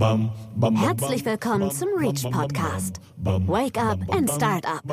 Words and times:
Herzlich 0.00 1.24
willkommen 1.24 1.72
zum 1.72 1.88
Reach 1.98 2.22
Podcast. 2.30 3.00
Wake 3.16 3.76
up 3.76 3.98
and 4.14 4.30
start 4.30 4.64
up. 4.64 4.84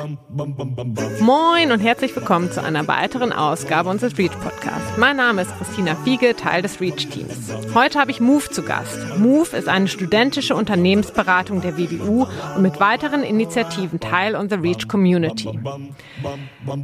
Moin 1.20 1.70
und 1.70 1.78
herzlich 1.78 2.16
willkommen 2.16 2.50
zu 2.50 2.60
einer 2.60 2.88
weiteren 2.88 3.32
Ausgabe 3.32 3.88
unseres 3.88 4.18
Reach 4.18 4.32
Podcasts. 4.32 4.96
Mein 4.96 5.16
Name 5.16 5.42
ist 5.42 5.56
Christina 5.56 5.94
Fiege, 5.94 6.34
Teil 6.34 6.62
des 6.62 6.80
Reach 6.80 7.08
Teams. 7.08 7.52
Heute 7.72 8.00
habe 8.00 8.10
ich 8.10 8.20
Move 8.20 8.50
zu 8.50 8.64
Gast. 8.64 8.98
Move 9.18 9.56
ist 9.56 9.68
eine 9.68 9.86
studentische 9.86 10.56
Unternehmensberatung 10.56 11.60
der 11.60 11.78
WBU 11.78 12.26
und 12.56 12.62
mit 12.62 12.80
weiteren 12.80 13.22
Initiativen 13.22 14.00
Teil 14.00 14.34
unserer 14.34 14.62
Reach 14.62 14.88
Community. 14.88 15.56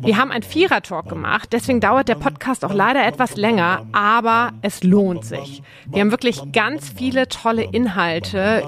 Wir 0.00 0.16
haben 0.16 0.30
ein 0.30 0.44
Vierer-Talk 0.44 1.08
gemacht, 1.08 1.48
deswegen 1.50 1.80
dauert 1.80 2.06
der 2.06 2.14
Podcast 2.14 2.64
auch 2.64 2.74
leider 2.74 3.04
etwas 3.04 3.36
länger, 3.36 3.84
aber 3.90 4.52
es 4.62 4.84
lohnt 4.84 5.24
sich. 5.24 5.60
Wir 5.86 6.02
haben 6.02 6.12
wirklich 6.12 6.40
ganz 6.52 6.88
viele 6.88 7.26
tolle 7.26 7.64
Inhalte 7.64 8.11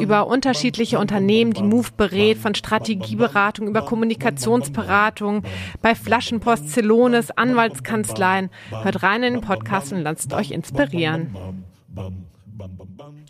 über 0.01 0.27
unterschiedliche 0.27 0.99
Unternehmen, 0.99 1.53
die 1.53 1.63
Move 1.63 1.89
berät, 1.97 2.39
von 2.39 2.55
Strategieberatung 2.55 3.69
über 3.69 3.83
Kommunikationsberatung, 3.83 5.43
bei 5.83 5.95
Flaschenpost, 5.95 6.71
Celones, 6.71 7.31
Anwaltskanzleien. 7.31 8.51
Hört 8.71 9.03
rein 9.03 9.23
in 9.23 9.35
den 9.35 9.43
Podcast 9.43 9.93
und 9.93 10.03
lasst 10.03 10.33
euch 10.33 10.51
inspirieren. 10.51 11.35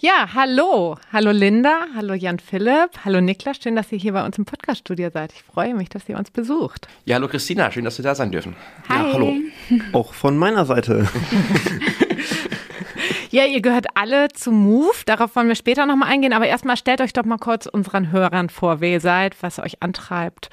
Ja, 0.00 0.28
hallo. 0.34 0.96
Hallo 1.12 1.30
Linda, 1.30 1.86
hallo 1.94 2.14
Jan 2.14 2.38
Philipp, 2.38 2.90
hallo 3.04 3.20
Niklas. 3.20 3.56
Schön, 3.62 3.74
dass 3.74 3.90
ihr 3.90 3.98
hier 3.98 4.12
bei 4.12 4.24
uns 4.24 4.36
im 4.36 4.44
Podcaststudio 4.44 5.08
seid. 5.10 5.32
Ich 5.32 5.42
freue 5.42 5.74
mich, 5.74 5.88
dass 5.88 6.08
ihr 6.08 6.18
uns 6.18 6.30
besucht. 6.30 6.88
Ja, 7.06 7.16
hallo 7.16 7.28
Christina, 7.28 7.70
schön, 7.70 7.84
dass 7.84 7.98
wir 7.98 8.02
da 8.02 8.14
sein 8.14 8.30
dürfen. 8.30 8.54
Hi. 8.88 8.96
Ja, 8.96 9.12
hallo. 9.14 9.32
Auch 9.92 10.12
von 10.12 10.36
meiner 10.36 10.66
Seite. 10.66 11.08
Ja, 13.34 13.46
ihr 13.46 13.62
gehört 13.62 13.86
alle 13.96 14.28
zu 14.28 14.52
Move. 14.52 14.94
Darauf 15.06 15.34
wollen 15.34 15.48
wir 15.48 15.56
später 15.56 15.86
nochmal 15.86 16.08
eingehen. 16.08 16.32
Aber 16.32 16.46
erstmal 16.46 16.76
stellt 16.76 17.00
euch 17.00 17.12
doch 17.12 17.24
mal 17.24 17.38
kurz 17.38 17.66
unseren 17.66 18.12
Hörern 18.12 18.48
vor, 18.48 18.80
wer 18.80 18.90
ihr 18.90 19.00
seid, 19.00 19.34
was 19.42 19.58
euch 19.58 19.82
antreibt. 19.82 20.50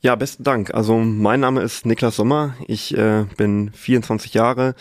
Ja, 0.00 0.14
besten 0.14 0.44
Dank. 0.44 0.72
Also 0.72 0.96
mein 0.96 1.40
Name 1.40 1.60
ist 1.60 1.84
Niklas 1.84 2.16
Sommer. 2.16 2.54
Ich 2.68 2.96
äh, 2.96 3.26
bin 3.36 3.70
24 3.74 4.32
Jahre, 4.32 4.76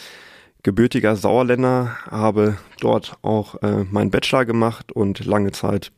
gebürtiger 0.63 1.17
Sauerländer, 1.17 1.97
habe 2.09 2.57
dort 2.79 3.17
auch 3.21 3.61
äh, 3.61 3.83
meinen 3.83 4.09
Bachelor 4.09 4.45
gemacht 4.45 4.93
und 4.93 5.25
lange 5.25 5.51
Zeit 5.51 5.91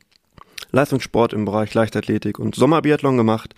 Leistungssport 0.72 1.34
im 1.34 1.46
Bereich 1.46 1.72
Leichtathletik 1.72 2.40
und 2.40 2.56
Sommerbiathlon 2.56 3.16
gemacht. 3.16 3.54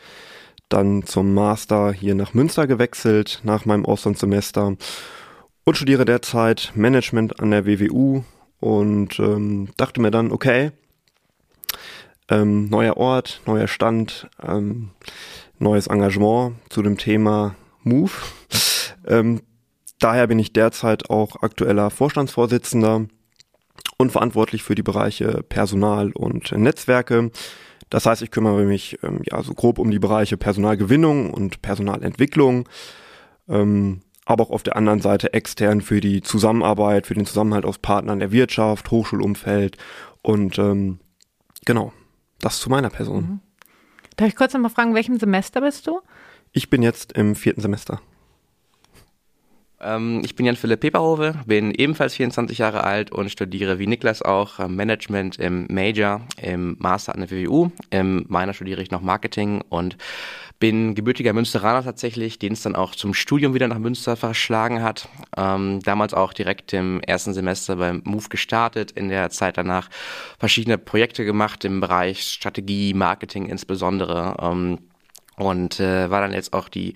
Dann 0.68 1.06
zum 1.06 1.34
Master 1.34 1.94
hier 1.94 2.14
nach 2.14 2.34
Münster 2.34 2.68
gewechselt 2.68 3.40
nach 3.44 3.64
meinem 3.64 3.86
Auslandssemester 3.86 4.76
und 5.64 5.78
studiere 5.78 6.06
derzeit 6.06 6.72
Management 6.76 7.40
an 7.40 7.52
der 7.52 7.66
WWU 7.66 8.24
und 8.60 9.20
ähm, 9.20 9.70
dachte 9.78 10.02
mir 10.02 10.12
dann, 10.12 10.32
okay, 10.32 10.72
ähm, 12.30 12.70
neuer 12.70 12.98
Ort, 12.98 13.42
neuer 13.46 13.68
Stand, 13.68 14.30
ähm, 14.42 14.92
neues 15.60 15.88
Engagement 15.88 16.56
zu 16.70 16.82
dem 16.82 16.98
Thema 16.98 17.56
Move. 17.84 18.12
ähm, 19.08 19.42
daher 20.00 20.28
bin 20.28 20.40
ich 20.40 20.54
derzeit 20.54 21.10
auch 21.10 21.42
aktueller 21.42 21.90
Vorstandsvorsitzender 21.90 23.06
und 23.98 24.12
verantwortlich 24.12 24.64
für 24.64 24.76
die 24.76 24.84
Bereiche 24.84 25.44
Personal 25.48 26.12
und 26.12 26.52
Netzwerke. 26.52 27.32
Das 27.90 28.06
heißt, 28.06 28.22
ich 28.22 28.32
kümmere 28.32 28.64
mich 28.64 28.98
ähm, 29.04 29.22
ja 29.30 29.44
so 29.44 29.54
grob 29.54 29.78
um 29.78 29.92
die 29.92 30.00
Bereiche 30.00 30.38
Personalgewinnung 30.38 31.30
und 31.30 31.62
Personalentwicklung. 31.62 32.68
Ähm, 33.50 34.02
aber 34.32 34.44
auch 34.44 34.52
auf 34.52 34.64
der 34.64 34.76
anderen 34.76 35.02
Seite 35.02 35.34
extern 35.34 35.82
für 35.82 36.02
die 36.02 36.22
Zusammenarbeit, 36.22 37.08
für 37.08 37.14
den 37.14 37.26
Zusammenhalt 37.26 37.66
aus 37.66 37.78
Partnern 37.78 38.20
der 38.20 38.32
Wirtschaft, 38.32 38.90
Hochschulumfeld 38.92 39.78
und 40.22 40.58
ähm, 40.58 41.00
genau, 41.66 41.94
das 42.40 42.60
zu 42.60 42.70
meiner 42.70 42.90
Person. 42.90 43.24
Mhm. 43.24 43.40
Darf 44.18 44.28
ich 44.28 44.36
kurz 44.36 44.54
nochmal 44.54 44.72
fragen, 44.72 44.96
welchem 44.96 45.20
Semester 45.20 45.62
bist 45.62 45.88
du? 45.88 46.02
Ich 46.52 46.70
bin 46.70 46.84
jetzt 46.84 47.14
im 47.14 47.36
vierten 47.36 47.62
Semester. 47.62 48.02
Ähm, 49.82 50.22
ich 50.24 50.36
bin 50.36 50.46
Jan 50.46 50.56
Philipp 50.56 50.82
Peperhove, 50.82 51.34
bin 51.46 51.72
ebenfalls 51.72 52.14
24 52.16 52.58
Jahre 52.58 52.84
alt 52.84 53.12
und 53.12 53.32
studiere 53.32 53.80
wie 53.80 53.88
Niklas 53.88 54.22
auch 54.22 54.60
äh, 54.60 54.68
Management 54.68 55.38
im 55.40 55.66
Major, 55.70 56.22
im 56.42 56.76
Master 56.80 57.16
an 57.16 57.22
der 57.22 57.32
WWU. 57.32 57.72
Im 57.90 58.26
Minor 58.28 58.54
studiere 58.54 58.82
ich 58.82 58.92
noch 58.92 59.02
Marketing 59.02 59.64
und 59.70 59.98
bin 60.62 60.94
gebürtiger 60.94 61.34
Münsteraner 61.34 61.84
tatsächlich, 61.84 62.40
den 62.40 62.54
es 62.54 62.62
dann 62.62 62.76
auch 62.76 62.96
zum 62.96 63.16
Studium 63.16 63.56
wieder 63.56 63.68
nach 63.68 63.80
Münster 63.80 64.16
verschlagen 64.16 64.84
hat. 64.84 65.10
Ähm, 65.36 65.82
damals 65.82 66.14
auch 66.14 66.34
direkt 66.34 66.72
im 66.72 67.02
ersten 67.02 67.34
Semester 67.34 67.78
beim 67.78 68.04
MOVE 68.06 68.30
gestartet, 68.30 68.92
in 68.92 69.10
der 69.10 69.32
Zeit 69.32 69.58
danach 69.58 69.90
verschiedene 70.40 70.78
Projekte 70.78 71.26
gemacht 71.26 71.66
im 71.66 71.82
Bereich 71.82 72.22
Strategie, 72.24 72.94
Marketing 72.94 73.48
insbesondere. 73.48 74.38
Ähm, 74.40 74.78
und 75.36 75.80
äh, 75.80 76.12
war 76.12 76.22
dann 76.22 76.32
jetzt 76.32 76.54
auch 76.54 76.70
die 76.70 76.94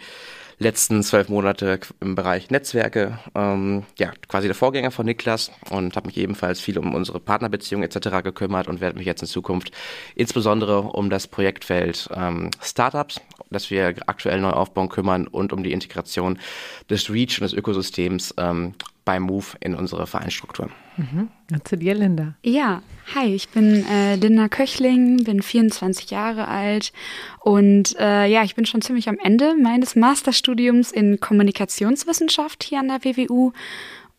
letzten 0.58 1.04
zwölf 1.04 1.30
Monate 1.30 1.80
im 2.00 2.16
Bereich 2.16 2.50
Netzwerke, 2.50 3.20
ähm, 3.36 3.84
ja, 3.98 4.12
quasi 4.28 4.48
der 4.48 4.56
Vorgänger 4.56 4.92
von 4.92 5.06
Niklas 5.06 5.52
und 5.70 5.96
habe 5.96 6.08
mich 6.08 6.18
ebenfalls 6.18 6.60
viel 6.60 6.78
um 6.78 6.94
unsere 6.94 7.20
Partnerbeziehungen 7.20 7.88
etc. 7.90 8.24
gekümmert 8.24 8.68
und 8.68 8.82
werde 8.82 8.98
mich 8.98 9.06
jetzt 9.06 9.22
in 9.22 9.28
Zukunft 9.28 9.72
insbesondere 10.16 10.82
um 10.82 11.10
das 11.10 11.28
Projektfeld 11.28 12.10
ähm, 12.16 12.52
Startups, 12.62 13.22
das 13.50 13.70
wir 13.70 13.96
aktuell 14.08 14.40
neu 14.40 14.52
aufbauen, 14.52 14.90
kümmern 14.90 15.28
und 15.28 15.54
um 15.54 15.64
die 15.64 15.72
Integration 15.72 16.40
des 16.90 17.10
Reach 17.10 17.40
und 17.40 17.44
des 17.44 17.54
Ökosystems 17.54 18.34
ähm, 18.38 18.74
bei 19.06 19.20
Move 19.20 19.46
in 19.60 19.76
unsere 19.76 20.08
Vereinsstrukturen. 20.08 20.72
Mhm. 20.98 21.30
Zu 21.64 21.78
dir, 21.78 21.94
Linda. 21.94 22.34
Ja, 22.44 22.82
hi, 23.14 23.34
ich 23.34 23.50
bin 23.50 23.86
äh, 23.86 24.16
Linda 24.16 24.50
Köchling, 24.50 25.24
bin 25.24 25.42
24 25.42 26.10
Jahre 26.10 26.48
alt 26.48 26.92
und 27.40 27.96
äh, 28.00 28.26
ja, 28.26 28.44
ich 28.44 28.56
bin 28.56 28.66
schon 28.66 28.82
ziemlich 28.82 29.08
am 29.08 29.20
Ende 29.24 29.56
meines 29.56 29.96
Masterstudiums 29.96 30.92
in 30.92 31.20
Kommunikationswissenschaft 31.20 32.64
hier 32.64 32.80
an 32.80 32.88
der 32.88 33.04
WWU. 33.04 33.54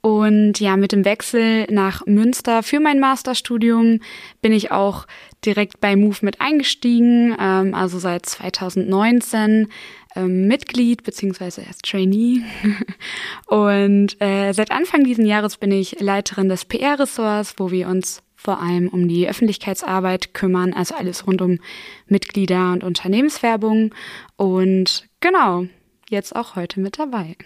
Und 0.02 0.60
ja, 0.60 0.76
mit 0.76 0.92
dem 0.92 1.04
Wechsel 1.04 1.66
nach 1.68 2.06
Münster 2.06 2.62
für 2.62 2.78
mein 2.78 3.00
Masterstudium 3.00 3.98
bin 4.40 4.52
ich 4.52 4.70
auch 4.70 5.04
direkt 5.44 5.80
bei 5.80 5.96
Move 5.96 6.18
mit 6.20 6.40
eingestiegen, 6.40 7.34
ähm, 7.40 7.74
also 7.74 7.98
seit 7.98 8.24
2019 8.24 9.66
ähm, 10.16 10.46
Mitglied 10.46 11.02
beziehungsweise 11.02 11.62
erst 11.62 11.84
Trainee. 11.84 12.42
Und 13.46 14.20
äh, 14.20 14.52
seit 14.52 14.70
Anfang 14.70 15.04
diesen 15.04 15.26
Jahres 15.26 15.56
bin 15.56 15.70
ich 15.70 16.00
Leiterin 16.00 16.48
des 16.48 16.64
PR-Ressorts, 16.64 17.54
wo 17.58 17.70
wir 17.70 17.88
uns 17.88 18.22
vor 18.34 18.60
allem 18.60 18.88
um 18.88 19.08
die 19.08 19.28
Öffentlichkeitsarbeit 19.28 20.34
kümmern, 20.34 20.72
also 20.72 20.94
alles 20.94 21.26
rund 21.26 21.42
um 21.42 21.58
Mitglieder 22.06 22.72
und 22.72 22.84
Unternehmenswerbung. 22.84 23.94
Und 24.36 25.08
genau, 25.20 25.66
jetzt 26.08 26.36
auch 26.36 26.56
heute 26.56 26.80
mit 26.80 26.98
dabei. 26.98 27.36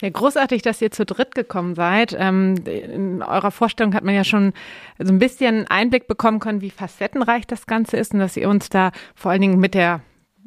Ja, 0.00 0.10
großartig, 0.10 0.62
dass 0.62 0.80
ihr 0.80 0.90
zu 0.90 1.04
dritt 1.04 1.34
gekommen 1.34 1.74
seid. 1.74 2.14
Ähm, 2.18 2.54
in 2.66 3.22
eurer 3.22 3.50
Vorstellung 3.50 3.94
hat 3.94 4.04
man 4.04 4.14
ja 4.14 4.24
schon 4.24 4.52
so 4.98 5.12
ein 5.12 5.18
bisschen 5.18 5.66
Einblick 5.66 6.06
bekommen 6.06 6.38
können, 6.38 6.60
wie 6.60 6.70
facettenreich 6.70 7.46
das 7.46 7.66
Ganze 7.66 7.96
ist 7.96 8.14
und 8.14 8.20
dass 8.20 8.36
ihr 8.36 8.48
uns 8.48 8.68
da 8.68 8.92
vor 9.14 9.32
allen 9.32 9.40
Dingen 9.40 9.58
mit 9.58 9.74
der 9.74 10.00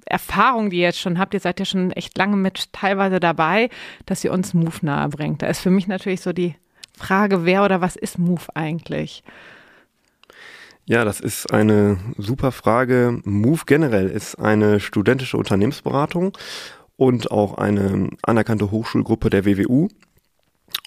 Erfahrung, 0.06 0.70
die 0.70 0.78
ihr 0.78 0.84
jetzt 0.84 1.00
schon 1.00 1.20
habt, 1.20 1.34
ihr 1.34 1.40
seid 1.40 1.60
ja 1.60 1.66
schon 1.66 1.92
echt 1.92 2.18
lange 2.18 2.38
mit 2.38 2.72
teilweise 2.74 3.20
dabei, 3.20 3.70
dass 4.06 4.24
ihr 4.24 4.32
uns 4.32 4.54
Move 4.54 4.78
nahe 4.82 5.10
bringt. 5.10 5.42
Da 5.42 5.48
ist 5.48 5.60
für 5.62 5.70
mich 5.70 5.88
natürlich 5.88 6.22
so 6.22 6.34
die 6.34 6.56
Frage, 6.98 7.46
wer 7.46 7.64
oder 7.64 7.82
was 7.82 7.96
ist 7.96 8.20
Move 8.20 8.44
eigentlich? 8.54 9.24
Ja, 10.86 11.06
das 11.06 11.20
ist 11.20 11.54
eine 11.54 11.98
super 12.18 12.52
Frage. 12.52 13.22
Move 13.24 13.62
generell 13.66 14.10
ist 14.10 14.36
eine 14.36 14.80
studentische 14.80 15.38
Unternehmensberatung 15.38 16.38
und 16.98 17.32
auch 17.32 17.58
eine 17.58 18.10
anerkannte 18.24 18.72
Hochschulgruppe 18.72 19.30
der 19.30 19.46
WWU 19.46 19.88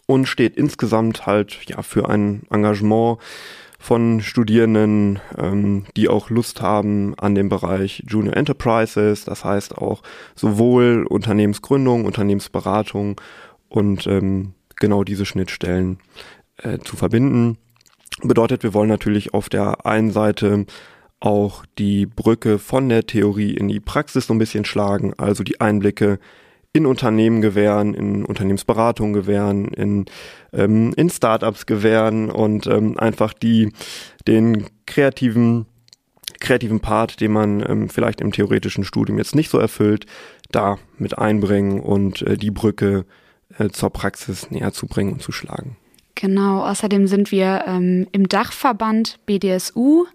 und 0.06 0.26
steht 0.26 0.56
insgesamt 0.56 1.26
halt 1.26 1.58
ja 1.66 1.82
für 1.82 2.08
ein 2.08 2.42
Engagement 2.50 3.18
von 3.84 4.22
Studierenden, 4.22 5.20
ähm, 5.36 5.84
die 5.94 6.08
auch 6.08 6.30
Lust 6.30 6.62
haben 6.62 7.14
an 7.18 7.34
dem 7.34 7.50
Bereich 7.50 8.02
Junior 8.08 8.34
Enterprises, 8.34 9.26
das 9.26 9.44
heißt 9.44 9.76
auch 9.76 10.02
sowohl 10.34 11.04
Unternehmensgründung, 11.06 12.06
Unternehmensberatung 12.06 13.20
und 13.68 14.06
ähm, 14.06 14.54
genau 14.76 15.04
diese 15.04 15.26
Schnittstellen 15.26 15.98
äh, 16.56 16.78
zu 16.78 16.96
verbinden. 16.96 17.58
Bedeutet, 18.22 18.62
wir 18.62 18.72
wollen 18.72 18.88
natürlich 18.88 19.34
auf 19.34 19.50
der 19.50 19.84
einen 19.84 20.12
Seite 20.12 20.64
auch 21.20 21.66
die 21.76 22.06
Brücke 22.06 22.58
von 22.58 22.88
der 22.88 23.06
Theorie 23.06 23.52
in 23.52 23.68
die 23.68 23.80
Praxis 23.80 24.26
so 24.26 24.32
ein 24.32 24.38
bisschen 24.38 24.64
schlagen, 24.64 25.12
also 25.18 25.44
die 25.44 25.60
Einblicke 25.60 26.18
in 26.74 26.86
Unternehmen 26.86 27.40
gewähren, 27.40 27.94
in 27.94 28.24
Unternehmensberatung 28.24 29.12
gewähren, 29.12 29.68
in, 29.68 30.06
ähm, 30.52 30.92
in 30.96 31.08
Startups 31.08 31.66
gewähren 31.66 32.30
und 32.30 32.66
ähm, 32.66 32.98
einfach 32.98 33.32
die 33.32 33.72
den 34.26 34.66
kreativen 34.84 35.66
kreativen 36.40 36.80
Part, 36.80 37.20
den 37.20 37.32
man 37.32 37.64
ähm, 37.66 37.88
vielleicht 37.88 38.20
im 38.20 38.32
theoretischen 38.32 38.84
Studium 38.84 39.18
jetzt 39.18 39.34
nicht 39.34 39.50
so 39.50 39.58
erfüllt, 39.58 40.06
da 40.50 40.78
mit 40.98 41.16
einbringen 41.16 41.80
und 41.80 42.22
äh, 42.22 42.36
die 42.36 42.50
Brücke 42.50 43.06
äh, 43.58 43.68
zur 43.68 43.90
Praxis 43.90 44.50
näher 44.50 44.72
zu 44.72 44.86
bringen 44.86 45.12
und 45.14 45.22
zu 45.22 45.32
schlagen. 45.32 45.76
Genau, 46.16 46.64
außerdem 46.64 47.06
sind 47.06 47.32
wir 47.32 47.64
ähm, 47.66 48.06
im 48.12 48.28
Dachverband 48.28 49.18
BDSU, 49.26 50.06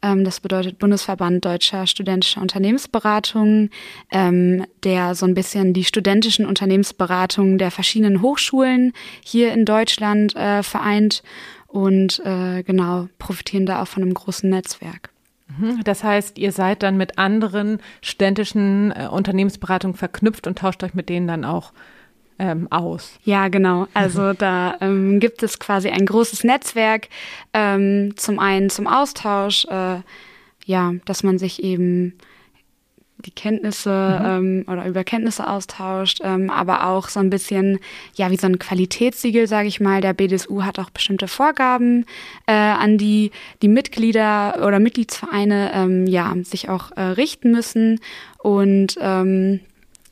das 0.00 0.40
bedeutet 0.40 0.78
Bundesverband 0.78 1.44
Deutscher 1.44 1.86
Studentischer 1.86 2.40
Unternehmensberatungen, 2.40 3.70
ähm, 4.12 4.64
der 4.84 5.14
so 5.14 5.26
ein 5.26 5.34
bisschen 5.34 5.72
die 5.72 5.84
studentischen 5.84 6.46
Unternehmensberatungen 6.46 7.58
der 7.58 7.70
verschiedenen 7.70 8.22
Hochschulen 8.22 8.92
hier 9.24 9.52
in 9.52 9.64
Deutschland 9.64 10.36
äh, 10.36 10.62
vereint 10.62 11.22
und 11.66 12.20
äh, 12.24 12.62
genau 12.62 13.08
profitieren 13.18 13.66
da 13.66 13.82
auch 13.82 13.88
von 13.88 14.02
einem 14.02 14.14
großen 14.14 14.48
Netzwerk. 14.48 15.10
Mhm. 15.58 15.82
Das 15.84 16.04
heißt, 16.04 16.38
ihr 16.38 16.52
seid 16.52 16.82
dann 16.82 16.96
mit 16.96 17.18
anderen 17.18 17.78
studentischen 18.00 18.92
äh, 18.92 19.08
Unternehmensberatungen 19.10 19.96
verknüpft 19.96 20.46
und 20.46 20.58
tauscht 20.58 20.82
euch 20.84 20.94
mit 20.94 21.08
denen 21.08 21.26
dann 21.26 21.44
auch 21.44 21.72
ähm, 22.38 22.70
aus. 22.70 23.18
Ja, 23.24 23.48
genau. 23.48 23.86
Also 23.94 24.32
da 24.38 24.76
ähm, 24.80 25.20
gibt 25.20 25.42
es 25.42 25.58
quasi 25.58 25.88
ein 25.88 26.06
großes 26.06 26.44
Netzwerk, 26.44 27.08
ähm, 27.52 28.16
zum 28.16 28.38
einen 28.38 28.70
zum 28.70 28.86
Austausch, 28.86 29.64
äh, 29.66 30.00
ja, 30.64 30.94
dass 31.04 31.22
man 31.22 31.38
sich 31.38 31.62
eben 31.62 32.14
die 33.24 33.32
Kenntnisse 33.32 33.90
mhm. 33.90 34.26
ähm, 34.26 34.64
oder 34.68 34.86
über 34.86 35.02
Kenntnisse 35.02 35.48
austauscht, 35.48 36.20
ähm, 36.22 36.50
aber 36.50 36.86
auch 36.86 37.08
so 37.08 37.18
ein 37.18 37.30
bisschen, 37.30 37.80
ja, 38.14 38.30
wie 38.30 38.36
so 38.36 38.46
ein 38.46 38.58
Qualitätssiegel, 38.58 39.48
sage 39.48 39.68
ich 39.68 39.80
mal. 39.80 40.00
Der 40.00 40.12
BDSU 40.12 40.62
hat 40.62 40.78
auch 40.78 40.90
bestimmte 40.90 41.26
Vorgaben 41.26 42.06
äh, 42.46 42.52
an 42.52 42.96
die 42.96 43.32
die 43.60 43.68
Mitglieder 43.68 44.64
oder 44.64 44.78
Mitgliedsvereine, 44.78 45.72
ähm, 45.74 46.06
ja, 46.06 46.32
sich 46.44 46.68
auch 46.68 46.92
äh, 46.96 47.00
richten 47.02 47.50
müssen 47.50 48.00
und 48.38 48.96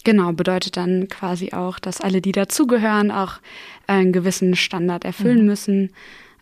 Genau, 0.07 0.31
bedeutet 0.31 0.77
dann 0.77 1.09
quasi 1.09 1.51
auch, 1.53 1.81
dass 1.81 2.01
alle, 2.01 2.21
die 2.21 2.31
dazugehören, 2.31 3.11
auch 3.11 3.41
einen 3.89 4.13
gewissen 4.13 4.55
Standard 4.55 5.05
erfüllen 5.05 5.41
mhm. 5.41 5.47
müssen. 5.47 5.91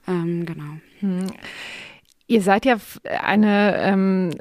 Ähm, 0.07 0.45
genau. 0.45 0.77
Mhm. 1.01 1.29
Ihr 2.27 2.43
seid 2.43 2.67
ja 2.67 2.77
eine 3.23 3.77
ähm, 3.79 4.33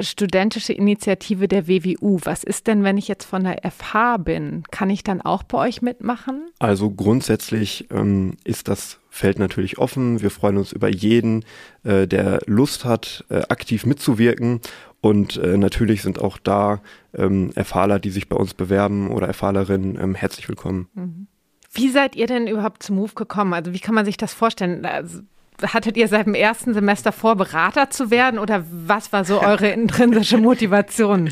studentische 0.00 0.72
Initiative 0.72 1.46
der 1.46 1.68
WWU. 1.68 2.20
Was 2.24 2.42
ist 2.42 2.66
denn, 2.66 2.84
wenn 2.84 2.96
ich 2.96 3.06
jetzt 3.06 3.26
von 3.26 3.44
der 3.44 3.70
FH 3.70 4.16
bin? 4.18 4.62
Kann 4.70 4.88
ich 4.88 5.04
dann 5.04 5.20
auch 5.20 5.42
bei 5.42 5.58
euch 5.58 5.82
mitmachen? 5.82 6.46
Also 6.58 6.90
grundsätzlich 6.90 7.88
ähm, 7.90 8.38
ist 8.44 8.68
das 8.68 8.98
Feld 9.10 9.38
natürlich 9.38 9.76
offen. 9.76 10.22
Wir 10.22 10.30
freuen 10.30 10.56
uns 10.56 10.72
über 10.72 10.88
jeden, 10.88 11.44
äh, 11.82 12.06
der 12.06 12.40
Lust 12.46 12.86
hat, 12.86 13.26
äh, 13.28 13.42
aktiv 13.48 13.84
mitzuwirken. 13.84 14.60
Und 15.04 15.36
äh, 15.36 15.58
natürlich 15.58 16.00
sind 16.00 16.18
auch 16.18 16.38
da 16.38 16.80
ähm, 17.12 17.50
Erfahler, 17.54 17.98
die 17.98 18.08
sich 18.08 18.30
bei 18.30 18.36
uns 18.36 18.54
bewerben 18.54 19.10
oder 19.10 19.26
Erfahrerinnen, 19.26 20.00
ähm, 20.00 20.14
herzlich 20.14 20.48
willkommen. 20.48 20.88
Mhm. 20.94 21.26
Wie 21.74 21.90
seid 21.90 22.16
ihr 22.16 22.26
denn 22.26 22.46
überhaupt 22.46 22.82
zum 22.82 22.96
Move 22.96 23.12
gekommen? 23.14 23.52
Also 23.52 23.74
wie 23.74 23.80
kann 23.80 23.94
man 23.94 24.06
sich 24.06 24.16
das 24.16 24.32
vorstellen? 24.32 24.86
Also, 24.86 25.20
hattet 25.62 25.98
ihr 25.98 26.08
seit 26.08 26.24
dem 26.24 26.32
ersten 26.34 26.72
Semester 26.72 27.12
vor, 27.12 27.36
Berater 27.36 27.90
zu 27.90 28.10
werden 28.10 28.38
oder 28.38 28.64
was 28.70 29.12
war 29.12 29.26
so 29.26 29.42
eure 29.42 29.68
intrinsische 29.72 30.38
Motivation? 30.38 31.30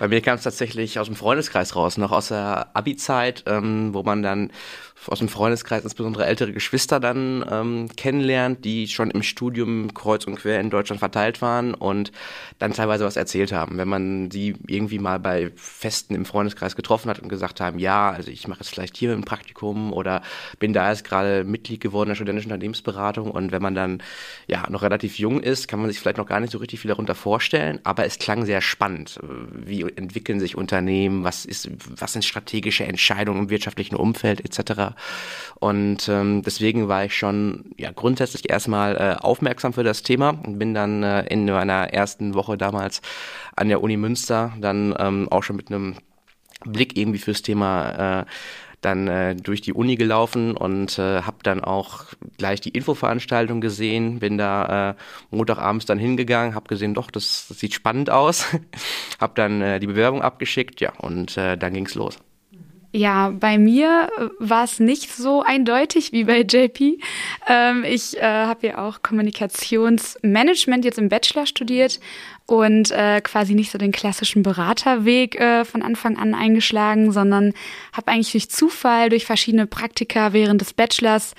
Bei 0.00 0.08
mir 0.08 0.20
kam 0.20 0.34
es 0.34 0.42
tatsächlich 0.42 0.98
aus 0.98 1.06
dem 1.06 1.14
Freundeskreis 1.14 1.76
raus, 1.76 1.98
noch 1.98 2.10
aus 2.10 2.26
der 2.26 2.74
Abi-Zeit, 2.74 3.44
ähm, 3.46 3.94
wo 3.94 4.02
man 4.02 4.24
dann 4.24 4.50
aus 5.08 5.18
dem 5.18 5.28
Freundeskreis 5.28 5.84
insbesondere 5.84 6.26
ältere 6.26 6.52
Geschwister 6.52 7.00
dann 7.00 7.44
ähm, 7.50 7.88
kennenlernt, 7.96 8.64
die 8.64 8.88
schon 8.88 9.10
im 9.10 9.22
Studium 9.22 9.94
kreuz 9.94 10.26
und 10.26 10.36
quer 10.36 10.60
in 10.60 10.70
Deutschland 10.70 11.00
verteilt 11.00 11.42
waren 11.42 11.74
und 11.74 12.12
dann 12.58 12.72
teilweise 12.72 13.04
was 13.04 13.16
erzählt 13.16 13.52
haben. 13.52 13.78
Wenn 13.78 13.88
man 13.88 14.30
sie 14.30 14.54
irgendwie 14.66 14.98
mal 14.98 15.18
bei 15.18 15.50
Festen 15.56 16.14
im 16.14 16.24
Freundeskreis 16.24 16.76
getroffen 16.76 17.10
hat 17.10 17.18
und 17.18 17.28
gesagt 17.28 17.60
haben, 17.60 17.78
ja, 17.78 18.10
also 18.10 18.30
ich 18.30 18.46
mache 18.48 18.60
jetzt 18.60 18.70
vielleicht 18.70 18.96
hier 18.96 19.12
ein 19.12 19.24
Praktikum 19.24 19.92
oder 19.92 20.22
bin 20.58 20.72
da 20.72 20.90
jetzt 20.90 21.04
gerade 21.04 21.44
Mitglied 21.44 21.80
geworden 21.80 22.08
der 22.08 22.14
studentischen 22.14 22.52
Unternehmensberatung 22.52 23.30
und 23.30 23.52
wenn 23.52 23.62
man 23.62 23.74
dann 23.74 24.02
ja 24.46 24.68
noch 24.70 24.82
relativ 24.82 25.18
jung 25.18 25.40
ist, 25.40 25.68
kann 25.68 25.80
man 25.80 25.90
sich 25.90 25.98
vielleicht 25.98 26.18
noch 26.18 26.26
gar 26.26 26.40
nicht 26.40 26.52
so 26.52 26.58
richtig 26.58 26.80
viel 26.80 26.88
darunter 26.90 27.14
vorstellen, 27.14 27.80
aber 27.84 28.04
es 28.04 28.18
klang 28.18 28.44
sehr 28.44 28.60
spannend. 28.60 29.18
Wie 29.52 29.82
entwickeln 29.82 30.40
sich 30.40 30.56
Unternehmen, 30.56 31.24
was 31.24 31.44
ist, 31.44 31.68
was 31.88 32.12
sind 32.12 32.24
strategische 32.24 32.84
Entscheidungen 32.84 33.42
im 33.44 33.50
wirtschaftlichen 33.50 33.96
Umfeld 33.96 34.40
etc. 34.44 34.91
Und 35.60 36.08
ähm, 36.08 36.42
deswegen 36.42 36.88
war 36.88 37.04
ich 37.04 37.16
schon 37.16 37.72
ja, 37.78 37.92
grundsätzlich 37.92 38.50
erstmal 38.50 38.96
äh, 38.96 39.22
aufmerksam 39.22 39.72
für 39.72 39.84
das 39.84 40.02
Thema 40.02 40.30
und 40.30 40.58
bin 40.58 40.74
dann 40.74 41.02
äh, 41.02 41.24
in 41.26 41.44
meiner 41.46 41.92
ersten 41.92 42.34
Woche 42.34 42.58
damals 42.58 43.00
an 43.54 43.68
der 43.68 43.82
Uni 43.82 43.96
Münster 43.96 44.52
dann 44.60 44.94
ähm, 44.98 45.28
auch 45.30 45.42
schon 45.42 45.56
mit 45.56 45.70
einem 45.70 45.96
Blick 46.64 46.96
irgendwie 46.96 47.18
fürs 47.18 47.42
Thema 47.42 48.20
äh, 48.20 48.24
dann 48.82 49.06
äh, 49.06 49.36
durch 49.36 49.60
die 49.60 49.72
Uni 49.72 49.96
gelaufen 49.96 50.56
und 50.56 50.98
äh, 50.98 51.22
habe 51.22 51.38
dann 51.42 51.62
auch 51.62 52.06
gleich 52.36 52.60
die 52.60 52.70
Infoveranstaltung 52.70 53.60
gesehen, 53.60 54.18
bin 54.18 54.38
da 54.38 54.90
äh, 54.90 54.94
Montagabends 55.30 55.86
dann 55.86 55.98
hingegangen, 55.98 56.54
habe 56.54 56.68
gesehen, 56.68 56.92
doch, 56.92 57.10
das, 57.10 57.46
das, 57.48 57.60
sieht 57.60 57.74
spannend 57.74 58.10
aus, 58.10 58.46
habe 59.20 59.32
dann 59.36 59.62
äh, 59.62 59.80
die 59.80 59.86
Bewerbung 59.86 60.22
abgeschickt, 60.22 60.80
ja, 60.80 60.92
und 60.98 61.36
äh, 61.36 61.56
dann 61.56 61.72
ging's 61.72 61.94
los. 61.94 62.18
Ja, 62.94 63.30
bei 63.30 63.56
mir 63.56 64.10
äh, 64.18 64.28
war 64.38 64.64
es 64.64 64.78
nicht 64.78 65.10
so 65.10 65.42
eindeutig 65.42 66.12
wie 66.12 66.24
bei 66.24 66.42
JP. 66.42 66.98
Ähm, 67.48 67.84
ich 67.84 68.18
äh, 68.18 68.22
habe 68.22 68.66
ja 68.66 68.86
auch 68.86 69.02
Kommunikationsmanagement 69.02 70.84
jetzt 70.84 70.98
im 70.98 71.08
Bachelor 71.08 71.46
studiert 71.46 72.00
und 72.46 72.90
äh, 72.90 73.22
quasi 73.22 73.54
nicht 73.54 73.70
so 73.70 73.78
den 73.78 73.92
klassischen 73.92 74.42
Beraterweg 74.42 75.40
äh, 75.40 75.64
von 75.64 75.80
Anfang 75.80 76.18
an 76.18 76.34
eingeschlagen, 76.34 77.12
sondern 77.12 77.54
habe 77.94 78.12
eigentlich 78.12 78.32
durch 78.32 78.50
Zufall, 78.50 79.08
durch 79.08 79.24
verschiedene 79.24 79.66
Praktika 79.66 80.34
während 80.34 80.60
des 80.60 80.74
Bachelors 80.74 81.34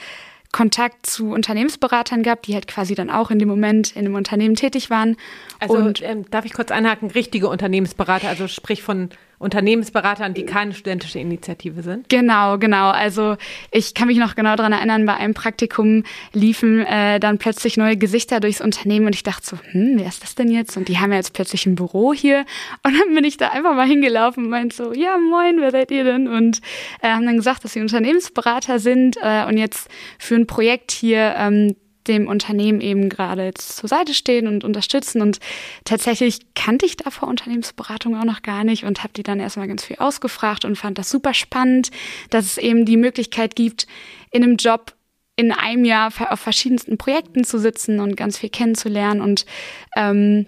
Kontakt 0.51 1.07
zu 1.07 1.31
Unternehmensberatern 1.31 2.23
gehabt, 2.23 2.47
die 2.47 2.53
halt 2.53 2.67
quasi 2.67 2.94
dann 2.95 3.09
auch 3.09 3.31
in 3.31 3.39
dem 3.39 3.47
Moment 3.47 3.95
in 3.95 4.05
einem 4.05 4.15
Unternehmen 4.15 4.55
tätig 4.55 4.89
waren. 4.89 5.17
Also 5.59 5.75
und, 5.75 6.01
ähm, 6.03 6.29
darf 6.29 6.45
ich 6.45 6.53
kurz 6.53 6.71
einhaken, 6.71 7.09
richtige 7.11 7.47
Unternehmensberater, 7.47 8.29
also 8.29 8.47
sprich 8.47 8.83
von 8.83 9.09
Unternehmensberatern, 9.39 10.33
die 10.33 10.45
keine 10.45 10.74
studentische 10.74 11.19
Initiative 11.19 11.81
sind? 11.83 12.09
Genau, 12.09 12.57
genau. 12.57 12.89
Also 12.89 13.35
ich 13.71 13.94
kann 13.94 14.07
mich 14.07 14.18
noch 14.18 14.35
genau 14.35 14.56
daran 14.56 14.74
erinnern, 14.74 15.06
bei 15.06 15.15
einem 15.15 15.33
Praktikum 15.33 16.03
liefen 16.33 16.85
äh, 16.85 17.19
dann 17.19 17.38
plötzlich 17.38 17.77
neue 17.77 17.97
Gesichter 17.97 18.39
durchs 18.39 18.62
Unternehmen 18.62 19.07
und 19.07 19.15
ich 19.15 19.24
dachte 19.24 19.45
so, 19.45 19.57
hm, 19.71 19.94
wer 19.97 20.07
ist 20.07 20.24
das 20.24 20.35
denn 20.35 20.50
jetzt? 20.50 20.77
Und 20.77 20.88
die 20.88 21.00
haben 21.00 21.12
ja 21.12 21.18
jetzt 21.18 21.33
plötzlich 21.33 21.65
ein 21.65 21.75
Büro 21.75 22.13
hier. 22.13 22.45
Und 22.83 22.97
dann 23.00 23.13
bin 23.13 23.24
ich 23.24 23.38
da 23.38 23.50
einfach 23.50 23.75
mal 23.75 23.88
hingelaufen 23.88 24.46
und 24.46 24.50
meinte 24.50 24.75
so, 24.75 24.93
ja 24.93 25.17
moin, 25.17 25.57
wer 25.60 25.72
seid 25.72 25.91
ihr 25.91 26.03
denn? 26.03 26.27
Und 26.27 26.62
äh, 27.01 27.10
haben 27.10 27.25
dann 27.25 27.38
gesagt, 27.38 27.63
dass 27.63 27.74
sie 27.74 27.81
Unternehmensberater 27.81 28.79
sind 28.79 29.17
äh, 29.22 29.46
und 29.46 29.57
jetzt 29.57 29.89
für 30.19 30.36
ein 30.36 30.48
Projekt 30.48 30.91
hier 30.91 31.36
ähm, 31.38 31.75
dem 32.07 32.27
Unternehmen 32.27 32.81
eben 32.81 33.10
gerade 33.10 33.53
zur 33.53 33.89
Seite 33.89 34.13
stehen 34.13 34.48
und 34.48 34.63
unterstützen. 34.63 35.22
Und 35.22 35.39
tatsächlich 35.86 36.53
kannte 36.55 36.86
ich 36.86 36.98
davor 36.98 37.27
Unternehmensberatung 37.27 38.15
auch 38.19 38.25
noch 38.25 38.41
gar 38.41 38.63
nicht 38.63 38.83
und 38.83 39.03
habe 39.03 39.13
die 39.13 39.24
dann 39.24 39.39
erstmal 39.39 39.67
ganz 39.67 39.83
viel 39.83 39.98
ausgefragt 39.98 40.65
und 40.65 40.77
fand 40.77 40.98
das 40.98 41.10
super 41.10 41.33
spannend, 41.33 41.91
dass 42.29 42.45
es 42.45 42.57
eben 42.57 42.86
die 42.86 42.98
Möglichkeit 42.98 43.55
gibt, 43.55 43.88
in 44.31 44.43
einem 44.43 44.57
Job 44.57 44.95
in 45.36 45.51
einem 45.51 45.83
Jahr 45.83 46.12
auf 46.29 46.39
verschiedensten 46.39 46.98
Projekten 46.98 47.43
zu 47.43 47.57
sitzen 47.57 48.00
und 48.00 48.15
ganz 48.15 48.38
viel 48.38 48.50
kennenzulernen 48.50 49.19
und 49.19 49.48
ähm, 49.95 50.45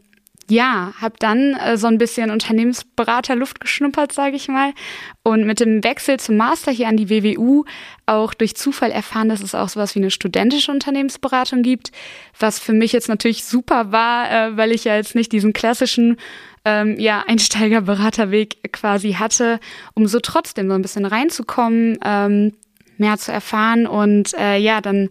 ja, 0.49 0.93
habe 1.01 1.15
dann 1.17 1.55
äh, 1.55 1.77
so 1.77 1.87
ein 1.87 1.97
bisschen 1.97 2.29
Unternehmensberater 2.29 3.35
Luft 3.35 3.59
geschnuppert, 3.59 4.11
sage 4.11 4.35
ich 4.35 4.47
mal. 4.47 4.73
Und 5.23 5.45
mit 5.45 5.59
dem 5.59 5.83
Wechsel 5.83 6.19
zum 6.19 6.37
Master 6.37 6.71
hier 6.71 6.87
an 6.87 6.97
die 6.97 7.09
WWU 7.09 7.65
auch 8.05 8.33
durch 8.33 8.55
Zufall 8.55 8.91
erfahren, 8.91 9.29
dass 9.29 9.41
es 9.41 9.55
auch 9.55 9.69
sowas 9.69 9.95
wie 9.95 9.99
eine 9.99 10.11
studentische 10.11 10.71
Unternehmensberatung 10.71 11.63
gibt, 11.63 11.91
was 12.39 12.59
für 12.59 12.73
mich 12.73 12.91
jetzt 12.91 13.09
natürlich 13.09 13.43
super 13.43 13.91
war, 13.91 14.31
äh, 14.31 14.57
weil 14.57 14.71
ich 14.71 14.83
ja 14.83 14.95
jetzt 14.95 15.15
nicht 15.15 15.31
diesen 15.31 15.53
klassischen 15.53 16.17
ähm, 16.63 16.99
ja, 16.99 17.23
Einsteigerberaterweg 17.27 18.71
quasi 18.71 19.13
hatte, 19.13 19.59
um 19.93 20.05
so 20.07 20.19
trotzdem 20.19 20.67
so 20.67 20.75
ein 20.75 20.81
bisschen 20.81 21.05
reinzukommen, 21.05 21.97
ähm, 22.03 22.53
mehr 22.97 23.17
zu 23.17 23.31
erfahren 23.31 23.87
und 23.87 24.33
äh, 24.35 24.57
ja, 24.57 24.81
dann 24.81 25.09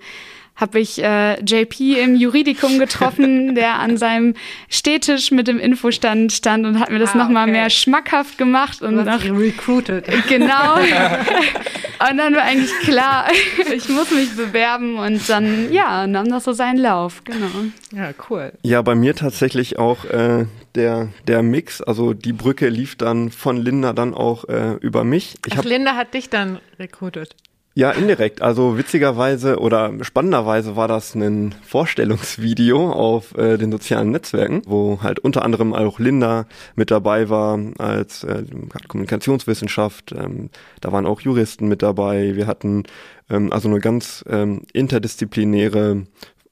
habe 0.56 0.78
ich 0.78 1.02
äh, 1.02 1.40
JP 1.40 2.00
im 2.00 2.14
Juridikum 2.14 2.78
getroffen, 2.78 3.54
der 3.56 3.74
an 3.74 3.96
seinem 3.96 4.34
Stehtisch 4.68 5.30
mit 5.30 5.48
dem 5.48 5.58
Infostand 5.58 6.32
stand 6.32 6.64
und 6.64 6.78
hat 6.78 6.90
mir 6.90 7.00
das 7.00 7.14
ah, 7.14 7.18
nochmal 7.18 7.44
okay. 7.44 7.52
mehr 7.52 7.70
schmackhaft 7.70 8.38
gemacht. 8.38 8.82
Und 8.82 9.04
noch, 9.04 9.24
recruited. 9.24 10.04
Genau. 10.28 10.76
und 12.10 12.16
dann 12.16 12.34
war 12.34 12.42
eigentlich 12.42 12.72
klar, 12.80 13.26
ich 13.74 13.88
muss 13.88 14.10
mich 14.10 14.34
bewerben 14.36 14.96
und 14.96 15.28
dann, 15.28 15.72
ja, 15.72 16.06
nahm 16.06 16.30
das 16.30 16.44
so 16.44 16.52
seinen 16.52 16.78
Lauf. 16.78 17.22
Genau. 17.24 17.46
Ja, 17.92 18.10
cool. 18.30 18.52
Ja, 18.62 18.80
bei 18.82 18.94
mir 18.94 19.14
tatsächlich 19.14 19.78
auch 19.78 20.04
äh, 20.06 20.46
der, 20.74 21.08
der 21.26 21.42
Mix. 21.42 21.82
Also 21.82 22.14
die 22.14 22.32
Brücke 22.32 22.68
lief 22.68 22.96
dann 22.96 23.30
von 23.30 23.56
Linda 23.56 23.92
dann 23.92 24.14
auch 24.14 24.48
äh, 24.48 24.74
über 24.80 25.04
mich. 25.04 25.34
Ich 25.46 25.58
Ach, 25.58 25.64
Linda 25.64 25.94
hat 25.94 26.14
dich 26.14 26.30
dann 26.30 26.58
recruited. 26.78 27.34
Ja, 27.76 27.90
indirekt. 27.90 28.40
Also 28.40 28.78
witzigerweise 28.78 29.58
oder 29.58 29.92
spannenderweise 30.02 30.76
war 30.76 30.86
das 30.86 31.16
ein 31.16 31.56
Vorstellungsvideo 31.64 32.92
auf 32.92 33.36
äh, 33.36 33.58
den 33.58 33.72
sozialen 33.72 34.12
Netzwerken, 34.12 34.62
wo 34.64 35.00
halt 35.02 35.18
unter 35.18 35.44
anderem 35.44 35.74
auch 35.74 35.98
Linda 35.98 36.46
mit 36.76 36.92
dabei 36.92 37.28
war 37.30 37.58
als 37.78 38.22
äh, 38.22 38.44
Kommunikationswissenschaft. 38.86 40.12
Ähm, 40.12 40.50
da 40.80 40.92
waren 40.92 41.04
auch 41.04 41.20
Juristen 41.20 41.66
mit 41.66 41.82
dabei. 41.82 42.36
Wir 42.36 42.46
hatten 42.46 42.84
ähm, 43.28 43.52
also 43.52 43.68
eine 43.68 43.80
ganz 43.80 44.24
ähm, 44.28 44.62
interdisziplinäre 44.72 46.06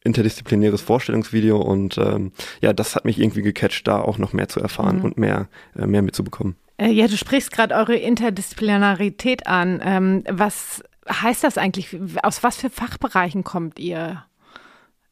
interdisziplinäres 0.04 0.82
Vorstellungsvideo 0.82 1.58
und 1.58 1.96
ähm, 1.98 2.32
ja, 2.60 2.72
das 2.72 2.96
hat 2.96 3.04
mich 3.04 3.20
irgendwie 3.20 3.42
gecatcht, 3.42 3.86
da 3.86 4.00
auch 4.00 4.18
noch 4.18 4.32
mehr 4.32 4.48
zu 4.48 4.58
erfahren 4.58 4.98
mhm. 4.98 5.04
und 5.04 5.18
mehr, 5.18 5.48
äh, 5.78 5.86
mehr 5.86 6.02
mitzubekommen. 6.02 6.56
Äh, 6.78 6.90
ja, 6.90 7.06
du 7.06 7.16
sprichst 7.16 7.52
gerade 7.52 7.74
eure 7.76 7.94
Interdisziplinarität 7.94 9.46
an. 9.46 9.80
Ähm, 9.84 10.24
was 10.28 10.82
heißt 11.08 11.44
das 11.44 11.58
eigentlich? 11.58 11.96
Aus 12.22 12.42
was 12.42 12.56
für 12.56 12.70
Fachbereichen 12.70 13.44
kommt 13.44 13.78
ihr 13.78 14.24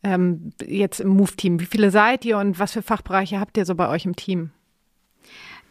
ähm, 0.03 0.53
jetzt 0.65 1.01
im 1.01 1.09
Move-Team? 1.09 1.61
Wie 1.61 1.67
viele 1.67 1.91
seid 1.91 2.25
ihr 2.25 2.39
und 2.39 2.59
was 2.59 2.73
für 2.73 2.83
Fachbereiche 2.83 3.41
habt 3.41 3.57
ihr 3.57 3.65
so 3.65 3.75
bei 3.75 3.89
euch 3.89 4.05
im 4.05 4.17
Team? 4.17 4.51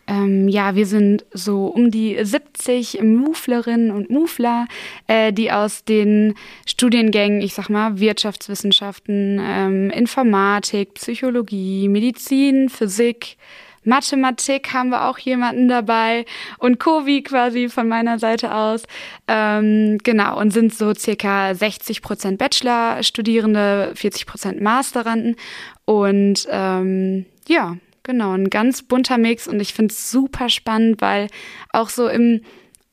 Ähm, 0.09 0.47
ja, 0.47 0.73
wir 0.73 0.87
sind 0.87 1.25
so 1.33 1.67
um 1.67 1.91
die 1.91 2.17
70 2.19 3.03
Muflerinnen 3.03 3.91
und 3.91 4.09
Mufler, 4.09 4.65
äh, 5.05 5.31
die 5.31 5.51
aus 5.51 5.83
den 5.83 6.33
Studiengängen, 6.65 7.41
ich 7.41 7.53
sag 7.53 7.69
mal, 7.69 7.99
Wirtschaftswissenschaften, 7.99 9.39
ähm, 9.39 9.91
Informatik, 9.91 10.95
Psychologie, 10.95 11.87
Medizin, 11.89 12.69
Physik, 12.69 13.37
Mathematik 13.83 14.73
haben 14.73 14.89
wir 14.89 15.05
auch 15.05 15.17
jemanden 15.17 15.67
dabei 15.67 16.25
und 16.57 16.79
Kovi 16.79 17.23
quasi 17.23 17.69
von 17.69 17.87
meiner 17.87 18.19
Seite 18.19 18.53
aus. 18.53 18.83
Ähm, 19.27 19.97
genau, 20.03 20.39
und 20.39 20.51
sind 20.51 20.73
so 20.73 20.93
circa 20.93 21.53
60 21.53 22.01
Prozent 22.01 22.37
Bachelor-Studierende, 22.37 23.93
40 23.95 24.25
Prozent 24.25 24.61
Masteranden. 24.61 25.35
Und 25.85 26.47
ähm, 26.49 27.25
ja, 27.47 27.77
genau, 28.03 28.33
ein 28.33 28.49
ganz 28.49 28.83
bunter 28.83 29.17
Mix 29.17 29.47
und 29.47 29.59
ich 29.59 29.73
finde 29.73 29.93
es 29.93 30.11
super 30.11 30.49
spannend, 30.49 31.01
weil 31.01 31.27
auch 31.71 31.89
so 31.89 32.07
im 32.07 32.41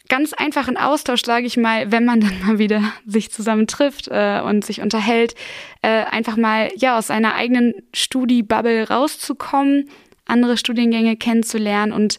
ganz 0.09 0.33
einfachen 0.33 0.77
Austausch, 0.77 1.23
sage 1.25 1.47
ich 1.47 1.57
mal, 1.57 1.91
wenn 1.91 2.05
man 2.05 2.21
dann 2.23 2.41
mal 2.47 2.59
wieder 2.59 2.83
sich 3.07 3.31
zusammen 3.31 3.67
trifft 3.67 4.09
äh, 4.09 4.41
und 4.41 4.65
sich 4.65 4.81
unterhält, 4.81 5.35
äh, 5.83 6.05
einfach 6.05 6.37
mal 6.37 6.71
ja 6.77 6.99
aus 6.99 7.09
seiner 7.09 7.35
eigenen 7.35 7.75
Studi-Bubble 7.93 8.89
rauszukommen 8.89 9.91
andere 10.27 10.57
Studiengänge 10.57 11.17
kennenzulernen 11.17 11.93
und 11.93 12.19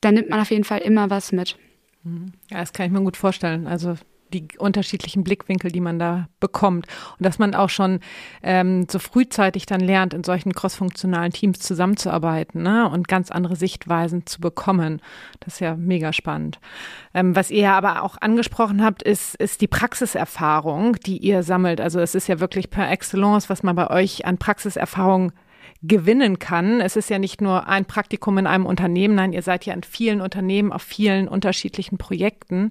da 0.00 0.12
nimmt 0.12 0.30
man 0.30 0.40
auf 0.40 0.50
jeden 0.50 0.64
Fall 0.64 0.78
immer 0.78 1.10
was 1.10 1.32
mit. 1.32 1.56
Ja, 2.50 2.58
das 2.58 2.72
kann 2.72 2.86
ich 2.86 2.92
mir 2.92 3.02
gut 3.02 3.16
vorstellen. 3.16 3.66
Also 3.66 3.96
die 4.32 4.48
unterschiedlichen 4.58 5.24
Blickwinkel, 5.24 5.70
die 5.70 5.80
man 5.80 5.98
da 5.98 6.28
bekommt. 6.38 6.86
Und 7.18 7.26
dass 7.26 7.38
man 7.38 7.54
auch 7.54 7.68
schon 7.68 8.00
ähm, 8.42 8.86
so 8.88 8.98
frühzeitig 8.98 9.66
dann 9.66 9.80
lernt, 9.80 10.14
in 10.14 10.24
solchen 10.24 10.52
crossfunktionalen 10.52 11.32
Teams 11.32 11.58
zusammenzuarbeiten 11.60 12.62
ne? 12.62 12.88
und 12.88 13.08
ganz 13.08 13.30
andere 13.30 13.56
Sichtweisen 13.56 14.26
zu 14.26 14.40
bekommen. 14.40 15.00
Das 15.40 15.54
ist 15.54 15.60
ja 15.60 15.74
mega 15.74 16.12
spannend. 16.12 16.60
Ähm, 17.14 17.34
was 17.34 17.50
ihr 17.50 17.72
aber 17.72 18.02
auch 18.02 18.16
angesprochen 18.20 18.84
habt, 18.84 19.02
ist, 19.02 19.34
ist 19.36 19.60
die 19.60 19.68
Praxiserfahrung, 19.68 20.96
die 21.04 21.18
ihr 21.18 21.42
sammelt. 21.42 21.80
Also 21.80 22.00
es 22.00 22.14
ist 22.14 22.28
ja 22.28 22.40
wirklich 22.40 22.70
per 22.70 22.90
Excellence, 22.90 23.50
was 23.50 23.62
man 23.62 23.76
bei 23.76 23.90
euch 23.90 24.26
an 24.26 24.38
Praxiserfahrung 24.38 25.32
gewinnen 25.82 26.38
kann. 26.38 26.80
Es 26.80 26.96
ist 26.96 27.10
ja 27.10 27.18
nicht 27.18 27.40
nur 27.40 27.66
ein 27.66 27.84
Praktikum 27.84 28.38
in 28.38 28.46
einem 28.46 28.66
Unternehmen, 28.66 29.14
nein, 29.14 29.32
ihr 29.32 29.42
seid 29.42 29.64
ja 29.64 29.74
in 29.74 29.82
vielen 29.82 30.20
Unternehmen 30.20 30.72
auf 30.72 30.82
vielen 30.82 31.28
unterschiedlichen 31.28 31.98
Projekten. 31.98 32.70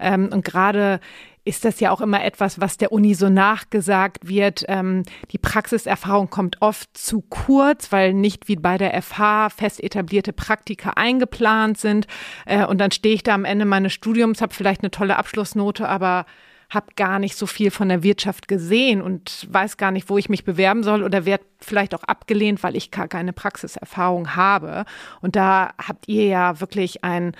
Ähm, 0.00 0.30
und 0.32 0.44
gerade 0.44 1.00
ist 1.46 1.64
das 1.64 1.78
ja 1.78 1.92
auch 1.92 2.00
immer 2.00 2.24
etwas, 2.24 2.60
was 2.60 2.76
der 2.76 2.90
Uni 2.90 3.14
so 3.14 3.28
nachgesagt 3.28 4.28
wird. 4.28 4.64
Ähm, 4.66 5.04
die 5.30 5.38
Praxiserfahrung 5.38 6.28
kommt 6.28 6.60
oft 6.60 6.96
zu 6.98 7.20
kurz, 7.20 7.92
weil 7.92 8.14
nicht 8.14 8.48
wie 8.48 8.56
bei 8.56 8.76
der 8.78 9.00
FH 9.00 9.50
fest 9.50 9.82
etablierte 9.82 10.32
Praktika 10.32 10.90
eingeplant 10.96 11.78
sind. 11.78 12.08
Äh, 12.46 12.66
und 12.66 12.78
dann 12.78 12.90
stehe 12.90 13.14
ich 13.14 13.22
da 13.22 13.34
am 13.34 13.44
Ende 13.44 13.64
meines 13.64 13.92
Studiums, 13.92 14.42
habe 14.42 14.54
vielleicht 14.54 14.82
eine 14.82 14.90
tolle 14.90 15.16
Abschlussnote, 15.16 15.88
aber 15.88 16.26
habe 16.70 16.86
gar 16.96 17.18
nicht 17.18 17.36
so 17.36 17.46
viel 17.46 17.70
von 17.70 17.88
der 17.88 18.02
Wirtschaft 18.02 18.48
gesehen 18.48 19.00
und 19.00 19.46
weiß 19.50 19.76
gar 19.76 19.90
nicht, 19.90 20.08
wo 20.08 20.18
ich 20.18 20.28
mich 20.28 20.44
bewerben 20.44 20.82
soll 20.82 21.02
oder 21.02 21.24
werde 21.24 21.44
vielleicht 21.60 21.94
auch 21.94 22.02
abgelehnt, 22.04 22.62
weil 22.62 22.76
ich 22.76 22.90
gar 22.90 23.08
keine 23.08 23.32
Praxiserfahrung 23.32 24.34
habe. 24.34 24.84
Und 25.20 25.36
da 25.36 25.74
habt 25.78 26.08
ihr 26.08 26.26
ja 26.26 26.60
wirklich 26.60 27.04
ein 27.04 27.32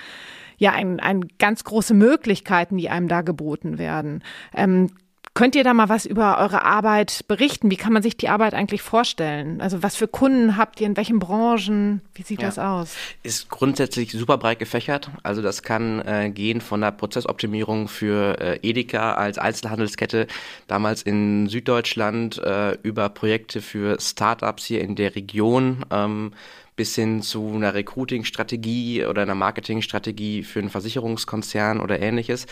ja, 0.59 0.73
ein, 0.73 1.01
ein 1.01 1.29
ganz 1.39 1.65
große 1.65 1.93
Möglichkeiten, 1.93 2.79
die 2.79 2.89
einem 2.89 3.09
da 3.09 3.21
geboten 3.21 3.77
werden. 3.77 4.23
Ähm, 4.55 4.89
Könnt 5.37 5.55
ihr 5.55 5.65
da 5.65 5.75
mal 5.75 5.91
was 5.91 6.07
über 6.07 6.39
eure 6.39 6.65
Arbeit 6.65 7.27
berichten? 7.29 7.71
Wie 7.71 7.77
kann 7.77 7.93
man 7.93 8.03
sich 8.03 8.17
die 8.17 8.31
Arbeit 8.31 8.55
eigentlich 8.55 8.81
vorstellen? 8.81 9.61
Also 9.61 9.83
was 9.83 9.95
für 9.95 10.09
Kunden 10.09 10.57
habt 10.57 10.81
ihr, 10.81 10.87
in 10.87 10.97
welchen 10.97 11.19
Branchen? 11.19 12.01
Wie 12.15 12.23
sieht 12.23 12.41
ja. 12.41 12.49
das 12.49 12.59
aus? 12.59 12.95
Ist 13.23 13.51
grundsätzlich 13.51 14.13
super 14.13 14.39
breit 14.39 14.59
gefächert. 14.59 15.11
Also 15.23 15.43
das 15.43 15.63
kann 15.63 16.01
äh, 16.07 16.31
gehen 16.31 16.63
von 16.63 16.81
der 16.81 16.91
Prozessoptimierung 16.91 17.89
für 17.89 18.41
äh, 18.41 18.59
Edeka 18.63 19.13
als 19.13 19.37
Einzelhandelskette, 19.37 20.27
damals 20.69 21.03
in 21.03 21.49
Süddeutschland, 21.49 22.39
äh, 22.39 22.79
über 22.83 23.11
Projekte 23.11 23.61
für 23.61 24.01
Startups 24.01 24.65
hier 24.65 24.81
in 24.81 24.95
der 24.95 25.17
Region. 25.17 25.85
Ähm, 25.91 26.33
bis 26.77 26.95
hin 26.95 27.23
zu 27.23 27.55
einer 27.55 27.75
Recruiting-Strategie 27.75 29.07
oder 29.07 29.23
einer 29.23 29.35
Marketing-Strategie 29.35 30.45
für 30.45 30.61
einen 30.61 30.71
Versicherungskonzern 30.71 31.81
oder 31.81 32.01
ähnliches. 32.01 32.47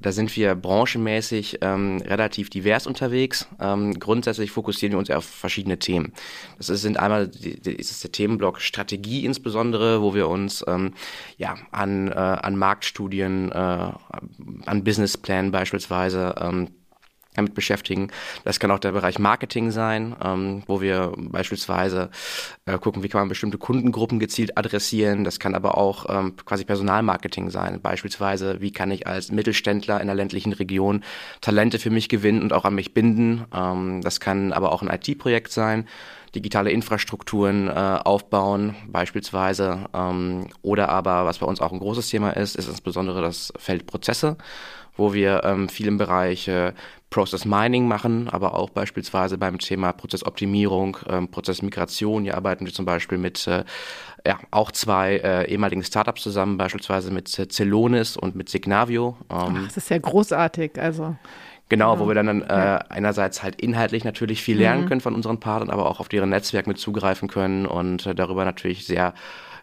Da 0.00 0.12
sind 0.12 0.34
wir 0.36 0.54
branchenmäßig 0.54 1.58
ähm, 1.60 2.02
relativ 2.04 2.50
divers 2.50 2.86
unterwegs. 2.86 3.48
Ähm, 3.60 3.98
grundsätzlich 3.98 4.50
fokussieren 4.50 4.92
wir 4.92 4.98
uns 4.98 5.10
auf 5.10 5.24
verschiedene 5.24 5.78
Themen. 5.78 6.12
Das 6.58 6.66
sind 6.66 6.98
einmal 6.98 7.28
die, 7.28 7.52
ist 7.72 8.02
der 8.02 8.12
Themenblock 8.12 8.60
Strategie 8.60 9.24
insbesondere, 9.24 10.02
wo 10.02 10.14
wir 10.14 10.28
uns 10.28 10.64
ähm, 10.66 10.94
ja, 11.38 11.56
an, 11.70 12.08
äh, 12.08 12.14
an 12.14 12.56
Marktstudien, 12.56 13.50
äh, 13.52 13.54
an 13.54 14.84
Businessplänen 14.84 15.50
beispielsweise 15.52 16.34
ähm, 16.40 16.68
damit 17.34 17.54
beschäftigen. 17.54 18.08
Das 18.44 18.58
kann 18.60 18.70
auch 18.70 18.78
der 18.78 18.92
Bereich 18.92 19.18
Marketing 19.18 19.70
sein, 19.70 20.16
ähm, 20.24 20.62
wo 20.66 20.80
wir 20.80 21.12
beispielsweise 21.16 22.10
äh, 22.66 22.78
gucken, 22.78 23.02
wie 23.02 23.08
kann 23.08 23.20
man 23.20 23.28
bestimmte 23.28 23.58
Kundengruppen 23.58 24.18
gezielt 24.18 24.56
adressieren. 24.56 25.24
Das 25.24 25.38
kann 25.38 25.54
aber 25.54 25.76
auch 25.76 26.06
ähm, 26.08 26.36
quasi 26.44 26.64
Personalmarketing 26.64 27.50
sein. 27.50 27.80
Beispielsweise, 27.80 28.60
wie 28.60 28.72
kann 28.72 28.90
ich 28.90 29.06
als 29.06 29.30
Mittelständler 29.30 30.00
in 30.00 30.06
der 30.06 30.16
ländlichen 30.16 30.52
Region 30.52 31.04
Talente 31.40 31.78
für 31.78 31.90
mich 31.90 32.08
gewinnen 32.08 32.42
und 32.42 32.52
auch 32.52 32.64
an 32.64 32.74
mich 32.74 32.94
binden. 32.94 33.44
Ähm, 33.54 34.00
das 34.02 34.20
kann 34.20 34.52
aber 34.52 34.72
auch 34.72 34.82
ein 34.82 34.88
IT-Projekt 34.88 35.52
sein 35.52 35.86
digitale 36.34 36.70
Infrastrukturen 36.70 37.68
äh, 37.68 37.72
aufbauen, 37.72 38.74
beispielsweise. 38.88 39.86
Ähm, 39.94 40.48
oder 40.62 40.88
aber, 40.88 41.24
was 41.26 41.38
bei 41.38 41.46
uns 41.46 41.60
auch 41.60 41.72
ein 41.72 41.78
großes 41.78 42.08
Thema 42.08 42.30
ist, 42.30 42.56
ist 42.56 42.68
insbesondere 42.68 43.22
das 43.22 43.52
Feld 43.56 43.86
Prozesse 43.86 44.36
wo 44.96 45.12
wir 45.12 45.42
ähm, 45.44 45.68
viel 45.68 45.88
im 45.88 45.98
Bereich 45.98 46.48
äh, 46.48 46.72
Process 47.10 47.44
Mining 47.44 47.86
machen, 47.86 48.28
aber 48.28 48.54
auch 48.54 48.70
beispielsweise 48.70 49.38
beim 49.38 49.58
Thema 49.58 49.92
Prozessoptimierung, 49.92 50.96
ähm, 51.08 51.28
Prozessmigration. 51.28 52.24
Hier 52.24 52.36
arbeiten 52.36 52.66
wir 52.66 52.72
zum 52.72 52.84
Beispiel 52.84 53.18
mit 53.18 53.46
äh, 53.46 53.64
ja, 54.26 54.38
auch 54.50 54.72
zwei 54.72 55.18
äh, 55.18 55.50
ehemaligen 55.50 55.84
Startups 55.84 56.22
zusammen, 56.22 56.56
beispielsweise 56.58 57.12
mit 57.12 57.38
äh, 57.38 57.46
Celonis 57.48 58.16
und 58.16 58.34
mit 58.34 58.48
Signavio. 58.48 59.16
Ähm, 59.30 59.36
Ach, 59.58 59.64
das 59.66 59.76
ist 59.76 59.90
ja 59.90 59.98
großartig. 59.98 60.80
Also 60.80 61.14
Genau, 61.70 61.98
wo 61.98 62.06
wir 62.06 62.14
dann 62.14 62.42
äh, 62.42 62.78
einerseits 62.90 63.42
halt 63.42 63.60
inhaltlich 63.60 64.04
natürlich 64.04 64.42
viel 64.42 64.58
lernen 64.58 64.82
mhm. 64.84 64.88
können 64.88 65.00
von 65.00 65.14
unseren 65.14 65.40
Partnern, 65.40 65.70
aber 65.70 65.88
auch 65.88 65.98
auf 65.98 66.08
deren 66.08 66.28
Netzwerk 66.28 66.66
mit 66.66 66.78
zugreifen 66.78 67.26
können 67.28 67.64
und 67.64 68.06
äh, 68.06 68.14
darüber 68.14 68.44
natürlich 68.44 68.86
sehr 68.86 69.14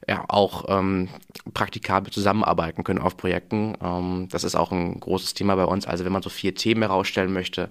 ja 0.07 0.25
auch 0.27 0.65
ähm, 0.67 1.09
praktikabel 1.53 2.11
zusammenarbeiten 2.11 2.83
können 2.83 2.99
auf 2.99 3.17
Projekten. 3.17 3.75
Ähm, 3.81 4.27
das 4.29 4.43
ist 4.43 4.55
auch 4.55 4.71
ein 4.71 4.99
großes 4.99 5.33
Thema 5.33 5.55
bei 5.55 5.65
uns. 5.65 5.85
Also 5.85 6.05
wenn 6.05 6.11
man 6.11 6.21
so 6.21 6.29
vier 6.29 6.55
Themen 6.55 6.81
herausstellen 6.81 7.33
möchte, 7.33 7.69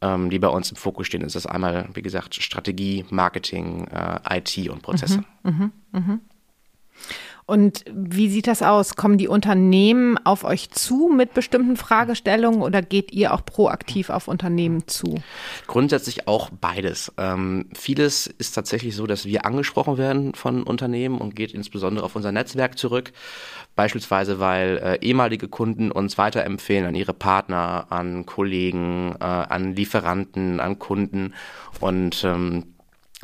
ähm, 0.00 0.30
die 0.30 0.38
bei 0.38 0.48
uns 0.48 0.70
im 0.70 0.76
Fokus 0.76 1.06
stehen, 1.06 1.22
ist 1.22 1.36
das 1.36 1.46
einmal, 1.46 1.88
wie 1.94 2.02
gesagt, 2.02 2.34
Strategie, 2.34 3.04
Marketing, 3.10 3.86
äh, 3.86 4.38
IT 4.38 4.68
und 4.68 4.82
Prozesse. 4.82 5.24
Mhm, 5.42 5.72
mh, 5.92 6.00
mh. 6.00 6.18
Und 7.46 7.84
wie 7.92 8.28
sieht 8.28 8.46
das 8.46 8.62
aus? 8.62 8.94
Kommen 8.94 9.18
die 9.18 9.28
Unternehmen 9.28 10.16
auf 10.24 10.44
euch 10.44 10.70
zu 10.70 11.10
mit 11.14 11.34
bestimmten 11.34 11.76
Fragestellungen 11.76 12.62
oder 12.62 12.82
geht 12.82 13.12
ihr 13.12 13.34
auch 13.34 13.44
proaktiv 13.44 14.10
auf 14.10 14.28
Unternehmen 14.28 14.86
zu? 14.86 15.20
Grundsätzlich 15.66 16.28
auch 16.28 16.50
beides. 16.50 17.12
Ähm, 17.18 17.66
vieles 17.74 18.26
ist 18.26 18.52
tatsächlich 18.52 18.94
so, 18.94 19.06
dass 19.06 19.24
wir 19.24 19.44
angesprochen 19.44 19.98
werden 19.98 20.34
von 20.34 20.62
Unternehmen 20.62 21.18
und 21.18 21.34
geht 21.34 21.52
insbesondere 21.52 22.04
auf 22.04 22.16
unser 22.16 22.32
Netzwerk 22.32 22.78
zurück. 22.78 23.12
Beispielsweise, 23.74 24.38
weil 24.38 24.78
äh, 24.78 25.04
ehemalige 25.04 25.48
Kunden 25.48 25.90
uns 25.90 26.18
weiterempfehlen 26.18 26.86
an 26.86 26.94
ihre 26.94 27.14
Partner, 27.14 27.86
an 27.90 28.26
Kollegen, 28.26 29.14
äh, 29.18 29.24
an 29.24 29.74
Lieferanten, 29.74 30.60
an 30.60 30.78
Kunden 30.78 31.34
und 31.80 32.22
ähm, 32.24 32.64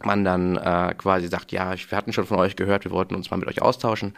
man 0.03 0.25
dann 0.25 0.57
äh, 0.57 0.95
quasi 0.97 1.29
sagt, 1.29 1.53
ja, 1.53 1.75
wir 1.77 1.99
hatten 1.99 2.13
schon 2.13 2.27
von 2.27 2.39
euch 2.39 2.57
gehört, 2.57 2.85
wir 2.85 2.93
wollten 2.93 3.15
uns 3.15 3.31
mal 3.31 3.37
mit 3.37 3.49
euch 3.49 3.63
austauschen. 3.63 4.15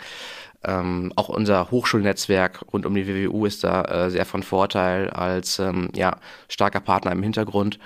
Ähm, 0.62 1.12
auch 1.16 1.30
unser 1.30 1.70
Hochschulnetzwerk 1.70 2.60
rund 2.72 2.84
um 2.84 2.94
die 2.94 3.06
WWU 3.06 3.46
ist 3.46 3.64
da 3.64 3.82
äh, 3.82 4.10
sehr 4.10 4.26
von 4.26 4.42
Vorteil 4.42 5.08
als 5.08 5.58
ähm, 5.58 5.88
ja, 5.94 6.16
starker 6.49 6.80
Partner 6.80 7.12
im 7.12 7.22
Hintergrund. 7.22 7.78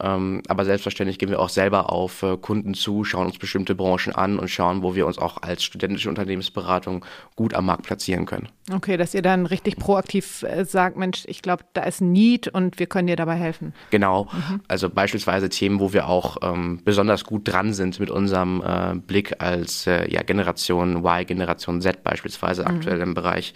Ähm, 0.00 0.42
aber 0.48 0.64
selbstverständlich 0.64 1.18
gehen 1.18 1.30
wir 1.30 1.40
auch 1.40 1.48
selber 1.48 1.92
auf 1.92 2.22
äh, 2.22 2.36
Kunden 2.36 2.74
zu, 2.74 3.04
schauen 3.04 3.26
uns 3.26 3.38
bestimmte 3.38 3.74
Branchen 3.74 4.14
an 4.14 4.38
und 4.38 4.48
schauen, 4.48 4.82
wo 4.82 4.94
wir 4.94 5.06
uns 5.06 5.18
auch 5.18 5.42
als 5.42 5.62
studentische 5.62 6.08
Unternehmensberatung 6.08 7.04
gut 7.36 7.54
am 7.54 7.66
Markt 7.66 7.84
platzieren 7.84 8.26
können. 8.26 8.48
Okay, 8.72 8.96
dass 8.96 9.14
ihr 9.14 9.22
dann 9.22 9.46
richtig 9.46 9.76
proaktiv 9.76 10.42
äh, 10.42 10.64
sagt, 10.64 10.96
Mensch, 10.96 11.24
ich 11.26 11.42
glaube, 11.42 11.64
da 11.72 11.82
ist 11.82 12.00
ein 12.00 12.12
Need 12.12 12.48
und 12.48 12.78
wir 12.78 12.86
können 12.86 13.06
dir 13.06 13.16
dabei 13.16 13.34
helfen. 13.36 13.74
Genau, 13.90 14.28
mhm. 14.32 14.60
also 14.68 14.90
beispielsweise 14.90 15.48
Themen, 15.48 15.80
wo 15.80 15.92
wir 15.92 16.08
auch 16.08 16.38
ähm, 16.42 16.80
besonders 16.84 17.24
gut 17.24 17.46
dran 17.46 17.72
sind 17.72 18.00
mit 18.00 18.10
unserem 18.10 18.62
äh, 18.66 18.94
Blick 18.94 19.40
als 19.42 19.86
äh, 19.86 20.10
ja, 20.10 20.22
Generation 20.22 21.04
Y, 21.04 21.26
Generation 21.26 21.80
Z 21.80 22.02
beispielsweise 22.02 22.62
mhm. 22.62 22.68
aktuell 22.68 23.00
im 23.00 23.14
Bereich. 23.14 23.54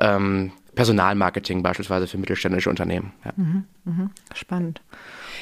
Ähm, 0.00 0.52
Personalmarketing 0.74 1.62
beispielsweise 1.62 2.06
für 2.06 2.18
mittelständische 2.18 2.70
Unternehmen. 2.70 3.12
Ja. 3.24 3.32
Mhm, 3.36 3.64
mh. 3.84 4.10
Spannend. 4.34 4.80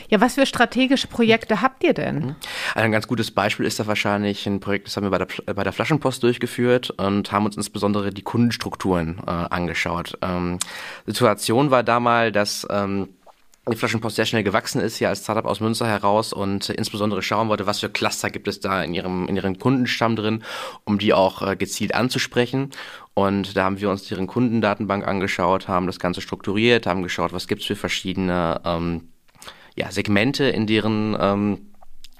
Ja, 0.08 0.20
was 0.20 0.34
für 0.34 0.46
strategische 0.46 1.06
Projekte 1.06 1.60
habt 1.60 1.84
ihr 1.84 1.94
denn? 1.94 2.16
Mhm. 2.18 2.36
Ein 2.74 2.92
ganz 2.92 3.06
gutes 3.06 3.30
Beispiel 3.30 3.66
ist 3.66 3.80
da 3.80 3.86
wahrscheinlich 3.86 4.46
ein 4.46 4.60
Projekt, 4.60 4.86
das 4.86 4.96
haben 4.96 5.04
wir 5.04 5.10
bei 5.10 5.18
der, 5.18 5.54
bei 5.54 5.64
der 5.64 5.72
Flaschenpost 5.72 6.22
durchgeführt 6.22 6.90
und 6.90 7.32
haben 7.32 7.44
uns 7.44 7.56
insbesondere 7.56 8.10
die 8.10 8.22
Kundenstrukturen 8.22 9.20
äh, 9.26 9.30
angeschaut. 9.30 10.18
Ähm, 10.22 10.58
Situation 11.06 11.70
war 11.70 11.82
damals, 11.82 12.32
dass 12.32 12.66
ähm, 12.70 13.08
die 13.68 13.76
Flaschenpost 13.76 14.16
sehr 14.16 14.26
schnell 14.26 14.42
gewachsen 14.42 14.80
ist, 14.80 14.96
hier 14.96 15.08
als 15.08 15.22
Startup 15.22 15.44
aus 15.44 15.60
Münster 15.60 15.86
heraus 15.86 16.32
und 16.32 16.70
insbesondere 16.70 17.22
schauen 17.22 17.48
wollte, 17.48 17.66
was 17.66 17.80
für 17.80 17.90
Cluster 17.90 18.30
gibt 18.30 18.48
es 18.48 18.60
da 18.60 18.82
in 18.82 18.94
ihrem, 18.94 19.28
in 19.28 19.36
ihrem 19.36 19.58
Kundenstamm 19.58 20.16
drin, 20.16 20.42
um 20.84 20.98
die 20.98 21.12
auch 21.12 21.42
äh, 21.42 21.56
gezielt 21.56 21.94
anzusprechen. 21.94 22.70
Und 23.14 23.56
da 23.56 23.64
haben 23.64 23.80
wir 23.80 23.90
uns 23.90 24.08
deren 24.08 24.26
Kundendatenbank 24.26 25.06
angeschaut, 25.06 25.68
haben 25.68 25.86
das 25.86 25.98
Ganze 25.98 26.20
strukturiert, 26.20 26.86
haben 26.86 27.02
geschaut, 27.02 27.32
was 27.32 27.48
gibt 27.48 27.60
es 27.60 27.66
für 27.66 27.76
verschiedene 27.76 28.60
ähm, 28.64 29.08
ja, 29.76 29.90
Segmente 29.90 30.44
in 30.44 30.66
deren 30.66 31.16
ähm, 31.18 31.69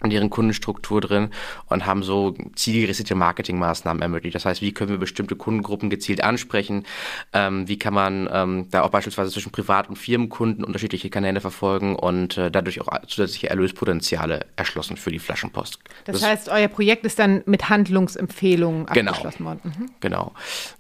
in 0.03 0.11
deren 0.11 0.31
Kundenstruktur 0.31 1.01
drin 1.01 1.31
und 1.69 1.87
haben 1.87 2.03
so 2.03 2.35
zielgerichtete 2.55 3.15
Marketingmaßnahmen 3.15 4.03
ermöglicht. 4.03 4.35
Das 4.35 4.45
heißt, 4.45 4.63
wie 4.63 4.73
können 4.73 4.91
wir 4.91 4.99
bestimmte 4.99 5.37
Kundengruppen 5.37 5.91
gezielt 5.91 6.23
ansprechen? 6.23 6.85
Ähm, 7.33 7.69
wie 7.69 7.79
kann 7.79 7.95
man 7.95 8.29
ähm, 8.33 8.67
da 8.71 8.83
auch 8.83 8.91
beispielsweise 8.91 9.31
zwischen 9.31 9.53
Privat- 9.53 9.89
und 9.89 9.97
Firmenkunden 9.97 10.65
unterschiedliche 10.65 11.11
Kanäle 11.11 11.41
verfolgen 11.41 11.97
und 11.97 12.37
äh, 12.39 12.51
dadurch 12.51 12.81
auch 12.81 12.89
zusätzliche 13.07 13.51
Erlöspotenziale 13.51 14.47
erschlossen 14.57 14.97
für 14.97 15.11
die 15.11 15.19
Flaschenpost. 15.19 15.79
Das, 16.05 16.21
das 16.21 16.29
heißt, 16.29 16.49
euer 16.49 16.69
Projekt 16.69 17.05
ist 17.05 17.19
dann 17.19 17.43
mit 17.47 17.69
Handlungsempfehlungen 17.69 18.87
genau, 18.87 19.11
abgeschlossen 19.11 19.45
worden. 19.45 19.61
Mhm. 19.65 19.91
Genau. 20.01 20.33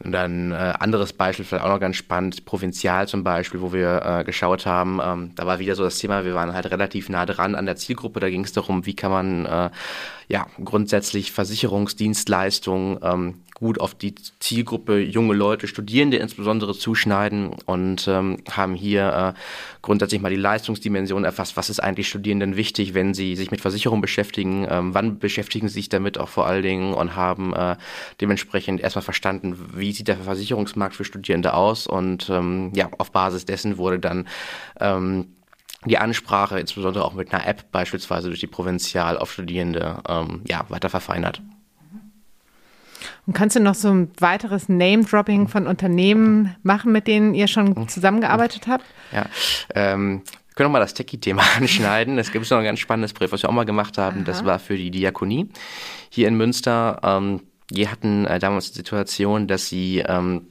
Und 0.02 0.12
dann 0.12 0.52
äh, 0.52 0.54
anderes 0.78 1.12
Beispiel, 1.12 1.44
vielleicht 1.44 1.64
auch 1.64 1.68
noch 1.70 1.80
ganz 1.80 1.96
spannend, 1.96 2.44
Provinzial 2.44 3.08
zum 3.08 3.24
Beispiel, 3.24 3.60
wo 3.60 3.72
wir 3.72 4.02
äh, 4.04 4.24
geschaut 4.24 4.66
haben, 4.66 5.00
ähm, 5.02 5.32
da 5.34 5.46
war 5.46 5.58
wieder 5.58 5.74
so 5.74 5.82
das 5.82 5.98
Thema, 5.98 6.24
wir 6.24 6.34
waren 6.34 6.52
halt 6.54 6.70
relativ 6.70 7.08
nah 7.08 7.26
dran 7.26 7.54
an 7.54 7.66
der 7.66 7.76
Zielgruppe, 7.76 8.20
da 8.20 8.30
ging 8.30 8.44
es 8.44 8.52
darum, 8.52 8.86
wie 8.86 8.94
kann 8.94 9.09
kann 9.10 9.44
man 9.44 9.46
äh, 9.46 9.70
ja 10.28 10.46
grundsätzlich 10.64 11.32
Versicherungsdienstleistungen 11.32 12.98
ähm, 13.02 13.34
gut 13.54 13.78
auf 13.78 13.94
die 13.94 14.14
Zielgruppe 14.38 15.00
junge 15.00 15.34
Leute, 15.34 15.66
Studierende 15.66 16.16
insbesondere 16.16 16.74
zuschneiden 16.74 17.50
und 17.66 18.08
ähm, 18.08 18.38
haben 18.50 18.74
hier 18.74 19.34
äh, 19.36 19.40
grundsätzlich 19.82 20.22
mal 20.22 20.30
die 20.30 20.36
Leistungsdimension 20.36 21.24
erfasst. 21.24 21.58
Was 21.58 21.68
ist 21.68 21.80
eigentlich 21.80 22.08
Studierenden 22.08 22.56
wichtig, 22.56 22.94
wenn 22.94 23.12
sie 23.12 23.36
sich 23.36 23.50
mit 23.50 23.60
Versicherung 23.60 24.00
beschäftigen? 24.00 24.66
Ähm, 24.70 24.94
wann 24.94 25.18
beschäftigen 25.18 25.68
sie 25.68 25.74
sich 25.74 25.88
damit 25.90 26.16
auch 26.16 26.28
vor 26.28 26.46
allen 26.46 26.62
Dingen 26.62 26.94
und 26.94 27.16
haben 27.16 27.52
äh, 27.52 27.76
dementsprechend 28.20 28.80
erstmal 28.80 29.02
verstanden, 29.02 29.58
wie 29.74 29.92
sieht 29.92 30.08
der 30.08 30.16
Versicherungsmarkt 30.16 30.94
für 30.94 31.04
Studierende 31.04 31.52
aus? 31.52 31.86
Und 31.86 32.30
ähm, 32.30 32.70
ja, 32.74 32.88
auf 32.96 33.12
Basis 33.12 33.44
dessen 33.44 33.76
wurde 33.76 33.98
dann 33.98 34.26
ähm, 34.80 35.26
die 35.84 35.98
Ansprache, 35.98 36.60
insbesondere 36.60 37.04
auch 37.04 37.14
mit 37.14 37.32
einer 37.32 37.46
App 37.46 37.72
beispielsweise 37.72 38.28
durch 38.28 38.40
die 38.40 38.46
Provinzial 38.46 39.16
auf 39.16 39.32
Studierende, 39.32 40.02
ähm, 40.08 40.42
ja, 40.46 40.64
weiter 40.68 40.90
verfeinert. 40.90 41.40
Und 43.26 43.32
kannst 43.32 43.56
du 43.56 43.60
noch 43.60 43.74
so 43.74 43.88
ein 43.88 44.10
weiteres 44.18 44.68
Name-Dropping 44.68 45.48
von 45.48 45.66
Unternehmen 45.66 46.56
machen, 46.62 46.92
mit 46.92 47.06
denen 47.06 47.34
ihr 47.34 47.48
schon 47.48 47.70
mhm. 47.70 47.88
zusammengearbeitet 47.88 48.66
habt? 48.66 48.84
Ja, 49.12 49.26
ähm, 49.74 50.22
wir 50.24 50.54
können 50.54 50.68
auch 50.68 50.72
mal 50.72 50.80
das 50.80 50.94
Techie-Thema 50.94 51.42
anschneiden. 51.56 52.18
Es 52.18 52.32
gibt 52.32 52.50
noch 52.50 52.58
ein 52.58 52.64
ganz 52.64 52.80
spannendes 52.80 53.12
Projekt, 53.12 53.32
was 53.32 53.42
wir 53.42 53.48
auch 53.48 53.54
mal 53.54 53.64
gemacht 53.64 53.96
haben. 53.98 54.18
Aha. 54.18 54.24
Das 54.24 54.44
war 54.44 54.58
für 54.58 54.76
die 54.76 54.90
Diakonie 54.90 55.48
hier 56.10 56.28
in 56.28 56.34
Münster. 56.34 57.00
Ähm, 57.02 57.40
die 57.70 57.88
hatten 57.88 58.26
äh, 58.26 58.38
damals 58.38 58.72
die 58.72 58.76
Situation, 58.76 59.46
dass 59.46 59.68
sie 59.68 60.00
ähm, 60.00 60.49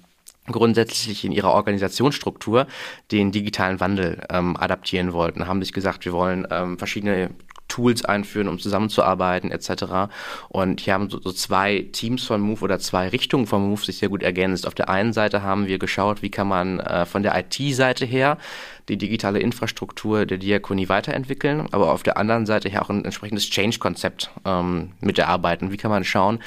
grundsätzlich 0.52 1.26
in 1.26 1.32
ihrer 1.32 1.54
Organisationsstruktur 1.54 2.68
den 3.12 3.32
digitalen 3.32 3.80
Wandel 3.80 4.22
ähm, 4.30 4.58
adaptieren 4.58 5.14
wollten, 5.14 5.48
haben 5.48 5.62
sich 5.62 5.74
gesagt, 5.74 6.06
wir 6.06 6.14
wollen 6.14 6.48
ähm, 6.52 6.78
verschiedene 6.78 7.32
Tools 7.70 8.04
einführen, 8.04 8.50
um 8.50 8.60
zusammenzuarbeiten 8.60 9.52
etc. 9.52 10.12
Und 10.50 10.82
hier 10.82 10.94
haben 10.94 11.10
so, 11.10 11.22
so, 11.22 11.32
zwei 11.32 11.88
Teams 11.92 12.26
von 12.26 12.42
Move 12.42 12.62
oder 12.62 12.80
zwei 12.80 13.08
Richtungen 13.08 13.48
von 13.48 13.70
Move 13.70 13.84
sich 13.86 13.98
sehr 13.98 14.10
gut 14.10 14.24
ergänzt. 14.24 14.68
Auf 14.68 14.76
der 14.76 14.90
einen 14.90 15.14
Seite 15.14 15.42
haben 15.42 15.68
wir 15.68 15.80
geschaut, 15.80 16.22
wie 16.22 16.30
kann 16.30 16.48
man 16.48 16.80
äh, 16.80 17.06
von 17.06 17.24
der 17.24 17.38
IT-Seite 17.40 18.06
her 18.06 18.38
die 18.90 18.98
digitale 18.98 19.40
Infrastruktur 19.40 20.26
der 20.26 20.40
Diakonie 20.40 20.90
weiterentwickeln, 20.90 21.68
aber 21.72 21.92
auf 21.92 22.04
der 22.04 22.18
anderen 22.18 22.46
Seite 22.46 22.70
her 22.70 22.82
auch 22.82 22.90
ein 22.90 23.06
entsprechendes 23.06 23.50
Change-Konzept 23.50 24.32
ähm, 24.46 24.92
mit 25.00 25.20
erarbeiten. 25.20 25.72
Wie 25.72 25.78
kann 25.78 25.92
man 25.92 26.04
schauen, 26.04 26.40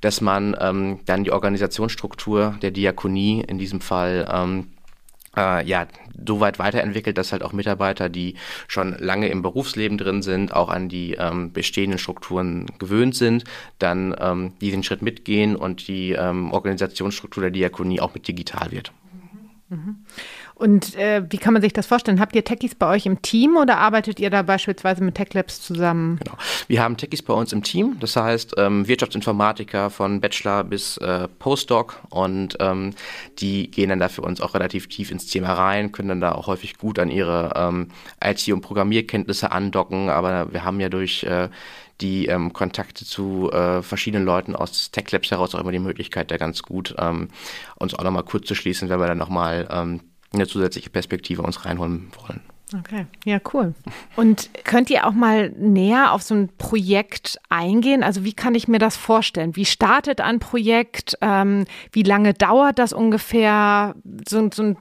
dass 0.00 0.20
man 0.20 0.56
ähm, 0.60 0.98
dann 1.06 1.24
die 1.24 1.30
Organisationsstruktur 1.30 2.58
der 2.60 2.72
Diakonie 2.72 3.44
in 3.46 3.58
diesem 3.58 3.80
Fall 3.80 4.28
ähm, 4.30 4.66
äh, 5.36 5.66
ja, 5.66 5.86
so 6.26 6.40
weit 6.40 6.58
weiterentwickelt, 6.58 7.18
dass 7.18 7.32
halt 7.32 7.42
auch 7.42 7.52
Mitarbeiter, 7.52 8.08
die 8.08 8.34
schon 8.68 8.96
lange 8.98 9.28
im 9.28 9.42
Berufsleben 9.42 9.98
drin 9.98 10.22
sind, 10.22 10.52
auch 10.52 10.68
an 10.68 10.88
die 10.88 11.14
ähm, 11.14 11.52
bestehenden 11.52 11.98
Strukturen 11.98 12.66
gewöhnt 12.78 13.14
sind, 13.16 13.44
dann 13.78 14.14
ähm, 14.18 14.52
diesen 14.60 14.82
Schritt 14.82 15.02
mitgehen 15.02 15.56
und 15.56 15.88
die 15.88 16.12
ähm, 16.12 16.52
Organisationsstruktur 16.52 17.42
der 17.42 17.50
Diakonie 17.50 18.00
auch 18.00 18.14
mit 18.14 18.28
digital 18.28 18.70
wird. 18.70 18.92
Mhm. 19.68 19.76
Mhm. 19.76 19.96
Und 20.54 20.94
äh, 20.94 21.22
wie 21.30 21.38
kann 21.38 21.52
man 21.52 21.62
sich 21.62 21.72
das 21.72 21.86
vorstellen? 21.86 22.20
Habt 22.20 22.36
ihr 22.36 22.44
Techies 22.44 22.76
bei 22.76 22.88
euch 22.88 23.06
im 23.06 23.20
Team 23.22 23.56
oder 23.56 23.78
arbeitet 23.78 24.20
ihr 24.20 24.30
da 24.30 24.42
beispielsweise 24.42 25.02
mit 25.02 25.16
Tech 25.16 25.34
Labs 25.34 25.60
zusammen? 25.60 26.18
Genau. 26.22 26.36
Wir 26.68 26.82
haben 26.82 26.96
Techies 26.96 27.22
bei 27.22 27.34
uns 27.34 27.52
im 27.52 27.64
Team, 27.64 27.96
das 27.98 28.14
heißt 28.14 28.54
ähm, 28.56 28.86
Wirtschaftsinformatiker 28.86 29.90
von 29.90 30.20
Bachelor 30.20 30.62
bis 30.62 30.96
äh, 30.98 31.26
Postdoc 31.40 32.00
und 32.08 32.56
ähm, 32.60 32.94
die 33.40 33.68
gehen 33.70 33.88
dann 33.88 33.98
da 33.98 34.08
für 34.08 34.22
uns 34.22 34.40
auch 34.40 34.54
relativ 34.54 34.88
tief 34.88 35.10
ins 35.10 35.26
Thema 35.26 35.54
rein, 35.54 35.90
können 35.90 36.08
dann 36.08 36.20
da 36.20 36.32
auch 36.32 36.46
häufig 36.46 36.78
gut 36.78 37.00
an 37.00 37.10
ihre 37.10 37.52
ähm, 37.56 37.88
IT- 38.22 38.52
und 38.52 38.60
Programmierkenntnisse 38.60 39.50
andocken, 39.50 40.08
aber 40.08 40.52
wir 40.52 40.64
haben 40.64 40.78
ja 40.78 40.88
durch 40.88 41.24
äh, 41.24 41.48
die 42.00 42.26
ähm, 42.26 42.52
Kontakte 42.52 43.04
zu 43.04 43.50
äh, 43.52 43.82
verschiedenen 43.82 44.24
Leuten 44.24 44.54
aus 44.54 44.92
Tech 44.92 45.10
Labs 45.10 45.30
heraus 45.30 45.54
auch 45.54 45.60
immer 45.60 45.72
die 45.72 45.78
Möglichkeit, 45.78 46.30
da 46.30 46.36
ganz 46.36 46.62
gut 46.62 46.94
ähm, 46.98 47.28
uns 47.76 47.94
auch 47.94 48.04
nochmal 48.04 48.24
kurz 48.24 48.46
zu 48.46 48.54
schließen, 48.54 48.88
wenn 48.88 49.00
wir 49.00 49.06
dann 49.06 49.18
nochmal 49.18 49.68
ähm, 49.70 50.00
eine 50.34 50.46
zusätzliche 50.46 50.90
Perspektive 50.90 51.42
uns 51.42 51.64
reinholen 51.64 52.10
wollen. 52.20 52.40
Okay, 52.78 53.06
ja, 53.24 53.38
cool. 53.52 53.74
Und 54.16 54.50
könnt 54.64 54.90
ihr 54.90 55.06
auch 55.06 55.12
mal 55.12 55.50
näher 55.50 56.12
auf 56.12 56.22
so 56.22 56.34
ein 56.34 56.48
Projekt 56.56 57.38
eingehen? 57.48 58.02
Also 58.02 58.24
wie 58.24 58.32
kann 58.32 58.54
ich 58.54 58.68
mir 58.68 58.78
das 58.78 58.96
vorstellen? 58.96 59.54
Wie 59.54 59.66
startet 59.66 60.20
ein 60.20 60.40
Projekt? 60.40 61.16
Ähm, 61.20 61.66
wie 61.92 62.02
lange 62.02 62.34
dauert 62.34 62.78
das 62.78 62.92
ungefähr? 62.92 63.94
So, 64.26 64.48
so 64.52 64.62
ein 64.62 64.76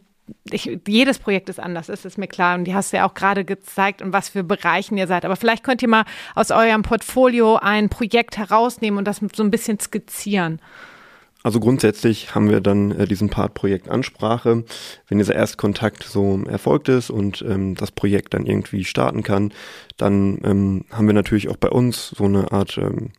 ich, 0.51 0.79
jedes 0.87 1.19
Projekt 1.19 1.49
ist 1.49 1.59
anders, 1.59 1.89
ist 1.89 2.05
es 2.05 2.17
mir 2.17 2.27
klar. 2.27 2.55
Und 2.55 2.63
die 2.65 2.73
hast 2.73 2.93
du 2.93 2.97
ja 2.97 3.07
auch 3.07 3.13
gerade 3.13 3.43
gezeigt, 3.43 4.01
in 4.01 4.13
was 4.13 4.29
für 4.29 4.43
Bereichen 4.43 4.97
ihr 4.97 5.07
seid. 5.07 5.25
Aber 5.25 5.35
vielleicht 5.35 5.63
könnt 5.63 5.81
ihr 5.81 5.89
mal 5.89 6.05
aus 6.33 6.51
eurem 6.51 6.81
Portfolio 6.81 7.57
ein 7.57 7.89
Projekt 7.89 8.37
herausnehmen 8.37 8.97
und 8.97 9.05
das 9.05 9.21
so 9.35 9.43
ein 9.43 9.51
bisschen 9.51 9.79
skizzieren. 9.79 10.61
Also 11.43 11.59
grundsätzlich 11.59 12.33
haben 12.33 12.49
wir 12.49 12.61
dann 12.61 12.91
äh, 12.91 13.05
diesen 13.05 13.29
Part 13.29 13.53
Projekt 13.53 13.89
Ansprache. 13.89 14.63
Wenn 15.07 15.17
dieser 15.17 15.35
Erstkontakt 15.35 16.03
so 16.03 16.41
erfolgt 16.45 16.87
ist 16.87 17.09
und 17.09 17.43
ähm, 17.47 17.75
das 17.75 17.91
Projekt 17.91 18.33
dann 18.33 18.45
irgendwie 18.45 18.85
starten 18.85 19.23
kann, 19.23 19.53
dann 19.97 20.39
ähm, 20.43 20.85
haben 20.89 21.07
wir 21.07 21.13
natürlich 21.13 21.49
auch 21.49 21.57
bei 21.57 21.69
uns 21.69 22.09
so 22.09 22.23
eine 22.23 22.51
Art, 22.53 22.77
ähm, 22.77 23.11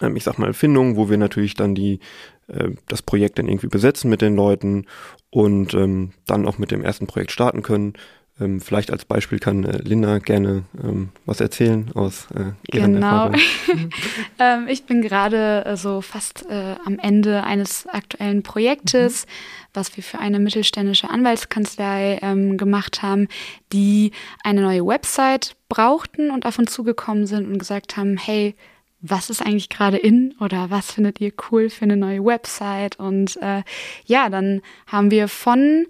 ähm 0.00 0.16
ich 0.16 0.22
sag 0.22 0.38
mal, 0.38 0.54
Findung, 0.54 0.96
wo 0.96 1.10
wir 1.10 1.18
natürlich 1.18 1.54
dann 1.54 1.74
die 1.74 1.98
äh, 2.46 2.70
das 2.86 3.02
Projekt 3.02 3.38
dann 3.40 3.48
irgendwie 3.48 3.66
besetzen 3.66 4.08
mit 4.08 4.22
den 4.22 4.36
Leuten 4.36 4.86
und 5.30 5.74
ähm, 5.74 6.12
dann 6.26 6.46
auch 6.46 6.58
mit 6.58 6.70
dem 6.70 6.84
ersten 6.84 7.08
Projekt 7.08 7.32
starten 7.32 7.62
können. 7.62 7.94
Ähm, 8.38 8.60
vielleicht 8.60 8.90
als 8.90 9.06
Beispiel 9.06 9.38
kann 9.38 9.64
äh, 9.64 9.78
Linda 9.78 10.18
gerne 10.18 10.64
ähm, 10.82 11.08
was 11.24 11.40
erzählen 11.40 11.90
aus 11.94 12.26
äh, 12.34 12.52
ihren 12.76 12.94
genau. 12.94 13.30
Erfahrungen. 13.30 13.90
ähm, 14.38 14.68
ich 14.68 14.84
bin 14.84 15.00
gerade 15.00 15.64
äh, 15.64 15.76
so 15.76 16.02
fast 16.02 16.44
äh, 16.50 16.74
am 16.84 16.98
Ende 16.98 17.44
eines 17.44 17.86
aktuellen 17.86 18.42
Projektes, 18.42 19.24
mhm. 19.24 19.30
was 19.72 19.96
wir 19.96 20.04
für 20.04 20.18
eine 20.18 20.38
mittelständische 20.38 21.08
Anwaltskanzlei 21.08 22.18
ähm, 22.20 22.58
gemacht 22.58 23.00
haben, 23.00 23.28
die 23.72 24.12
eine 24.44 24.60
neue 24.60 24.86
Website 24.86 25.56
brauchten 25.70 26.30
und 26.30 26.44
auf 26.44 26.58
uns 26.58 26.72
zugekommen 26.72 27.26
sind 27.26 27.50
und 27.50 27.58
gesagt 27.58 27.96
haben, 27.96 28.18
hey, 28.18 28.54
was 29.00 29.30
ist 29.30 29.40
eigentlich 29.40 29.70
gerade 29.70 29.96
in 29.96 30.34
oder 30.40 30.70
was 30.70 30.90
findet 30.90 31.20
ihr 31.20 31.32
cool 31.50 31.70
für 31.70 31.84
eine 31.84 31.96
neue 31.96 32.24
Website? 32.24 32.98
Und 32.98 33.36
äh, 33.40 33.62
ja, 34.04 34.28
dann 34.28 34.60
haben 34.86 35.10
wir 35.10 35.28
von 35.28 35.86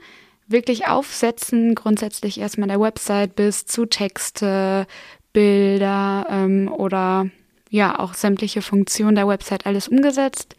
wirklich 0.47 0.87
aufsetzen, 0.87 1.75
grundsätzlich 1.75 2.41
erstmal 2.41 2.69
der 2.69 2.81
Website 2.81 3.37
bis 3.37 3.67
zu 3.67 3.87
Texte, 3.87 4.87
Bilder 5.33 6.27
ähm, 6.31 6.73
oder 6.73 7.29
ja 7.69 7.99
auch 7.99 8.15
sämtliche 8.15 8.63
Funktionen 8.63 9.17
der 9.17 9.29
Website 9.29 9.67
alles 9.67 9.89
umgesetzt. 9.89 10.57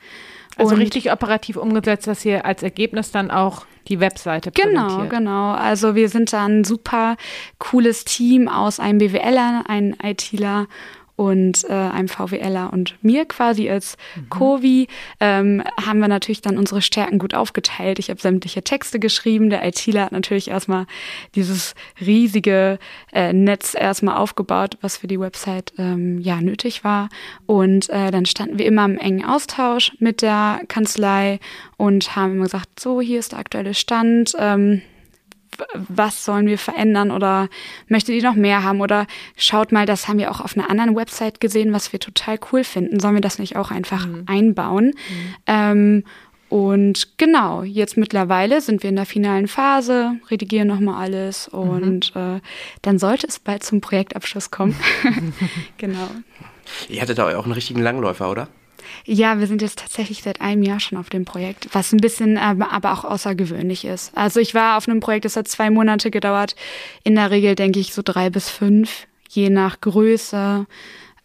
Also 0.57 0.73
und 0.73 0.81
richtig 0.81 1.11
operativ 1.11 1.55
umgesetzt, 1.55 2.07
dass 2.07 2.25
ihr 2.25 2.45
als 2.45 2.63
Ergebnis 2.63 3.11
dann 3.11 3.31
auch 3.31 3.65
die 3.87 3.99
Webseite 3.99 4.51
genau, 4.51 4.83
präsentiert. 4.83 5.09
Genau, 5.09 5.51
genau. 5.51 5.51
Also 5.53 5.95
wir 5.95 6.09
sind 6.09 6.33
da 6.33 6.45
ein 6.45 6.63
super 6.63 7.15
cooles 7.59 8.05
Team 8.05 8.47
aus 8.47 8.79
einem 8.79 8.97
BWLer, 8.97 9.63
einem 9.67 9.95
ITler 10.01 10.67
und 11.17 11.65
äh, 11.67 11.73
einem 11.73 12.07
VWLer 12.07 12.71
und 12.71 12.95
mir 13.01 13.25
quasi 13.25 13.69
als 13.69 13.97
mhm. 14.15 14.29
Covi 14.29 14.87
ähm, 15.19 15.63
haben 15.83 15.99
wir 15.99 16.07
natürlich 16.07 16.41
dann 16.41 16.59
unsere 16.59 16.83
Stärken 16.83 17.17
gut 17.17 17.33
aufgeteilt. 17.33 17.97
Ich 17.97 18.11
habe 18.11 18.21
sämtliche 18.21 18.63
Texte 18.63 18.99
geschrieben. 18.99 19.49
Der 19.49 19.67
ITler 19.67 20.05
hat 20.05 20.11
natürlich 20.11 20.49
erstmal 20.49 20.85
dieses 21.33 21.73
riesige 21.99 22.77
äh, 23.11 23.33
Netz 23.33 23.73
erstmal 23.73 24.17
aufgebaut, 24.17 24.77
was 24.81 24.97
für 24.97 25.07
die 25.07 25.19
Website 25.19 25.73
ähm, 25.79 26.19
ja 26.19 26.39
nötig 26.39 26.83
war. 26.83 27.09
Und 27.47 27.89
äh, 27.89 28.11
dann 28.11 28.27
standen 28.27 28.59
wir 28.59 28.67
immer 28.67 28.85
im 28.85 28.99
engen 28.99 29.25
Austausch 29.25 29.93
mit 29.97 30.21
der 30.21 30.61
Kanzlei 30.67 31.39
und 31.77 32.15
haben 32.15 32.33
immer 32.33 32.43
gesagt, 32.43 32.79
so 32.79 33.01
hier 33.01 33.17
ist 33.17 33.31
der 33.31 33.39
aktuelle 33.39 33.73
Stand. 33.73 34.33
Ähm, 34.37 34.83
was 35.73 36.23
sollen 36.23 36.47
wir 36.47 36.57
verändern 36.57 37.11
oder 37.11 37.49
möchtet 37.87 38.15
ihr 38.15 38.23
noch 38.23 38.35
mehr 38.35 38.63
haben 38.63 38.81
oder 38.81 39.07
schaut 39.35 39.71
mal, 39.71 39.85
das 39.85 40.07
haben 40.07 40.19
wir 40.19 40.31
auch 40.31 40.41
auf 40.41 40.57
einer 40.57 40.69
anderen 40.69 40.95
Website 40.95 41.39
gesehen, 41.39 41.73
was 41.73 41.91
wir 41.91 41.99
total 41.99 42.39
cool 42.51 42.63
finden. 42.63 42.99
Sollen 42.99 43.15
wir 43.15 43.21
das 43.21 43.39
nicht 43.39 43.55
auch 43.55 43.71
einfach 43.71 44.05
mhm. 44.05 44.23
einbauen? 44.27 44.85
Mhm. 44.85 45.35
Ähm, 45.47 46.03
und 46.49 47.17
genau, 47.17 47.63
jetzt 47.63 47.97
mittlerweile 47.97 48.61
sind 48.61 48.81
wir 48.81 48.89
in 48.89 48.95
der 48.95 49.05
finalen 49.05 49.47
Phase, 49.47 50.13
redigieren 50.29 50.67
nochmal 50.67 51.03
alles 51.03 51.49
mhm. 51.51 51.59
und 51.59 52.15
mhm. 52.15 52.37
äh, 52.37 52.39
dann 52.81 52.99
sollte 52.99 53.27
es 53.27 53.39
bald 53.39 53.63
zum 53.63 53.81
Projektabschluss 53.81 54.49
kommen. 54.51 54.75
genau. 55.77 56.07
Ihr 56.89 57.01
hattet 57.01 57.17
da 57.17 57.37
auch 57.37 57.43
einen 57.43 57.53
richtigen 57.53 57.81
Langläufer, 57.81 58.29
oder? 58.29 58.47
Ja, 59.09 59.39
wir 59.39 59.47
sind 59.47 59.61
jetzt 59.61 59.79
tatsächlich 59.79 60.21
seit 60.21 60.41
einem 60.41 60.63
Jahr 60.63 60.81
schon 60.81 60.97
auf 60.97 61.09
dem 61.09 61.23
Projekt, 61.23 61.69
was 61.71 61.93
ein 61.93 62.01
bisschen 62.01 62.37
ähm, 62.37 62.61
aber 62.61 62.91
auch 62.91 63.05
außergewöhnlich 63.05 63.85
ist. 63.85 64.11
Also 64.17 64.41
ich 64.41 64.53
war 64.53 64.77
auf 64.77 64.89
einem 64.89 64.99
Projekt, 64.99 65.23
das 65.23 65.37
hat 65.37 65.47
zwei 65.47 65.69
Monate 65.69 66.11
gedauert. 66.11 66.57
In 67.05 67.15
der 67.15 67.31
Regel 67.31 67.55
denke 67.55 67.79
ich 67.79 67.93
so 67.93 68.01
drei 68.03 68.29
bis 68.29 68.49
fünf, 68.49 69.07
je 69.29 69.49
nach 69.49 69.79
Größe. 69.79 70.65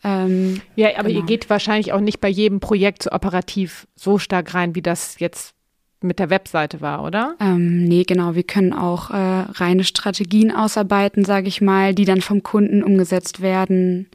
Ähm, 0.05 0.61
ja, 0.77 0.91
aber 0.97 1.09
genau. 1.09 1.21
ihr 1.21 1.27
geht 1.27 1.51
wahrscheinlich 1.51 1.93
auch 1.93 1.99
nicht 1.99 2.21
bei 2.21 2.29
jedem 2.29 2.61
Projekt 2.61 3.03
so 3.03 3.11
operativ 3.11 3.89
so 3.97 4.17
stark 4.17 4.55
rein, 4.55 4.77
wie 4.77 4.83
das 4.83 5.19
jetzt 5.19 5.57
mit 6.01 6.21
der 6.21 6.31
Webseite 6.31 6.81
war, 6.83 7.03
oder? 7.03 7.35
Ähm, 7.41 7.83
nee, 7.83 8.05
genau. 8.05 8.37
Wir 8.37 8.45
können 8.45 8.73
auch 8.73 9.11
äh, 9.11 9.17
reine 9.17 9.83
Strategien 9.83 10.55
ausarbeiten, 10.55 11.25
sage 11.25 11.49
ich 11.49 11.61
mal, 11.61 11.97
die 11.97 12.05
dann 12.05 12.21
vom 12.21 12.45
Kunden 12.45 12.85
umgesetzt 12.85 13.43
werden. 13.43 14.09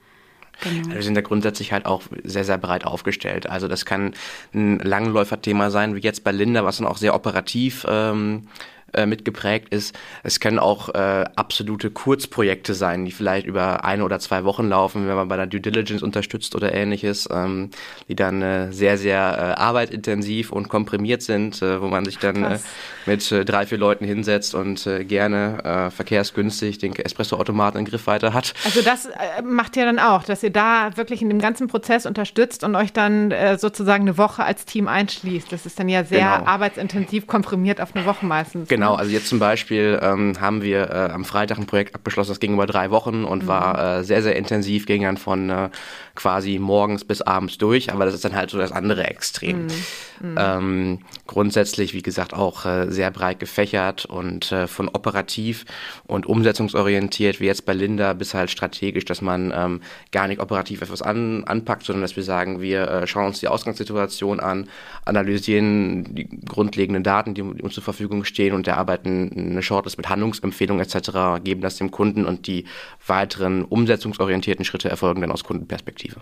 Genau. 0.61 0.79
Also 0.85 0.95
wir 0.95 1.03
sind 1.03 1.15
da 1.15 1.21
grundsätzlich 1.21 1.71
halt 1.71 1.85
auch 1.85 2.03
sehr, 2.23 2.43
sehr 2.43 2.57
breit 2.57 2.85
aufgestellt. 2.85 3.49
Also 3.49 3.67
das 3.67 3.85
kann 3.85 4.13
ein 4.53 4.79
Langläuferthema 4.79 5.69
sein, 5.69 5.95
wie 5.95 5.99
jetzt 5.99 6.23
bei 6.23 6.31
Linda, 6.31 6.65
was 6.65 6.77
dann 6.77 6.87
auch 6.87 6.97
sehr 6.97 7.13
operativ 7.13 7.85
ähm, 7.89 8.47
äh, 8.93 9.05
mitgeprägt 9.05 9.73
ist. 9.73 9.97
Es 10.23 10.39
können 10.39 10.59
auch 10.59 10.89
äh, 10.95 11.25
absolute 11.35 11.91
Kurzprojekte 11.91 12.73
sein, 12.73 13.05
die 13.05 13.11
vielleicht 13.11 13.45
über 13.45 13.83
eine 13.83 14.03
oder 14.03 14.19
zwei 14.19 14.43
Wochen 14.43 14.69
laufen, 14.69 15.07
wenn 15.07 15.15
man 15.15 15.27
bei 15.27 15.35
der 15.35 15.47
Due 15.47 15.59
Diligence 15.59 16.03
unterstützt 16.03 16.55
oder 16.55 16.73
ähnliches, 16.73 17.27
ähm, 17.31 17.71
die 18.07 18.15
dann 18.15 18.41
äh, 18.41 18.71
sehr, 18.71 18.97
sehr 18.97 19.17
äh, 19.19 19.59
arbeitintensiv 19.61 20.51
und 20.51 20.69
komprimiert 20.69 21.21
sind, 21.21 21.61
äh, 21.61 21.81
wo 21.81 21.87
man 21.87 22.05
sich 22.05 22.17
dann 22.17 22.43
äh, 22.43 22.59
mit 23.05 23.31
äh, 23.31 23.43
drei, 23.43 23.65
vier 23.65 23.77
Leuten 23.77 24.05
hinsetzt 24.05 24.55
und 24.55 24.85
äh, 24.87 25.03
gerne 25.03 25.63
äh, 25.63 25.91
verkehrsgünstig 25.91 26.77
den 26.77 26.95
Espresso-Automaten 26.95 27.79
in 27.79 27.85
Griffweite 27.85 28.33
hat. 28.33 28.53
Also 28.63 28.81
das 28.81 29.07
äh, 29.07 29.41
macht 29.43 29.75
ihr 29.75 29.85
dann 29.85 29.99
auch, 29.99 30.23
dass 30.23 30.43
ihr 30.43 30.51
da 30.51 30.95
wirklich 30.95 31.21
in 31.21 31.29
dem 31.29 31.39
ganzen 31.39 31.67
Prozess 31.67 32.05
unterstützt 32.05 32.63
und 32.63 32.75
euch 32.75 32.93
dann 32.93 33.31
äh, 33.31 33.57
sozusagen 33.57 34.03
eine 34.03 34.17
Woche 34.17 34.43
als 34.43 34.65
Team 34.65 34.87
einschließt. 34.87 35.51
Das 35.51 35.65
ist 35.65 35.79
dann 35.79 35.89
ja 35.89 36.03
sehr 36.03 36.37
genau. 36.37 36.49
arbeitsintensiv 36.49 37.27
komprimiert 37.27 37.81
auf 37.81 37.95
eine 37.95 38.05
Woche 38.05 38.25
meistens. 38.25 38.69
Genau, 38.69 38.76
also 38.95 39.11
jetzt 39.11 39.27
zum 39.27 39.39
Beispiel 39.39 39.99
ähm, 40.01 40.39
haben 40.39 40.61
wir 40.61 40.89
äh, 40.89 41.11
am 41.11 41.25
Freitag 41.25 41.57
ein 41.57 41.65
Projekt 41.65 41.95
abgeschlossen, 41.95 42.31
das 42.31 42.39
ging 42.39 42.53
über 42.53 42.65
drei 42.65 42.91
Wochen 42.91 43.23
und 43.23 43.43
mhm. 43.43 43.47
war 43.47 43.99
äh, 43.99 44.03
sehr, 44.03 44.21
sehr 44.23 44.35
intensiv, 44.35 44.85
ging 44.85 45.03
dann 45.03 45.17
von 45.17 45.49
äh, 45.49 45.69
quasi 46.15 46.59
morgens 46.59 47.05
bis 47.05 47.21
abends 47.21 47.57
durch, 47.57 47.91
aber 47.91 48.05
das 48.05 48.13
ist 48.13 48.25
dann 48.25 48.35
halt 48.35 48.49
so 48.49 48.57
das 48.57 48.71
andere 48.71 49.05
Extrem. 49.05 49.65
Mhm. 49.65 49.71
Mhm. 50.19 50.35
Ähm, 50.37 50.99
grundsätzlich, 51.27 51.93
wie 51.93 52.01
gesagt, 52.01 52.33
auch 52.33 52.65
äh, 52.65 52.89
sehr 52.89 53.11
breit 53.11 53.39
gefächert 53.39 54.05
und 54.05 54.51
äh, 54.51 54.67
von 54.67 54.89
operativ 54.89 55.65
und 56.05 56.25
umsetzungsorientiert, 56.25 57.39
wie 57.39 57.45
jetzt 57.45 57.65
bei 57.65 57.73
Linda, 57.73 58.13
bis 58.13 58.33
halt 58.33 58.49
strategisch, 58.49 59.05
dass 59.05 59.21
man 59.21 59.53
ähm, 59.55 59.81
gar 60.11 60.27
nicht 60.27 60.41
operativ 60.41 60.81
etwas 60.81 61.01
an, 61.01 61.43
anpackt, 61.45 61.83
sondern 61.83 62.01
dass 62.01 62.15
wir 62.15 62.23
sagen, 62.23 62.61
wir 62.61 62.87
äh, 62.89 63.07
schauen 63.07 63.27
uns 63.27 63.39
die 63.39 63.47
Ausgangssituation 63.47 64.39
an, 64.39 64.67
analysieren 65.05 66.15
die 66.15 66.27
grundlegenden 66.45 67.03
Daten, 67.03 67.33
die 67.33 67.41
uns 67.41 67.73
zur 67.73 67.83
Verfügung 67.83 68.23
stehen 68.23 68.53
und 68.53 68.66
erarbeiten 68.67 69.31
eine 69.35 69.63
Shortlist 69.63 69.97
mit 69.97 70.09
Handlungsempfehlungen 70.09 70.85
etc., 70.85 71.43
geben 71.43 71.61
das 71.61 71.77
dem 71.77 71.91
Kunden 71.91 72.25
und 72.25 72.47
die 72.47 72.65
weiteren 73.05 73.63
umsetzungsorientierten 73.63 74.65
Schritte 74.65 74.89
erfolgen 74.89 75.21
dann 75.21 75.31
aus 75.31 75.43
Kundenperspektive. 75.43 76.21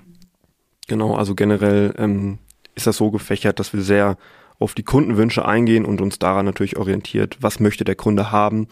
Genau, 0.87 1.15
also 1.15 1.35
generell 1.35 1.93
ähm, 1.97 2.39
ist 2.75 2.87
das 2.87 2.97
so 2.97 3.11
gefächert, 3.11 3.59
dass 3.59 3.73
wir 3.73 3.81
sehr 3.81 4.17
auf 4.59 4.73
die 4.73 4.83
Kundenwünsche 4.83 5.45
eingehen 5.45 5.85
und 5.85 6.01
uns 6.01 6.19
daran 6.19 6.45
natürlich 6.45 6.77
orientiert, 6.77 7.37
was 7.41 7.59
möchte 7.59 7.83
der 7.83 7.95
Kunde 7.95 8.31
haben, 8.31 8.67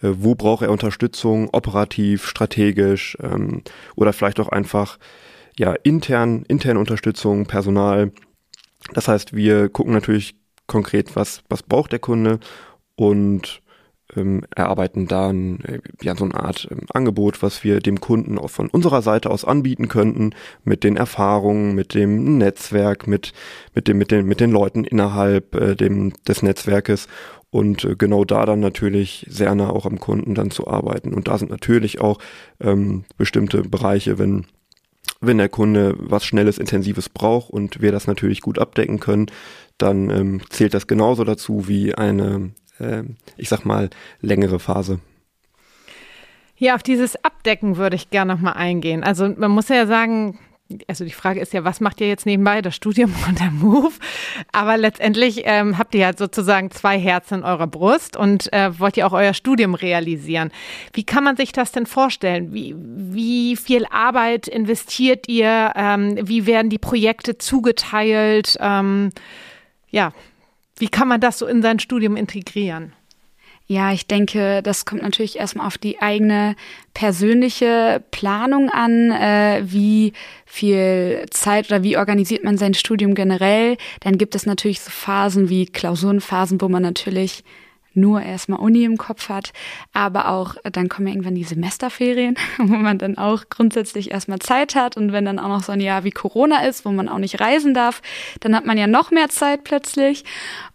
äh, 0.00 0.08
wo 0.12 0.34
braucht 0.34 0.62
er 0.62 0.70
Unterstützung, 0.70 1.50
operativ, 1.52 2.26
strategisch 2.26 3.16
ähm, 3.20 3.62
oder 3.96 4.12
vielleicht 4.12 4.40
auch 4.40 4.48
einfach 4.48 4.98
ja 5.58 5.72
intern, 5.82 6.44
interne 6.48 6.78
Unterstützung, 6.78 7.46
Personal. 7.46 8.12
Das 8.94 9.08
heißt, 9.08 9.34
wir 9.34 9.68
gucken 9.68 9.92
natürlich 9.92 10.36
konkret, 10.66 11.16
was, 11.16 11.42
was 11.48 11.62
braucht 11.62 11.92
der 11.92 11.98
Kunde 11.98 12.38
und 12.96 13.62
ähm, 14.14 14.44
erarbeiten 14.54 15.06
dann 15.08 15.60
äh, 15.60 15.80
ja 16.02 16.14
so 16.14 16.24
eine 16.24 16.34
Art 16.34 16.68
ähm, 16.70 16.86
Angebot, 16.92 17.42
was 17.42 17.64
wir 17.64 17.80
dem 17.80 18.00
Kunden 18.00 18.38
auch 18.38 18.50
von 18.50 18.68
unserer 18.68 19.02
Seite 19.02 19.30
aus 19.30 19.44
anbieten 19.44 19.88
könnten, 19.88 20.30
mit 20.64 20.84
den 20.84 20.96
Erfahrungen, 20.96 21.74
mit 21.74 21.94
dem 21.94 22.38
Netzwerk, 22.38 23.06
mit 23.06 23.32
mit 23.74 23.88
dem 23.88 23.98
mit 23.98 24.10
den 24.10 24.26
mit 24.26 24.40
den 24.40 24.50
Leuten 24.50 24.84
innerhalb 24.84 25.54
äh, 25.54 25.74
dem 25.74 26.12
des 26.28 26.42
Netzwerkes 26.42 27.08
und 27.50 27.84
äh, 27.84 27.96
genau 27.96 28.24
da 28.24 28.46
dann 28.46 28.60
natürlich 28.60 29.26
sehr 29.28 29.54
nah 29.54 29.70
auch 29.70 29.86
am 29.86 29.98
Kunden 29.98 30.34
dann 30.34 30.50
zu 30.50 30.68
arbeiten. 30.68 31.12
Und 31.14 31.28
da 31.28 31.38
sind 31.38 31.50
natürlich 31.50 32.00
auch 32.00 32.18
ähm, 32.60 33.04
bestimmte 33.16 33.62
Bereiche, 33.62 34.18
wenn 34.18 34.46
wenn 35.20 35.38
der 35.38 35.48
Kunde 35.48 35.94
was 35.98 36.24
Schnelles, 36.24 36.58
Intensives 36.58 37.08
braucht 37.08 37.50
und 37.50 37.80
wir 37.80 37.90
das 37.90 38.06
natürlich 38.06 38.42
gut 38.42 38.58
abdecken 38.58 39.00
können, 39.00 39.26
dann 39.78 40.10
ähm, 40.10 40.40
zählt 40.50 40.74
das 40.74 40.86
genauso 40.86 41.24
dazu 41.24 41.68
wie 41.68 41.94
eine 41.94 42.50
äh, 42.78 43.02
ich 43.36 43.48
sag 43.48 43.64
mal, 43.64 43.90
längere 44.20 44.58
Phase. 44.58 45.00
Ja, 46.58 46.74
auf 46.74 46.82
dieses 46.82 47.22
Abdecken 47.22 47.76
würde 47.76 47.96
ich 47.96 48.10
gerne 48.10 48.34
nochmal 48.34 48.54
eingehen. 48.54 49.04
Also 49.04 49.28
man 49.28 49.50
muss 49.50 49.68
ja 49.68 49.86
sagen, 49.86 50.38
also 50.88 51.04
die 51.04 51.12
Frage 51.12 51.40
ist 51.40 51.52
ja, 51.52 51.64
was 51.64 51.80
macht 51.80 52.00
ihr 52.00 52.08
jetzt 52.08 52.26
nebenbei, 52.26 52.62
das 52.62 52.74
Studium 52.74 53.14
und 53.28 53.40
der 53.40 53.50
Move? 53.50 53.92
Aber 54.52 54.76
letztendlich 54.76 55.42
ähm, 55.44 55.78
habt 55.78 55.94
ihr 55.94 56.00
ja 56.00 56.16
sozusagen 56.16 56.70
zwei 56.70 56.98
Herzen 56.98 57.40
in 57.40 57.44
eurer 57.44 57.66
Brust 57.66 58.16
und 58.16 58.52
äh, 58.52 58.78
wollt 58.78 58.96
ihr 58.96 59.06
auch 59.06 59.12
euer 59.12 59.34
Studium 59.34 59.74
realisieren. 59.74 60.50
Wie 60.92 61.04
kann 61.04 61.24
man 61.24 61.36
sich 61.36 61.52
das 61.52 61.72
denn 61.72 61.86
vorstellen? 61.86 62.52
Wie, 62.52 62.74
wie 62.76 63.56
viel 63.56 63.86
Arbeit 63.90 64.48
investiert 64.48 65.28
ihr? 65.28 65.72
Ähm, 65.76 66.18
wie 66.22 66.46
werden 66.46 66.70
die 66.70 66.78
Projekte 66.78 67.38
zugeteilt? 67.38 68.56
Ähm, 68.60 69.10
ja, 69.90 70.12
wie 70.78 70.88
kann 70.88 71.08
man 71.08 71.20
das 71.20 71.38
so 71.38 71.46
in 71.46 71.62
sein 71.62 71.78
Studium 71.78 72.16
integrieren? 72.16 72.92
Ja, 73.68 73.92
ich 73.92 74.06
denke, 74.06 74.62
das 74.62 74.84
kommt 74.84 75.02
natürlich 75.02 75.38
erstmal 75.38 75.66
auf 75.66 75.76
die 75.76 76.00
eigene 76.00 76.54
persönliche 76.94 78.00
Planung 78.12 78.70
an, 78.70 79.10
äh, 79.10 79.62
wie 79.64 80.12
viel 80.44 81.26
Zeit 81.30 81.66
oder 81.66 81.82
wie 81.82 81.96
organisiert 81.96 82.44
man 82.44 82.58
sein 82.58 82.74
Studium 82.74 83.16
generell. 83.16 83.76
Dann 84.00 84.18
gibt 84.18 84.36
es 84.36 84.46
natürlich 84.46 84.80
so 84.80 84.90
Phasen 84.90 85.48
wie 85.48 85.66
Klausurenphasen, 85.66 86.60
wo 86.60 86.68
man 86.68 86.82
natürlich 86.82 87.42
nur 87.96 88.22
erstmal 88.22 88.60
Uni 88.60 88.84
im 88.84 88.96
Kopf 88.96 89.28
hat. 89.28 89.52
Aber 89.92 90.28
auch, 90.28 90.56
äh, 90.64 90.70
dann 90.70 90.88
kommen 90.88 91.08
ja 91.08 91.14
irgendwann 91.14 91.34
die 91.34 91.44
Semesterferien, 91.44 92.36
wo 92.58 92.76
man 92.76 92.98
dann 92.98 93.18
auch 93.18 93.44
grundsätzlich 93.48 94.10
erstmal 94.10 94.38
Zeit 94.38 94.74
hat. 94.74 94.96
Und 94.96 95.12
wenn 95.12 95.24
dann 95.24 95.38
auch 95.38 95.48
noch 95.48 95.62
so 95.62 95.72
ein 95.72 95.80
Jahr 95.80 96.04
wie 96.04 96.10
Corona 96.10 96.66
ist, 96.66 96.84
wo 96.84 96.90
man 96.90 97.08
auch 97.08 97.18
nicht 97.18 97.40
reisen 97.40 97.74
darf, 97.74 98.02
dann 98.40 98.54
hat 98.54 98.66
man 98.66 98.78
ja 98.78 98.86
noch 98.86 99.10
mehr 99.10 99.28
Zeit 99.28 99.64
plötzlich. 99.64 100.24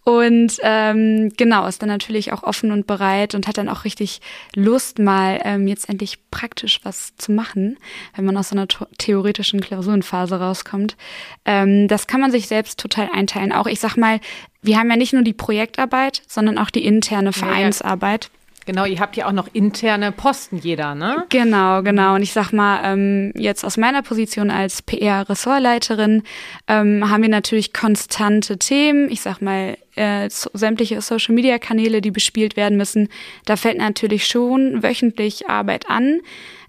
Und 0.04 0.56
ähm, 0.62 1.32
genau, 1.36 1.66
ist 1.66 1.80
dann 1.80 1.88
natürlich 1.88 2.32
auch 2.32 2.42
offen 2.42 2.72
und 2.72 2.86
bereit 2.86 3.34
und 3.34 3.46
hat 3.46 3.58
dann 3.58 3.68
auch 3.68 3.84
richtig 3.84 4.20
Lust, 4.54 4.98
mal 4.98 5.40
ähm, 5.44 5.68
jetzt 5.68 5.88
endlich 5.88 6.18
praktisch 6.30 6.80
was 6.82 7.14
zu 7.16 7.30
machen, 7.30 7.78
wenn 8.16 8.24
man 8.24 8.36
aus 8.36 8.48
so 8.48 8.56
einer 8.56 8.66
theoretischen 8.98 9.60
Klausurenphase 9.60 10.40
rauskommt. 10.40 10.96
Ähm, 11.44 11.86
das 11.86 12.08
kann 12.08 12.20
man 12.20 12.32
sich 12.32 12.48
selbst 12.48 12.80
total 12.80 13.10
einteilen. 13.12 13.52
Auch 13.52 13.66
ich 13.66 13.78
sag 13.78 13.96
mal, 13.96 14.18
wir 14.62 14.78
haben 14.78 14.90
ja 14.90 14.96
nicht 14.96 15.12
nur 15.12 15.22
die 15.22 15.32
Projektarbeit, 15.32 16.22
sondern 16.26 16.58
auch 16.58 16.70
die 16.70 16.84
interne 16.84 17.32
Vereinsarbeit. 17.32 18.30
Genau, 18.64 18.84
ihr 18.84 19.00
habt 19.00 19.16
ja 19.16 19.26
auch 19.26 19.32
noch 19.32 19.48
interne 19.52 20.12
Posten 20.12 20.58
jeder, 20.58 20.94
ne? 20.94 21.24
Genau, 21.30 21.82
genau. 21.82 22.14
Und 22.14 22.22
ich 22.22 22.32
sag 22.32 22.52
mal, 22.52 22.80
ähm, 22.84 23.32
jetzt 23.34 23.64
aus 23.64 23.76
meiner 23.76 24.02
Position 24.02 24.50
als 24.50 24.82
PR-Ressortleiterin 24.82 26.22
ähm, 26.68 27.10
haben 27.10 27.22
wir 27.22 27.28
natürlich 27.28 27.72
konstante 27.72 28.58
Themen. 28.58 29.10
Ich 29.10 29.20
sag 29.20 29.40
mal, 29.40 29.76
äh, 29.96 30.28
sämtliche 30.30 31.00
Social-Media-Kanäle, 31.00 32.00
die 32.00 32.12
bespielt 32.12 32.56
werden 32.56 32.78
müssen. 32.78 33.08
Da 33.46 33.56
fällt 33.56 33.78
natürlich 33.78 34.26
schon 34.26 34.82
wöchentlich 34.82 35.48
Arbeit 35.48 35.90
an. 35.90 36.20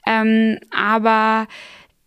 Ähm, 0.05 0.57
aber 0.71 1.47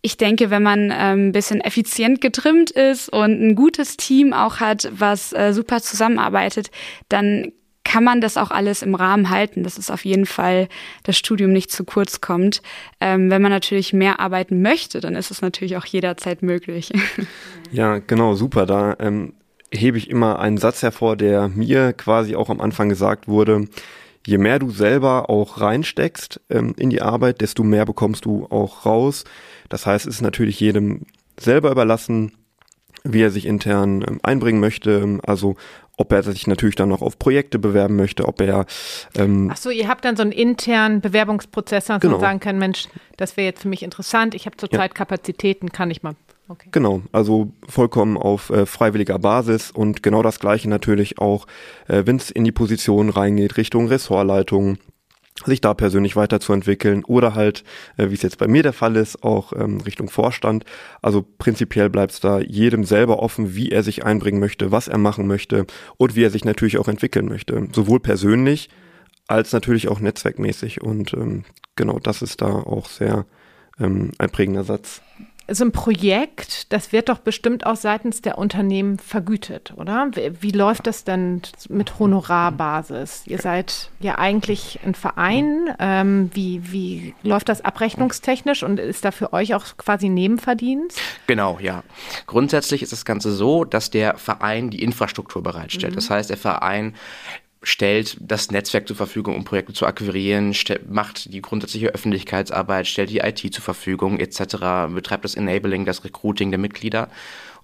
ich 0.01 0.17
denke, 0.17 0.49
wenn 0.49 0.63
man 0.63 0.91
ähm, 0.91 1.29
ein 1.29 1.31
bisschen 1.31 1.61
effizient 1.61 2.21
getrimmt 2.21 2.71
ist 2.71 3.09
und 3.09 3.41
ein 3.41 3.55
gutes 3.55 3.97
Team 3.97 4.33
auch 4.33 4.59
hat, 4.59 4.89
was 4.91 5.33
äh, 5.33 5.53
super 5.53 5.81
zusammenarbeitet, 5.81 6.71
dann 7.09 7.51
kann 7.87 8.03
man 8.03 8.19
das 8.19 8.35
auch 8.35 8.51
alles 8.51 8.81
im 8.81 8.95
Rahmen 8.95 9.29
halten, 9.29 9.63
dass 9.63 9.77
es 9.77 9.89
auf 9.89 10.03
jeden 10.03 10.25
Fall 10.25 10.67
das 11.03 11.17
Studium 11.17 11.53
nicht 11.53 11.71
zu 11.71 11.85
kurz 11.85 12.19
kommt. 12.19 12.61
Ähm, 12.99 13.31
wenn 13.31 13.41
man 13.41 13.51
natürlich 13.51 13.93
mehr 13.93 14.19
arbeiten 14.19 14.61
möchte, 14.61 14.99
dann 14.99 15.15
ist 15.15 15.31
es 15.31 15.41
natürlich 15.41 15.77
auch 15.77 15.85
jederzeit 15.85 16.43
möglich. 16.43 16.91
Ja, 17.69 17.97
genau, 17.97 18.33
super. 18.33 18.65
Da 18.65 18.95
ähm, 18.97 19.33
hebe 19.73 19.97
ich 19.97 20.09
immer 20.09 20.39
einen 20.39 20.57
Satz 20.57 20.83
hervor, 20.83 21.17
der 21.17 21.49
mir 21.49 21.91
quasi 21.91 22.33
auch 22.33 22.49
am 22.49 22.61
Anfang 22.61 22.87
gesagt 22.87 23.27
wurde. 23.27 23.67
Je 24.25 24.37
mehr 24.37 24.57
du 24.59 24.69
selber 24.69 25.29
auch 25.29 25.59
reinsteckst 25.59 26.39
ähm, 26.49 26.73
in 26.77 26.89
die 26.89 27.01
Arbeit, 27.01 27.41
desto 27.41 27.63
mehr 27.63 27.85
bekommst 27.85 28.23
du 28.23 28.45
auch 28.49 28.85
raus. 28.85 29.25
Das 29.69 29.85
heißt, 29.85 30.07
es 30.07 30.15
ist 30.15 30.21
natürlich 30.21 30.59
jedem 30.59 31.05
selber 31.39 31.71
überlassen, 31.71 32.33
wie 33.03 33.21
er 33.21 33.31
sich 33.31 33.45
intern 33.45 34.03
ähm, 34.07 34.19
einbringen 34.23 34.59
möchte. 34.59 35.19
Also 35.25 35.55
ob 35.97 36.11
er 36.11 36.23
sich 36.23 36.45
natürlich 36.47 36.75
dann 36.75 36.89
noch 36.89 37.01
auf 37.01 37.17
Projekte 37.17 37.57
bewerben 37.59 37.95
möchte, 37.95 38.27
ob 38.27 38.39
er. 38.41 38.65
Ähm, 39.15 39.49
Ach 39.51 39.57
so, 39.57 39.69
ihr 39.69 39.87
habt 39.87 40.05
dann 40.05 40.15
so 40.15 40.21
einen 40.21 40.31
internen 40.31 41.01
Bewerbungsprozess, 41.01 41.85
dass 41.85 42.01
genau. 42.01 42.13
man 42.13 42.21
sagen 42.21 42.39
kann, 42.39 42.59
Mensch, 42.59 42.87
das 43.17 43.35
wäre 43.35 43.47
jetzt 43.47 43.63
für 43.63 43.67
mich 43.67 43.83
interessant. 43.83 44.35
Ich 44.35 44.45
habe 44.45 44.57
zurzeit 44.57 44.91
ja. 44.91 44.95
Kapazitäten, 44.95 45.71
kann 45.71 45.89
ich 45.89 46.03
mal. 46.03 46.15
Okay. 46.49 46.69
Genau, 46.71 47.01
also 47.11 47.51
vollkommen 47.67 48.15
auf 48.15 48.51
äh, 48.51 48.65
freiwilliger 48.65 49.19
Basis 49.19 49.69
und 49.69 50.01
genau 50.01 50.21
das 50.21 50.39
gleiche 50.39 50.69
natürlich 50.69 51.19
auch, 51.19 51.45
äh, 51.87 52.03
wenn 52.05 52.15
es 52.15 52.31
in 52.31 52.45
die 52.45 52.53
Position 52.53 53.09
reingeht, 53.09 53.57
Richtung 53.57 53.87
Ressortleitung, 53.87 54.77
sich 55.45 55.61
da 55.61 55.73
persönlich 55.73 56.15
weiterzuentwickeln 56.15 57.03
oder 57.03 57.35
halt, 57.35 57.63
äh, 57.97 58.09
wie 58.09 58.15
es 58.15 58.21
jetzt 58.21 58.37
bei 58.37 58.47
mir 58.47 58.63
der 58.63 58.73
Fall 58.73 58.95
ist, 58.95 59.23
auch 59.23 59.53
ähm, 59.53 59.79
Richtung 59.81 60.09
Vorstand. 60.09 60.65
Also 61.01 61.25
prinzipiell 61.37 61.89
bleibt 61.89 62.13
es 62.13 62.19
da 62.19 62.39
jedem 62.39 62.83
selber 62.83 63.19
offen, 63.19 63.55
wie 63.55 63.71
er 63.71 63.83
sich 63.83 64.03
einbringen 64.03 64.39
möchte, 64.39 64.71
was 64.71 64.87
er 64.87 64.97
machen 64.97 65.27
möchte 65.27 65.65
und 65.97 66.15
wie 66.15 66.23
er 66.23 66.31
sich 66.31 66.45
natürlich 66.45 66.77
auch 66.77 66.87
entwickeln 66.87 67.27
möchte. 67.27 67.67
Sowohl 67.71 67.99
persönlich 67.99 68.69
als 69.27 69.51
natürlich 69.53 69.87
auch 69.89 69.99
netzwerkmäßig. 69.99 70.81
Und 70.81 71.13
ähm, 71.13 71.43
genau 71.75 71.99
das 71.99 72.21
ist 72.21 72.41
da 72.41 72.47
auch 72.47 72.87
sehr 72.87 73.25
ähm, 73.79 74.11
ein 74.17 74.29
prägender 74.29 74.63
Satz 74.63 75.01
so 75.49 75.63
ein 75.63 75.71
Projekt, 75.71 76.71
das 76.73 76.91
wird 76.91 77.09
doch 77.09 77.19
bestimmt 77.19 77.65
auch 77.65 77.77
seitens 77.77 78.21
der 78.21 78.37
Unternehmen 78.37 78.99
vergütet, 78.99 79.73
oder? 79.77 80.09
Wie, 80.13 80.31
wie, 80.41 80.51
läuft 80.51 80.87
das 80.87 81.03
denn 81.03 81.41
mit 81.69 81.99
Honorarbasis? 81.99 83.23
Ihr 83.25 83.37
seid 83.37 83.89
ja 83.99 84.17
eigentlich 84.17 84.79
ein 84.85 84.93
Verein. 84.93 85.73
Ähm, 85.79 86.29
wie, 86.33 86.71
wie 86.71 87.15
läuft 87.23 87.49
das 87.49 87.63
abrechnungstechnisch 87.63 88.63
und 88.63 88.79
ist 88.79 89.05
da 89.05 89.11
für 89.11 89.31
euch 89.31 89.55
auch 89.55 89.65
quasi 89.77 90.09
Nebenverdienst? 90.09 90.99
Genau, 91.27 91.57
ja. 91.61 91.83
Grundsätzlich 92.25 92.81
ist 92.81 92.91
das 92.91 93.05
Ganze 93.05 93.31
so, 93.31 93.63
dass 93.63 93.89
der 93.89 94.17
Verein 94.17 94.69
die 94.69 94.83
Infrastruktur 94.83 95.41
bereitstellt. 95.41 95.93
Mhm. 95.93 95.97
Das 95.97 96.09
heißt, 96.09 96.29
der 96.29 96.37
Verein 96.37 96.93
stellt 97.63 98.17
das 98.19 98.51
Netzwerk 98.51 98.87
zur 98.87 98.95
Verfügung, 98.95 99.35
um 99.35 99.43
Projekte 99.43 99.73
zu 99.73 99.85
akquirieren, 99.85 100.55
macht 100.87 101.33
die 101.33 101.41
grundsätzliche 101.41 101.89
Öffentlichkeitsarbeit, 101.89 102.87
stellt 102.87 103.09
die 103.09 103.19
IT 103.19 103.39
zur 103.53 103.63
Verfügung 103.63 104.19
etc., 104.19 104.93
betreibt 104.93 105.25
das 105.25 105.35
Enabling, 105.35 105.85
das 105.85 106.03
Recruiting 106.03 106.51
der 106.51 106.59
Mitglieder 106.59 107.09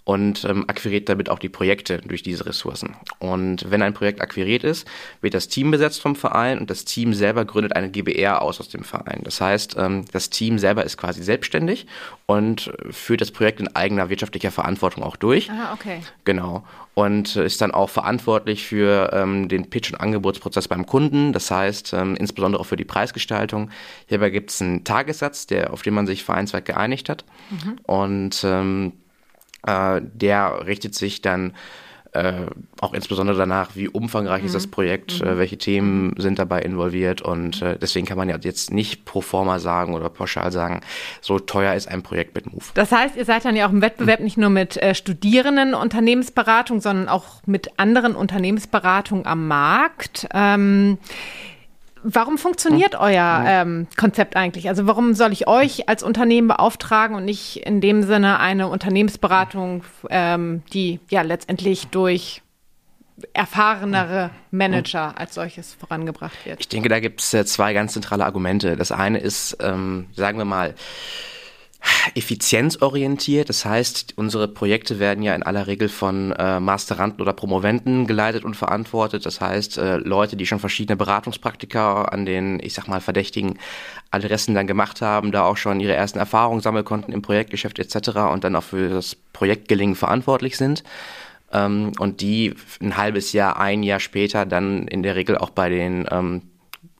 und 0.06 0.44
ähm, 0.44 0.66
akquiriert 0.68 1.08
damit 1.08 1.30
auch 1.30 1.40
die 1.40 1.50
Projekte 1.50 2.00
durch 2.00 2.24
diese 2.24 2.46
Ressourcen. 2.46 2.96
Und 3.20 3.70
wenn 3.72 3.82
ein 3.82 3.94
Projekt 3.94 4.22
akquiriert 4.22 4.64
ist, 4.64 4.88
wird 5.22 5.34
das 5.34 5.48
Team 5.48 5.72
besetzt 5.72 6.02
vom 6.02 6.16
Verein 6.16 6.60
und 6.60 6.70
das 6.70 6.84
Team 6.84 7.14
selber 7.14 7.46
gründet 7.46 7.76
eine 7.76 7.90
GBR 7.90 8.42
aus 8.42 8.60
aus 8.60 8.68
dem 8.70 8.84
Verein. 8.84 9.22
Das 9.24 9.40
heißt, 9.40 9.76
ähm, 9.78 10.06
das 10.12 10.30
Team 10.30 10.60
selber 10.60 10.84
ist 10.84 10.98
quasi 10.98 11.24
selbstständig 11.24 11.88
und 12.26 12.74
führt 12.90 13.22
das 13.22 13.32
Projekt 13.32 13.62
in 13.62 13.74
eigener 13.76 14.10
wirtschaftlicher 14.10 14.52
Verantwortung 14.52 15.04
auch 15.04 15.16
durch. 15.16 15.50
Ah, 15.50 15.74
okay. 15.74 16.02
Genau. 16.26 16.66
Und 16.96 17.38
ist 17.38 17.62
dann 17.62 17.72
auch 17.72 17.90
verantwortlich 17.90 18.66
für 18.66 19.10
ähm, 19.14 19.48
den 19.48 19.70
Pitch- 19.70 19.92
und 19.92 20.00
Angebotsprozess 20.00 20.68
beim 20.68 20.86
Kunden. 20.86 21.34
Das 21.34 21.50
heißt, 21.50 21.94
ähm, 21.94 22.16
insbesondere 22.16 22.62
auch 22.62 22.66
für 22.66 22.76
die 22.76 22.86
Preisgestaltung. 22.86 23.72
Hierbei 24.08 24.30
gibt 24.30 24.52
es 24.52 24.62
einen 24.62 24.84
Tagessatz, 24.84 25.48
der, 25.48 25.74
auf 25.74 25.82
den 25.82 25.94
man 25.94 26.06
sich 26.06 26.24
vereinsweit 26.24 26.66
geeinigt 26.66 27.10
hat. 27.10 27.26
Mhm. 27.50 27.80
Und 27.84 28.44
ähm, 28.44 28.94
äh, 29.66 30.02
der 30.02 30.66
richtet 30.66 30.96
sich 30.96 31.22
dann 31.22 31.54
äh, 32.14 32.46
auch 32.80 32.94
insbesondere 32.94 33.38
danach, 33.38 33.72
wie 33.76 33.88
umfangreich 33.88 34.42
mhm. 34.42 34.46
ist 34.46 34.56
das 34.56 34.68
mhm. 34.68 34.72
Projekt, 34.72 35.20
mhm. 35.20 35.28
äh, 35.28 35.38
welche 35.38 35.58
Themen 35.58 36.14
sind 36.18 36.38
dabei 36.38 36.62
involviert 36.62 37.22
und 37.22 37.62
äh, 37.62 37.78
deswegen 37.80 38.06
kann 38.06 38.18
man 38.18 38.30
ja 38.30 38.38
jetzt 38.40 38.72
nicht 38.72 39.06
pro 39.06 39.22
forma 39.22 39.60
sagen 39.60 39.96
oder 39.96 40.10
pauschal 40.10 40.52
sagen, 40.52 40.82
so 41.22 41.40
teuer 41.40 41.74
ist 41.74 41.88
ein 41.88 42.04
Projekt 42.04 42.36
mit 42.36 42.52
Move. 42.52 42.66
Das 42.76 42.92
heißt, 42.92 43.16
ihr 43.16 43.26
seid 43.26 43.46
dann 43.46 43.56
ja 43.56 43.68
auch 43.68 43.72
im 43.72 43.82
Wettbewerb 43.82 44.20
mhm. 44.20 44.26
nicht 44.26 44.38
nur 44.38 44.52
mit 44.52 44.78
äh, 44.78 44.94
Studierenden 44.94 45.74
Unternehmensberatung, 45.74 46.82
sondern 46.82 47.10
auch 47.10 47.42
mit 47.48 47.80
anderen 47.80 48.16
Unternehmensberatungen 48.16 49.26
am 49.26 49.48
Markt. 49.48 50.28
Ähm, 50.34 51.00
Warum 52.04 52.38
funktioniert 52.38 52.96
euer 52.96 53.44
ähm, 53.48 53.88
Konzept 53.98 54.36
eigentlich? 54.36 54.68
Also 54.68 54.88
warum 54.88 55.14
soll 55.14 55.32
ich 55.32 55.48
euch 55.48 55.88
als 55.88 56.04
Unternehmen 56.04 56.50
beauftragen 56.50 57.16
und 57.16 57.26
nicht 57.26 57.66
in 57.66 57.80
dem 57.80 58.04
Sinne 58.04 58.40
eine 58.40 58.68
Unternehmensberatung, 58.68 59.84
ähm, 60.10 60.64
die 60.74 61.00
ja 61.10 61.22
letztendlich 61.22 61.88
durch 61.88 62.42
erfahrenere 63.34 64.32
Manager 64.52 65.18
als 65.18 65.36
solches 65.36 65.74
vorangebracht 65.74 66.46
wird? 66.46 66.60
Ich 66.60 66.68
denke, 66.68 66.90
da 66.90 67.00
gibt 67.00 67.22
es 67.22 67.34
äh, 67.34 67.46
zwei 67.46 67.74
ganz 67.74 67.94
zentrale 67.94 68.26
Argumente. 68.26 68.76
Das 68.76 68.92
eine 68.92 69.20
ist, 69.20 69.58
ähm, 69.62 70.08
sagen 70.14 70.38
wir 70.38 70.46
mal, 70.46 70.76
effizienzorientiert. 72.16 73.50
Das 73.50 73.66
heißt, 73.66 74.14
unsere 74.18 74.48
Projekte 74.48 75.00
werden 75.00 75.24
ja 75.24 75.36
in 75.36 75.44
aller 75.44 75.68
Regel 75.68 75.90
von 75.90 76.32
äh, 76.34 76.60
Masteranden 76.60 77.22
oder 77.22 77.34
Promoventen 77.34 78.08
geleitet 78.08 78.44
und 78.44 78.56
verantwortet. 78.56 79.26
Das 79.26 79.42
heißt, 79.42 79.78
äh, 79.78 79.98
Leute, 79.98 80.36
die 80.36 80.46
schon 80.46 80.60
verschiedene 80.60 80.96
Beratungspraktika 80.96 82.04
an 82.04 82.26
den, 82.26 82.60
ich 82.62 82.74
sag 82.74 82.88
mal, 82.88 83.02
verdächtigen 83.02 83.60
Adressen 84.12 84.56
dann 84.56 84.68
gemacht 84.68 85.02
haben, 85.02 85.32
da 85.32 85.44
auch 85.44 85.58
schon 85.58 85.80
ihre 85.80 85.94
ersten 85.94 86.20
Erfahrungen 86.20 86.62
sammeln 86.62 86.86
konnten 86.86 87.12
im 87.12 87.22
Projektgeschäft 87.22 87.80
etc. 87.80 88.10
und 88.32 88.44
dann 88.44 88.56
auch 88.56 88.64
für 88.64 88.90
das 88.90 89.16
Projektgelingen 89.34 89.96
verantwortlich 89.96 90.58
sind. 90.58 90.84
Ähm, 91.52 91.94
und 92.00 92.22
die 92.22 92.56
ein 92.82 92.98
halbes 92.98 93.34
Jahr, 93.34 93.60
ein 93.60 93.84
Jahr 93.84 94.00
später 94.00 94.46
dann 94.46 94.88
in 94.88 95.04
der 95.04 95.16
Regel 95.16 95.38
auch 95.38 95.50
bei 95.50 95.70
den 95.70 96.08
ähm, 96.12 96.42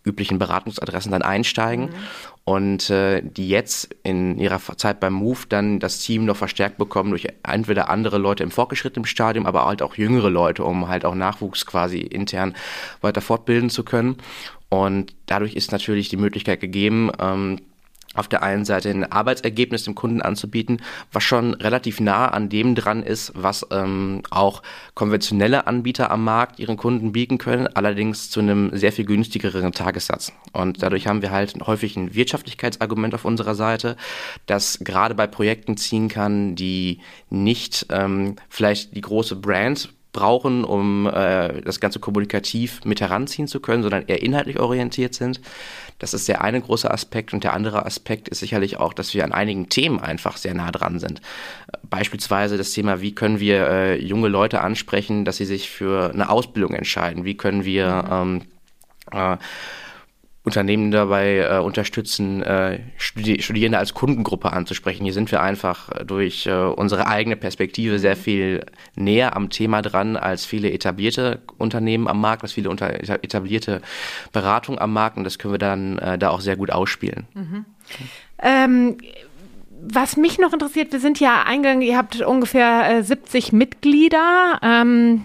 üblichen 0.06 0.38
Beratungsadressen 0.38 1.12
dann 1.12 1.22
einsteigen. 1.22 1.86
Mhm 1.86 2.33
und 2.46 2.90
äh, 2.90 3.22
die 3.22 3.48
jetzt 3.48 3.96
in 4.04 4.38
ihrer 4.38 4.60
Zeit 4.78 5.00
beim 5.00 5.14
Move 5.14 5.40
dann 5.48 5.80
das 5.80 6.00
Team 6.00 6.26
noch 6.26 6.36
verstärkt 6.36 6.78
bekommen 6.78 7.12
durch 7.12 7.28
entweder 7.44 7.90
andere 7.90 8.18
Leute 8.18 8.44
im 8.44 8.52
fortgeschrittenen 8.52 9.06
Stadium, 9.06 9.46
aber 9.46 9.66
halt 9.66 9.82
auch 9.82 9.96
jüngere 9.96 10.30
Leute, 10.30 10.64
um 10.64 10.90
halt 10.90 11.06
auch 11.06 11.16
Nachwuchs 11.16 11.66
quasi 11.66 12.00
intern 12.00 12.54
weiter 13.02 13.22
fortbilden 13.22 13.70
zu 13.70 13.84
können. 13.84 14.18
Und 14.68 15.16
dadurch 15.28 15.56
ist 15.56 15.72
natürlich 15.72 16.10
die 16.10 16.18
Möglichkeit 16.18 16.60
gegeben, 16.60 17.12
ähm, 17.20 17.60
auf 18.14 18.28
der 18.28 18.44
einen 18.44 18.66
Seite 18.66 18.90
ein 18.90 19.12
Arbeitsergebnis 19.12 19.84
dem 19.84 19.96
Kunden 19.96 20.22
anzubieten, 20.22 20.82
was 21.12 21.24
schon 21.24 21.54
relativ 21.56 22.00
nah 22.00 22.28
an 22.28 22.50
dem 22.50 22.76
dran 22.76 23.04
ist, 23.04 23.32
was 23.36 23.66
ähm, 23.72 24.22
auch 24.30 24.62
konventionelle 24.94 25.68
Anbieter 25.68 26.12
am 26.12 26.24
Markt 26.24 26.60
ihren 26.60 26.78
Kunden 26.78 27.12
bieten 27.12 27.38
können, 27.38 27.68
allerdings 27.68 28.30
zu 28.30 28.40
einem 28.40 28.70
sehr 28.74 28.92
viel 28.92 29.06
günstigeren 29.06 29.72
Tagessatz. 29.72 30.32
Und 30.52 30.84
dadurch 30.84 31.08
haben 31.08 31.22
wir 31.22 31.32
halt 31.32 31.56
häufig 31.66 31.96
ein 31.96 32.14
Wirtschaftlichkeitsargument 32.14 33.16
auf 33.16 33.26
unserer 33.26 33.56
Seite, 33.56 33.98
das 34.46 34.80
gerade 34.80 35.16
bei 35.16 35.28
Projekten 35.28 35.78
ziehen 35.78 36.10
kann, 36.10 36.56
die 36.56 37.00
nicht 37.30 37.88
ähm, 37.90 38.36
vielleicht 38.50 38.96
die 38.96 39.02
große 39.02 39.36
Brand 39.36 39.90
brauchen, 40.14 40.64
um 40.64 41.08
äh, 41.08 41.62
das 41.62 41.80
Ganze 41.80 42.00
kommunikativ 42.00 42.86
mit 42.86 43.02
heranziehen 43.02 43.48
zu 43.48 43.60
können, 43.60 43.84
sondern 43.84 44.06
eher 44.08 44.22
inhaltlich 44.22 44.60
orientiert 44.60 45.14
sind. 45.14 45.42
Das 46.00 46.14
ist 46.14 46.28
der 46.28 46.44
eine 46.44 46.62
große 46.62 46.90
Aspekt 46.90 47.34
und 47.34 47.44
der 47.44 47.54
andere 47.54 47.86
Aspekt 47.86 48.30
ist 48.30 48.40
sicherlich 48.40 48.78
auch, 48.78 48.94
dass 48.94 49.14
wir 49.14 49.24
an 49.24 49.34
einigen 49.34 49.70
Themen 49.70 50.00
einfach 50.00 50.38
sehr 50.38 50.54
nah 50.54 50.72
dran 50.72 51.00
sind. 51.00 51.22
Beispielsweise 51.90 52.58
das 52.58 52.72
Thema, 52.72 53.02
wie 53.02 53.14
können 53.14 53.40
wir 53.40 53.68
äh, 53.68 54.02
junge 54.02 54.30
Leute 54.30 54.62
ansprechen, 54.62 55.26
dass 55.26 55.38
sie 55.38 55.46
sich 55.46 55.70
für 55.70 56.12
eine 56.14 56.30
Ausbildung 56.30 56.74
entscheiden? 56.74 57.26
Wie 57.26 57.36
können 57.36 57.66
wir 57.66 58.06
ähm, 58.10 58.42
äh, 59.12 59.38
Unternehmen 60.46 60.92
dabei 60.92 61.38
äh, 61.38 61.60
unterstützen, 61.60 62.44
äh, 62.44 62.80
Studi 62.98 63.42
Studierende 63.42 63.78
als 63.78 63.94
Kundengruppe 63.94 64.52
anzusprechen. 64.52 65.06
Hier 65.06 65.14
sind 65.14 65.32
wir 65.32 65.42
einfach 65.42 65.90
durch 66.04 66.46
äh, 66.48 66.52
unsere 66.52 67.08
eigene 67.08 67.38
Perspektive 67.38 67.98
sehr 67.98 68.18
viel 68.18 68.66
näher 68.96 69.38
am 69.38 69.50
Thema 69.50 69.82
dran 69.82 70.18
als 70.18 70.46
viele 70.46 70.72
etablierte 70.72 71.40
Unternehmen 71.58 72.10
am 72.10 72.20
Markt, 72.20 72.44
als 72.44 72.52
viele 72.52 72.70
etablierte 72.70 73.82
Beratungen 74.34 74.80
am 74.80 74.92
Markt 74.92 75.16
und 75.18 75.24
das 75.24 75.40
können 75.40 75.54
wir 75.54 75.60
dann 75.60 75.98
äh, 76.00 76.18
da 76.18 76.30
auch 76.30 76.42
sehr 76.42 76.58
gut 76.58 76.72
ausspielen. 76.72 77.26
Mhm. 77.34 77.66
Ähm, 78.40 78.98
was 79.82 80.18
mich 80.18 80.40
noch 80.40 80.52
interessiert, 80.52 80.92
wir 80.92 81.00
sind 81.00 81.22
ja 81.22 81.44
eingegangen, 81.44 81.82
ihr 81.82 81.98
habt 81.98 82.22
ungefähr 82.22 83.02
70 83.02 83.52
äh, 83.52 83.56
Mitglieder. 83.56 84.60
Ähm, 84.62 85.24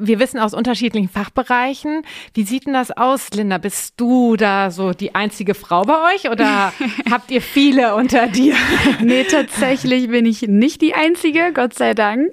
wir 0.00 0.18
wissen 0.18 0.38
aus 0.38 0.54
unterschiedlichen 0.54 1.08
Fachbereichen. 1.08 2.02
Wie 2.34 2.44
sieht 2.44 2.66
denn 2.66 2.72
das 2.72 2.90
aus, 2.90 3.30
Linda? 3.30 3.58
Bist 3.58 3.94
du 4.00 4.36
da 4.36 4.70
so 4.70 4.92
die 4.92 5.14
einzige 5.14 5.54
Frau 5.54 5.82
bei 5.82 6.14
euch 6.14 6.30
oder 6.30 6.72
habt 7.10 7.30
ihr 7.30 7.42
viele 7.42 7.94
unter 7.94 8.26
dir? 8.26 8.54
nee, 9.00 9.24
tatsächlich 9.24 10.08
bin 10.08 10.26
ich 10.26 10.42
nicht 10.42 10.80
die 10.82 10.94
einzige, 10.94 11.52
Gott 11.52 11.74
sei 11.74 11.94
Dank. 11.94 12.28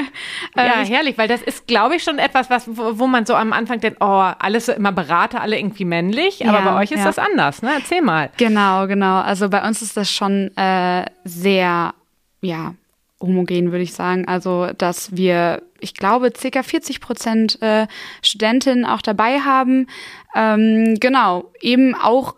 ja, 0.56 0.80
ähm, 0.80 0.86
herrlich, 0.86 1.18
weil 1.18 1.28
das 1.28 1.42
ist, 1.42 1.66
glaube 1.66 1.96
ich, 1.96 2.02
schon 2.02 2.18
etwas, 2.18 2.50
was, 2.50 2.68
wo 2.68 3.06
man 3.06 3.26
so 3.26 3.34
am 3.34 3.52
Anfang 3.52 3.80
denkt, 3.80 3.98
oh, 4.00 4.32
alles 4.38 4.66
so 4.66 4.72
immer 4.72 4.92
Berater, 4.92 5.40
alle 5.40 5.58
irgendwie 5.58 5.84
männlich, 5.84 6.46
aber 6.46 6.58
ja, 6.58 6.64
bei 6.64 6.82
euch 6.82 6.92
ist 6.92 7.00
ja. 7.00 7.04
das 7.04 7.18
anders, 7.18 7.62
ne? 7.62 7.70
Erzähl 7.74 8.02
mal. 8.02 8.30
Genau, 8.36 8.86
genau. 8.86 9.20
Also 9.20 9.48
bei 9.48 9.66
uns 9.66 9.82
ist 9.82 9.96
das 9.96 10.10
schon 10.10 10.56
äh, 10.56 11.04
sehr, 11.24 11.94
ja, 12.40 12.74
homogen, 13.20 13.72
würde 13.72 13.84
ich 13.84 13.92
sagen. 13.92 14.26
Also, 14.26 14.68
dass 14.76 15.16
wir, 15.16 15.62
ich 15.80 15.94
glaube, 15.94 16.32
circa 16.36 16.62
40 16.62 17.00
Prozent 17.00 17.60
äh, 17.62 17.86
Studentinnen 18.22 18.84
auch 18.84 19.02
dabei 19.02 19.40
haben. 19.40 19.86
Ähm, 20.34 20.96
genau, 21.00 21.50
eben 21.60 21.94
auch 21.94 22.34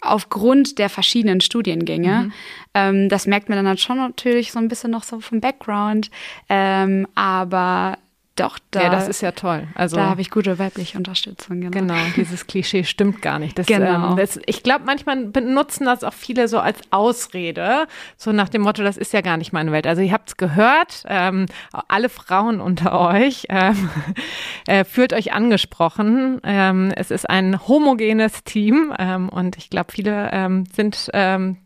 aufgrund 0.00 0.78
der 0.78 0.90
verschiedenen 0.90 1.40
Studiengänge. 1.40 2.24
Mhm. 2.24 2.32
Ähm, 2.74 3.08
das 3.08 3.26
merkt 3.26 3.48
man 3.48 3.56
dann 3.56 3.68
halt 3.68 3.80
schon 3.80 3.96
natürlich 3.96 4.52
so 4.52 4.58
ein 4.58 4.68
bisschen 4.68 4.90
noch 4.90 5.02
so 5.02 5.20
vom 5.20 5.40
Background. 5.40 6.10
Ähm, 6.48 7.06
aber 7.14 7.98
doch, 8.36 8.58
da, 8.72 8.82
ja, 8.82 8.88
das 8.90 9.06
ist 9.06 9.20
ja 9.20 9.30
toll. 9.30 9.68
Also, 9.76 9.94
da 9.94 10.06
habe 10.06 10.20
ich 10.20 10.28
gute 10.28 10.58
weibliche 10.58 10.98
Unterstützung. 10.98 11.60
Genau, 11.60 11.70
genau 11.70 11.94
dieses 12.16 12.48
Klischee 12.48 12.82
stimmt 12.82 13.22
gar 13.22 13.38
nicht. 13.38 13.56
Das, 13.56 13.66
genau. 13.66 14.10
Ähm, 14.10 14.16
das, 14.16 14.40
ich 14.46 14.64
glaube, 14.64 14.84
manchmal 14.86 15.26
benutzen 15.26 15.84
das 15.84 16.02
auch 16.02 16.12
viele 16.12 16.48
so 16.48 16.58
als 16.58 16.80
Ausrede, 16.90 17.86
so 18.16 18.32
nach 18.32 18.48
dem 18.48 18.62
Motto, 18.62 18.82
das 18.82 18.96
ist 18.96 19.12
ja 19.12 19.20
gar 19.20 19.36
nicht 19.36 19.52
meine 19.52 19.70
Welt. 19.70 19.86
Also 19.86 20.02
ihr 20.02 20.12
habt 20.12 20.30
es 20.30 20.36
gehört, 20.36 21.04
ähm, 21.06 21.46
alle 21.86 22.08
Frauen 22.08 22.60
unter 22.60 22.98
euch, 22.98 23.46
ähm, 23.50 23.88
äh, 24.66 24.84
fühlt 24.84 25.12
euch 25.12 25.32
angesprochen. 25.32 26.40
Ähm, 26.42 26.92
es 26.96 27.12
ist 27.12 27.30
ein 27.30 27.68
homogenes 27.68 28.42
Team 28.42 28.92
ähm, 28.98 29.28
und 29.28 29.56
ich 29.58 29.70
glaube, 29.70 29.92
viele 29.92 30.30
ähm, 30.32 30.64
sind 30.74 31.10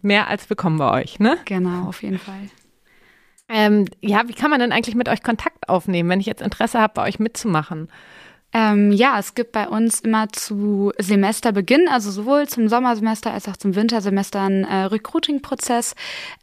mehr 0.03 0.29
als 0.29 0.51
willkommen 0.51 0.79
bei 0.79 1.03
euch. 1.03 1.19
Ne? 1.19 1.39
Genau, 1.47 1.89
auf 1.89 2.03
jeden 2.03 2.19
Fall. 2.19 2.51
Ähm, 3.49 3.87
ja, 4.01 4.29
wie 4.29 4.35
kann 4.35 4.51
man 4.51 4.61
denn 4.61 4.73
eigentlich 4.73 4.95
mit 4.95 5.09
euch 5.09 5.23
Kontakt 5.23 5.69
aufnehmen, 5.69 6.09
wenn 6.11 6.21
ich 6.21 6.27
jetzt 6.27 6.43
Interesse 6.43 6.81
habe, 6.81 6.95
bei 6.95 7.09
euch 7.09 7.19
mitzumachen? 7.19 7.89
Ähm, 8.55 8.93
ja, 8.93 9.19
es 9.19 9.35
gibt 9.35 9.53
bei 9.53 9.69
uns 9.69 10.01
immer 10.01 10.31
zu 10.31 10.91
Semesterbeginn, 10.97 11.87
also 11.87 12.11
sowohl 12.11 12.49
zum 12.49 12.69
Sommersemester 12.69 13.31
als 13.31 13.47
auch 13.47 13.59
zum 13.59 13.75
Wintersemester 13.75 14.41
einen 14.41 14.65
äh, 14.65 14.85
Recruiting-Prozess, 14.85 15.95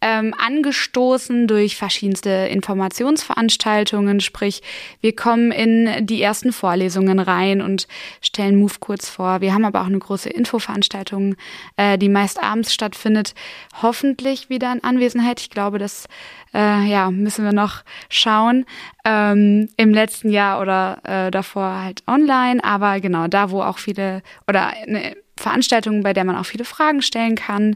ähm, 0.02 0.36
angestoßen 0.38 1.48
durch 1.48 1.76
verschiedenste 1.76 2.30
Informationsveranstaltungen. 2.30 4.20
Sprich, 4.20 4.62
wir 5.02 5.16
kommen 5.16 5.52
in 5.52 6.06
die 6.06 6.22
ersten 6.22 6.54
Vorlesungen 6.54 7.18
rein 7.18 7.60
und 7.64 7.88
stellen 8.22 8.60
Move 8.60 8.76
kurz 8.80 9.10
vor. 9.10 9.42
Wir 9.42 9.56
haben 9.56 9.66
aber 9.66 9.82
auch 9.82 9.88
eine 9.88 9.98
große 9.98 10.30
Infoveranstaltung, 10.30 11.36
äh, 11.76 11.98
die 11.98 12.10
meist 12.10 12.42
abends 12.42 12.72
stattfindet. 12.72 13.34
Hoffentlich 13.82 14.48
wieder 14.48 14.72
in 14.72 14.84
Anwesenheit. 14.84 15.42
Ich 15.42 15.50
glaube, 15.50 15.80
das 15.80 16.08
äh, 16.56 16.86
ja, 16.86 17.12
müssen 17.12 17.44
wir 17.44 17.54
noch 17.54 17.84
schauen. 18.10 18.66
Ähm, 19.04 19.70
Im 19.78 19.94
letzten 19.94 20.30
Jahr 20.30 20.62
oder 20.62 21.00
äh, 21.04 21.32
davor 21.32 21.84
halt 21.84 22.04
online, 22.08 22.64
aber 22.64 23.00
genau 23.02 23.28
da, 23.28 23.52
wo 23.52 23.62
auch 23.62 23.78
viele 23.78 24.24
oder 24.48 24.70
eine 24.70 25.16
Veranstaltung, 25.38 26.02
bei 26.02 26.14
der 26.14 26.24
man 26.24 26.38
auch 26.38 26.46
viele 26.46 26.64
Fragen 26.64 27.02
stellen 27.02 27.36
kann 27.36 27.76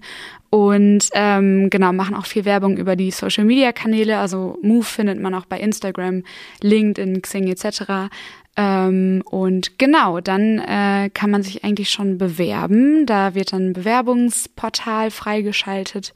und 0.50 1.10
ähm, 1.14 1.70
genau 1.70 1.92
machen 1.92 2.16
auch 2.16 2.26
viel 2.26 2.46
Werbung 2.46 2.78
über 2.78 2.96
die 2.96 3.12
Social 3.12 3.44
Media 3.44 3.72
Kanäle. 3.72 4.18
Also 4.18 4.58
Move 4.62 4.84
findet 4.84 5.20
man 5.20 5.36
auch 5.36 5.46
bei 5.46 5.60
Instagram, 5.60 6.24
LinkedIn, 6.62 7.22
Xing 7.22 7.48
etc. 7.48 8.10
Ähm, 8.56 9.22
und 9.30 9.78
genau, 9.78 10.22
dann 10.22 10.60
äh, 10.60 11.10
kann 11.14 11.32
man 11.32 11.44
sich 11.44 11.64
eigentlich 11.64 11.90
schon 11.90 12.18
bewerben. 12.18 13.06
Da 13.06 13.36
wird 13.36 13.54
dann 13.54 13.70
ein 13.70 13.74
Bewerbungsportal 13.74 15.12
freigeschaltet 15.12 16.14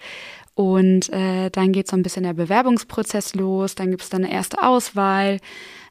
und 0.56 1.10
äh, 1.10 1.50
dann 1.50 1.72
geht 1.72 1.88
so 1.88 1.96
ein 1.96 2.04
bisschen 2.04 2.24
der 2.24 2.34
Bewerbungsprozess 2.34 3.34
los, 3.36 3.76
dann 3.76 3.89
gibt 3.89 4.04
es 4.04 4.10
dann 4.10 4.24
eine 4.24 4.34
erste 4.34 4.62
Auswahl. 4.62 5.39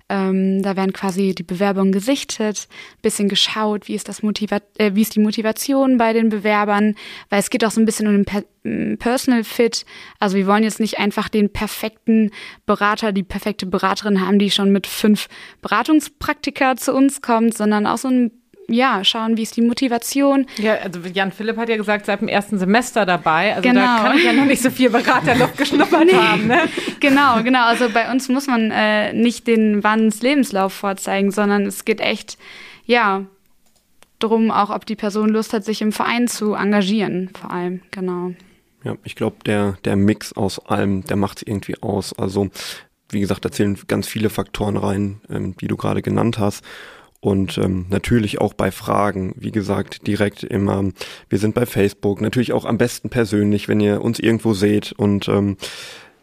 Ähm, 0.09 0.63
da 0.63 0.77
werden 0.77 0.93
quasi 0.93 1.35
die 1.35 1.43
Bewerbungen 1.43 1.91
gesichtet, 1.91 2.69
bisschen 3.01 3.29
geschaut, 3.29 3.89
wie 3.89 3.95
ist 3.95 4.09
das 4.09 4.23
Motiva 4.23 4.59
äh, 4.77 4.91
wie 4.95 5.03
ist 5.03 5.15
die 5.15 5.21
Motivation 5.21 5.97
bei 5.97 6.13
den 6.13 6.29
Bewerbern, 6.29 6.97
weil 7.31 7.41
es 7.41 7.49
geht 7.49 7.65
auch 7.65 7.71
so 7.71 7.81
ein 7.81 7.87
bisschen 7.87 8.09
um 8.09 8.13
den 8.13 8.25
per 8.25 8.45
Personal 8.99 9.43
Fit. 9.43 9.87
Also 10.21 10.37
wir 10.37 10.47
wollen 10.47 10.65
jetzt 10.65 10.81
nicht 10.81 10.99
einfach 10.99 11.29
den 11.29 11.51
perfekten 11.51 12.31
Berater, 12.67 13.13
die 13.13 13.25
perfekte 13.25 13.67
Beraterin 13.67 14.21
haben, 14.21 14.39
die 14.39 14.51
schon 14.51 14.71
mit 14.71 14.87
fünf 14.87 15.29
Beratungspraktika 15.63 16.77
zu 16.77 16.95
uns 16.95 17.23
kommt, 17.23 17.57
sondern 17.57 17.87
auch 17.87 17.99
so 17.99 18.09
ein 18.09 18.42
ja, 18.73 19.05
schauen, 19.05 19.37
wie 19.37 19.43
ist 19.43 19.57
die 19.57 19.63
Motivation. 19.63 20.47
Ja, 20.59 20.75
also 20.75 21.01
Jan 21.13 21.33
Philipp 21.33 21.57
hat 21.57 21.69
ja 21.69 21.77
gesagt, 21.77 22.07
seit 22.07 22.21
dem 22.21 22.29
ersten 22.29 22.59
Semester 22.59 23.07
dabei. 23.07 23.55
Also 23.55 23.69
genau. 23.69 23.81
da 23.81 24.03
kann 24.05 24.19
ich 24.19 24.25
ja 24.25 24.33
noch 24.33 24.45
nicht 24.45 24.63
so 24.63 24.71
viel 24.71 24.91
Beraterluft 24.91 25.57
geschnuppert 25.57 26.07
nee. 26.07 26.15
haben. 26.15 26.47
Ne? 26.47 26.61
Genau, 27.01 27.43
genau. 27.43 27.67
Also 27.67 27.89
bei 27.91 28.11
uns 28.11 28.29
muss 28.29 28.47
man 28.47 28.71
äh, 28.71 29.13
nicht 29.13 29.47
den 29.47 29.83
Wannens 29.83 30.23
Lebenslauf 30.23 30.73
vorzeigen, 30.73 31.33
sondern 31.33 31.67
es 31.67 31.85
geht 31.85 32.01
echt, 32.01 32.39
ja, 32.87 33.27
darum, 34.23 34.51
auch 34.51 34.71
ob 34.71 34.87
die 34.87 34.97
Person 34.97 35.29
Lust 35.29 35.53
hat, 35.53 35.65
sich 35.65 35.83
im 35.83 35.93
Verein 35.93 36.29
zu 36.29 36.55
engagieren, 36.55 37.31
vor 37.39 37.51
allem, 37.51 37.83
genau. 37.91 38.33
Ja, 38.85 38.97
ich 39.05 39.15
glaube, 39.15 39.37
der, 39.47 39.79
der 39.85 39.97
Mix 39.97 40.33
aus 40.33 40.59
allem, 40.59 41.05
der 41.05 41.17
macht 41.17 41.39
es 41.39 41.43
irgendwie 41.47 41.81
aus. 41.83 42.13
Also, 42.13 42.49
wie 43.11 43.21
gesagt, 43.21 43.45
da 43.45 43.51
zählen 43.51 43.79
ganz 43.87 44.09
viele 44.09 44.31
Faktoren 44.31 44.77
rein, 44.77 45.21
ähm, 45.31 45.57
die 45.61 45.69
du 45.69 45.77
gerade 45.77 46.03
genannt 46.03 46.39
hast. 46.39 46.65
Und 47.23 47.57
ähm, 47.57 47.87
natürlich 47.89 48.41
auch 48.41 48.53
bei 48.53 48.73
Fragen, 48.73 49.33
wie 49.37 49.53
gesagt, 49.53 50.09
direkt 50.09 50.43
immer. 50.43 50.91
Wir 51.29 51.39
sind 51.39 51.55
bei 51.55 51.67
Facebook, 51.67 52.21
natürlich 52.21 52.53
auch 52.53 52.65
am 52.65 52.79
besten 52.79 53.11
persönlich, 53.11 53.69
wenn 53.69 53.79
ihr 53.79 54.03
uns 54.03 54.19
irgendwo 54.19 54.55
seht 54.55 54.91
und 54.91 55.29
ähm, 55.29 55.57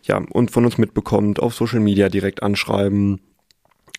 ja, 0.03 0.17
und 0.17 0.51
von 0.51 0.65
uns 0.65 0.77
mitbekommt, 0.77 1.39
auf 1.39 1.55
Social 1.55 1.79
Media 1.79 2.09
direkt 2.09 2.43
anschreiben. 2.43 3.21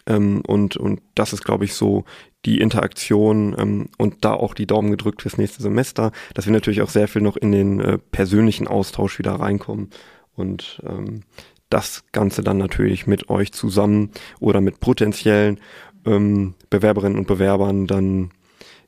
Ähm, 0.06 0.42
und, 0.46 0.76
und 0.76 1.00
das 1.14 1.32
ist, 1.32 1.42
glaube 1.42 1.64
ich, 1.64 1.72
so 1.72 2.04
die 2.44 2.60
Interaktion 2.60 3.56
ähm, 3.58 3.88
und 3.96 4.22
da 4.26 4.34
auch 4.34 4.52
die 4.52 4.66
Daumen 4.66 4.90
gedrückt 4.90 5.22
fürs 5.22 5.38
nächste 5.38 5.62
Semester, 5.62 6.12
dass 6.34 6.44
wir 6.44 6.52
natürlich 6.52 6.82
auch 6.82 6.90
sehr 6.90 7.08
viel 7.08 7.22
noch 7.22 7.38
in 7.38 7.50
den 7.50 7.80
äh, 7.80 7.96
persönlichen 7.96 8.68
Austausch 8.68 9.18
wieder 9.18 9.32
reinkommen. 9.32 9.88
Und 10.36 10.82
ähm, 10.86 11.22
das 11.70 12.04
Ganze 12.12 12.42
dann 12.42 12.58
natürlich 12.58 13.06
mit 13.06 13.30
euch 13.30 13.52
zusammen 13.52 14.10
oder 14.40 14.60
mit 14.60 14.80
potenziellen 14.80 15.60
ähm, 16.06 16.54
Bewerberinnen 16.70 17.18
und 17.18 17.26
Bewerbern 17.26 17.86
dann 17.86 18.30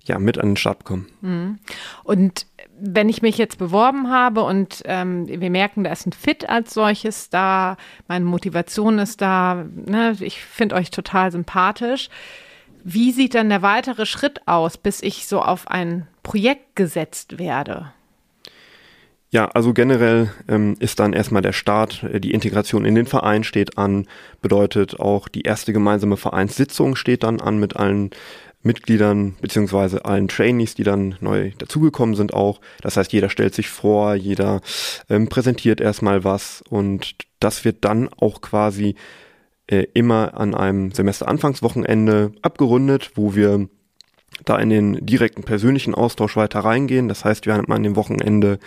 ja 0.05 0.19
mit 0.19 0.39
an 0.39 0.51
den 0.51 0.57
Start 0.57 0.81
bekommen. 0.81 1.07
Mhm. 1.21 1.59
Und 2.05 2.47
wenn 2.79 3.09
ich 3.09 3.23
mich 3.23 3.39
jetzt 3.39 3.59
beworben 3.59 4.11
habe 4.11 4.43
und 4.43 4.83
ähm, 4.87 5.29
wir 5.29 5.51
merken, 5.51 5.85
da 5.85 5.93
ist 5.93 6.07
ein 6.07 6.13
Fit 6.13 6.49
als 6.49 6.75
solches 6.75 7.31
da, 7.31 7.77
meine 8.09 8.25
Motivation 8.25 8.99
ist 8.99 9.21
da, 9.21 9.67
ne, 9.75 10.17
ich 10.19 10.43
finde 10.43 10.75
euch 10.75 10.91
total 10.91 11.31
sympathisch. 11.31 12.09
Wie 12.83 13.13
sieht 13.13 13.35
dann 13.35 13.49
der 13.49 13.63
weitere 13.63 14.07
Schritt 14.07 14.47
aus, 14.49 14.77
bis 14.77 15.03
ich 15.03 15.29
so 15.29 15.41
auf 15.41 15.69
ein 15.69 16.09
Projekt 16.25 16.75
gesetzt 16.75 17.39
werde? 17.39 17.93
Ja, 19.35 19.47
also 19.47 19.73
generell 19.73 20.31
ähm, 20.47 20.77
ist 20.79 21.01
dann 21.01 21.15
erstmal 21.15 21.41
der 21.41 21.55
Start, 21.55 22.03
äh, 22.03 22.21
die 22.21 22.33
Integration 22.33 22.85
in 22.85 22.95
den 22.95 23.07
Verein 23.07 23.45
steht 23.45 23.79
an, 23.79 24.07
bedeutet 24.43 25.01
auch 25.01 25.27
die 25.27 25.41
erste 25.41 25.73
gemeinsame 25.73 26.19
Vereinssitzung 26.19 26.97
steht 26.97 27.23
dann 27.23 27.41
an 27.41 27.59
mit 27.59 27.75
allen 27.75 28.11
Mitgliedern 28.63 29.35
beziehungsweise 29.41 30.05
allen 30.05 30.29
Trainees, 30.29 30.75
die 30.75 30.85
dann 30.85 31.17
neu 31.21 31.53
dazugekommen 31.57 32.15
sind 32.15 32.35
auch. 32.35 32.61
Das 32.83 32.99
heißt, 32.99 33.11
jeder 33.15 33.31
stellt 33.31 33.55
sich 33.55 33.71
vor, 33.71 34.15
jeder 34.15 34.61
ähm, 35.09 35.29
präsentiert 35.29 35.81
erstmal 35.81 36.25
was 36.25 36.63
und 36.69 37.15
das 37.41 37.65
wird 37.65 37.87
dann 37.87 38.11
auch 38.11 38.43
quasi 38.43 38.97
äh, 39.67 39.87
immer 39.95 40.35
an 40.35 40.55
einem 40.55 40.93
Semesteranfangswochenende 40.93 42.33
abgerundet, 42.43 43.13
wo 43.15 43.35
wir 43.35 43.67
da 44.45 44.59
in 44.59 44.71
den 44.71 45.07
direkten 45.07 45.43
persönlichen 45.43 45.95
Austausch 45.95 46.37
weiter 46.37 46.61
reingehen. 46.61 47.09
Das 47.09 47.25
heißt, 47.25 47.47
wir 47.47 47.55
haben 47.55 47.73
an 47.73 47.83
dem 47.83 47.97
Wochenende 47.97 48.59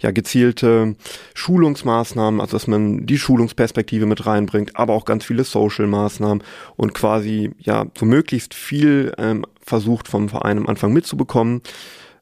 ja 0.00 0.10
gezielte 0.10 0.96
Schulungsmaßnahmen, 1.34 2.40
also 2.40 2.56
dass 2.56 2.66
man 2.66 3.06
die 3.06 3.18
Schulungsperspektive 3.18 4.06
mit 4.06 4.26
reinbringt, 4.26 4.76
aber 4.76 4.92
auch 4.94 5.04
ganz 5.04 5.24
viele 5.24 5.44
Social-Maßnahmen 5.44 6.42
und 6.76 6.94
quasi 6.94 7.52
ja 7.58 7.86
so 7.98 8.06
möglichst 8.06 8.54
viel 8.54 9.12
ähm, 9.18 9.44
versucht 9.60 10.08
vom 10.08 10.28
Verein 10.28 10.58
am 10.58 10.66
Anfang 10.66 10.92
mitzubekommen. 10.92 11.62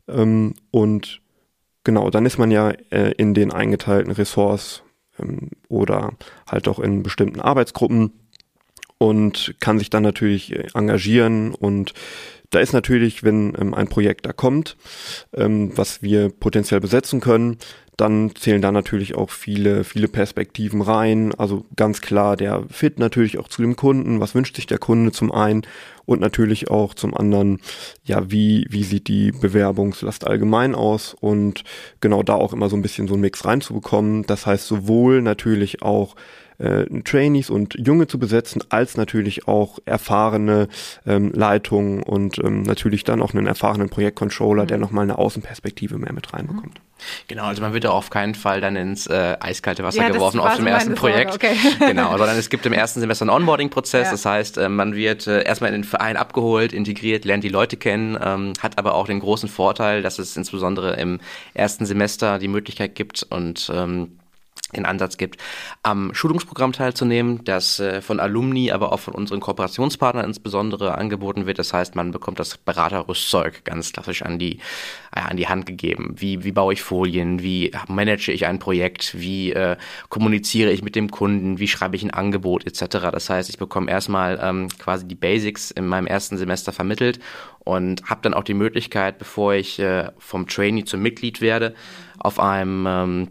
Ähm, 0.09 0.55
und 0.71 1.21
genau, 1.85 2.11
dann 2.11 2.27
ist 2.27 2.39
man 2.39 2.51
ja 2.51 2.71
äh, 2.91 3.13
in 3.13 3.35
den 3.35 3.53
eingeteilten 3.53 4.13
Ressorts 4.13 4.83
ähm, 5.19 5.51
oder 5.69 6.13
halt 6.51 6.69
auch 6.69 6.79
in 6.79 7.03
bestimmten 7.03 7.41
Arbeitsgruppen 7.41 8.13
und 8.99 9.57
kann 9.59 9.79
sich 9.79 9.91
dann 9.91 10.05
natürlich 10.05 10.53
äh, 10.53 10.67
engagieren 10.75 11.55
und 11.55 11.93
da 12.53 12.61
ist 12.61 12.73
natürlich, 12.73 13.25
wenn 13.25 13.55
ähm, 13.59 13.75
ein 13.75 13.89
Projekt 13.89 14.27
da 14.27 14.33
kommt, 14.33 14.77
ähm, 15.35 15.73
was 15.75 16.03
wir 16.03 16.29
potenziell 16.29 16.81
besetzen 16.81 17.21
können, 17.21 17.59
dann 17.97 18.35
zählen 18.35 18.63
da 18.63 18.73
natürlich 18.73 19.15
auch 19.15 19.31
viele, 19.31 19.85
viele 19.85 20.09
Perspektiven 20.09 20.81
rein. 20.81 21.35
Also 21.37 21.65
ganz 21.77 22.01
klar 22.01 22.37
der 22.37 22.65
Fit 22.71 22.99
natürlich 22.99 23.39
auch 23.39 23.49
zu 23.49 23.63
dem 23.63 23.77
Kunden. 23.77 24.21
Was 24.21 24.35
wünscht 24.35 24.57
sich 24.57 24.67
der 24.67 24.79
Kunde 24.79 25.13
zum 25.13 25.31
einen? 25.31 25.63
Und 26.05 26.21
natürlich 26.21 26.71
auch 26.71 26.95
zum 26.95 27.15
anderen, 27.17 27.61
ja, 28.05 28.31
wie, 28.31 28.67
wie 28.71 28.83
sieht 28.83 29.09
die 29.09 29.31
Bewerbungslast 29.31 30.27
allgemein 30.27 30.75
aus? 30.75 31.15
Und 31.21 31.65
genau 32.01 32.23
da 32.23 32.35
auch 32.35 32.53
immer 32.53 32.69
so 32.69 32.77
ein 32.77 32.83
bisschen 32.83 33.09
so 33.09 33.15
ein 33.15 33.21
Mix 33.21 33.45
reinzubekommen. 33.45 34.25
Das 34.25 34.47
heißt 34.47 34.67
sowohl 34.67 35.23
natürlich 35.23 35.83
auch 35.83 36.17
äh, 36.63 36.87
Trainees 37.03 37.51
und 37.51 37.75
Junge 37.75 38.07
zu 38.07 38.19
besetzen, 38.19 38.63
als 38.69 38.97
natürlich 38.97 39.49
auch 39.49 39.79
erfahrene 39.85 40.69
ähm, 41.07 41.33
Leitungen 41.35 42.03
und 42.03 42.39
ähm, 42.39 42.63
natürlich 42.63 43.05
dann 43.05 43.21
auch 43.21 43.35
einen 43.35 43.47
erfahrenen 43.47 43.89
Projektcontroller, 43.89 44.65
mhm. 44.65 44.69
der 44.69 44.79
nochmal 44.79 45.05
eine 45.05 45.19
Außenperspektive 45.19 45.99
mehr 45.99 46.13
mit 46.13 46.33
reinbekommt. 46.33 46.81
Genau, 47.27 47.45
also 47.45 47.63
man 47.63 47.73
wird 47.73 47.85
da 47.85 47.91
auf 47.91 48.11
keinen 48.11 48.37
Fall 48.37 48.61
dann 48.61 48.77
ins 48.77 49.09
äh, 49.09 49.37
eiskalte 49.41 49.83
Wasser 49.83 50.03
ja, 50.03 50.11
geworfen 50.11 50.39
auf 50.39 50.57
dem 50.57 50.67
ersten 50.67 50.95
Projekt. 50.95 51.35
Okay. 51.35 51.57
Genau, 51.81 52.17
sondern 52.17 52.39
es 52.39 52.49
gibt 52.49 52.65
im 52.65 52.73
ersten 52.73 53.01
Semester 53.01 53.25
einen 53.25 53.31
Onboarding-Prozess. 53.31 54.07
Ja. 54.07 54.11
Das 54.13 54.25
heißt, 54.25 54.59
äh, 54.59 54.69
man 54.69 54.95
wird 54.95 55.27
äh, 55.27 55.43
erstmal 55.43 55.71
in 55.71 55.83
den 55.83 55.85
Verein 55.85 56.17
abgeholt, 56.17 56.73
integriert, 56.73 57.25
lernt 57.25 57.45
die 57.45 57.49
Leute 57.49 57.77
kennen, 57.77 58.17
ähm, 58.23 58.53
hat 58.61 58.79
aber 58.79 58.95
auch 58.95 59.07
den 59.07 59.21
großen 59.21 59.49
Vorteil, 59.49 60.03
dass 60.03 60.19
es 60.19 60.37
insbesondere 60.37 60.95
im 60.95 61.19
ersten 61.55 61.87
Semester 61.87 62.39
die 62.39 62.49
Möglichkeit 62.49 62.95
gibt 62.95 63.27
und 63.29 63.71
ähm, 63.75 64.13
den 64.77 64.87
Ansatz 64.87 65.17
gibt, 65.17 65.39
am 65.83 66.15
Schulungsprogramm 66.15 66.73
teilzunehmen, 66.73 67.45
das 67.45 67.79
äh, 67.81 68.01
von 68.01 68.21
Alumni, 68.21 68.73
aber 68.73 68.93
auch 68.93 69.01
von 69.01 69.15
unseren 69.15 69.41
Kooperationspartnern 69.41 70.25
insbesondere 70.25 70.97
angeboten 70.97 71.47
wird. 71.47 71.59
Das 71.59 71.73
heißt, 71.73 71.95
man 71.95 72.11
bekommt 72.11 72.39
das 72.39 72.57
Beraterrüstzeug 72.57 73.65
ganz 73.65 73.93
klassisch 73.93 74.23
an 74.23 74.39
die, 74.39 74.59
ja, 75.15 75.25
an 75.25 75.37
die 75.37 75.49
Hand 75.49 75.67
gegeben. 75.67 76.15
Wie, 76.19 76.45
wie 76.45 76.53
baue 76.53 76.73
ich 76.73 76.83
Folien? 76.83 77.43
Wie 77.43 77.71
manage 77.89 78.33
ich 78.33 78.47
ein 78.47 78.59
Projekt? 78.59 79.19
Wie 79.19 79.53
äh, 79.53 79.77
kommuniziere 80.09 80.71
ich 80.71 80.83
mit 80.83 80.97
dem 80.97 81.11
Kunden? 81.11 81.59
Wie 81.59 81.69
schreibe 81.69 81.97
ich 81.97 82.03
ein 82.03 82.11
Angebot 82.11 82.67
etc.? 82.67 83.11
Das 83.13 83.29
heißt, 83.29 83.51
ich 83.51 83.59
bekomme 83.59 83.91
erstmal 83.91 84.41
ähm, 84.43 84.69
quasi 84.79 85.07
die 85.07 85.15
Basics 85.15 85.71
in 85.71 85.87
meinem 85.87 86.07
ersten 86.07 86.39
Semester 86.39 86.73
vermittelt 86.73 87.21
und 87.59 88.05
habe 88.09 88.23
dann 88.23 88.35
auch 88.35 88.45
die 88.45 88.55
Möglichkeit, 88.55 89.19
bevor 89.19 89.55
ich 89.55 89.79
äh, 89.79 90.11
vom 90.19 90.47
Trainee 90.47 90.85
zum 90.85 91.03
Mitglied 91.03 91.41
werde, 91.41 91.75
auf 92.19 92.41
einem 92.41 92.87
ähm, 92.87 93.29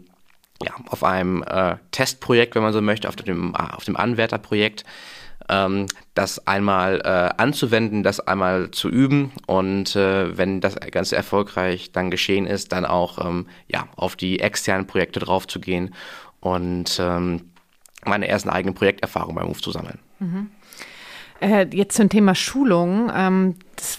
ja, 0.64 0.72
auf 0.88 1.04
einem 1.04 1.42
äh, 1.42 1.76
Testprojekt, 1.90 2.54
wenn 2.54 2.62
man 2.62 2.72
so 2.72 2.80
möchte, 2.80 3.08
auf 3.08 3.16
dem, 3.16 3.54
auf 3.54 3.84
dem 3.84 3.96
Anwärterprojekt, 3.96 4.84
ähm, 5.48 5.86
das 6.14 6.46
einmal 6.46 7.00
äh, 7.04 7.40
anzuwenden, 7.40 8.02
das 8.02 8.20
einmal 8.20 8.70
zu 8.70 8.88
üben 8.88 9.32
und 9.46 9.96
äh, 9.96 10.36
wenn 10.36 10.60
das 10.60 10.76
Ganze 10.76 11.16
erfolgreich 11.16 11.92
dann 11.92 12.10
geschehen 12.10 12.46
ist, 12.46 12.72
dann 12.72 12.84
auch 12.84 13.24
ähm, 13.24 13.46
ja, 13.68 13.88
auf 13.96 14.16
die 14.16 14.40
externen 14.40 14.86
Projekte 14.86 15.20
draufzugehen 15.20 15.94
und 16.40 16.98
ähm, 17.00 17.50
meine 18.04 18.28
ersten 18.28 18.50
eigenen 18.50 18.74
Projekterfahrungen 18.74 19.36
beim 19.36 19.48
Move 19.48 19.60
zu 19.60 19.70
sammeln. 19.70 19.98
Mhm. 20.18 20.50
Äh, 21.40 21.66
jetzt 21.72 21.96
zum 21.96 22.08
Thema 22.08 22.34
Schulung. 22.34 23.10
Ähm, 23.14 23.56
das 23.76 23.98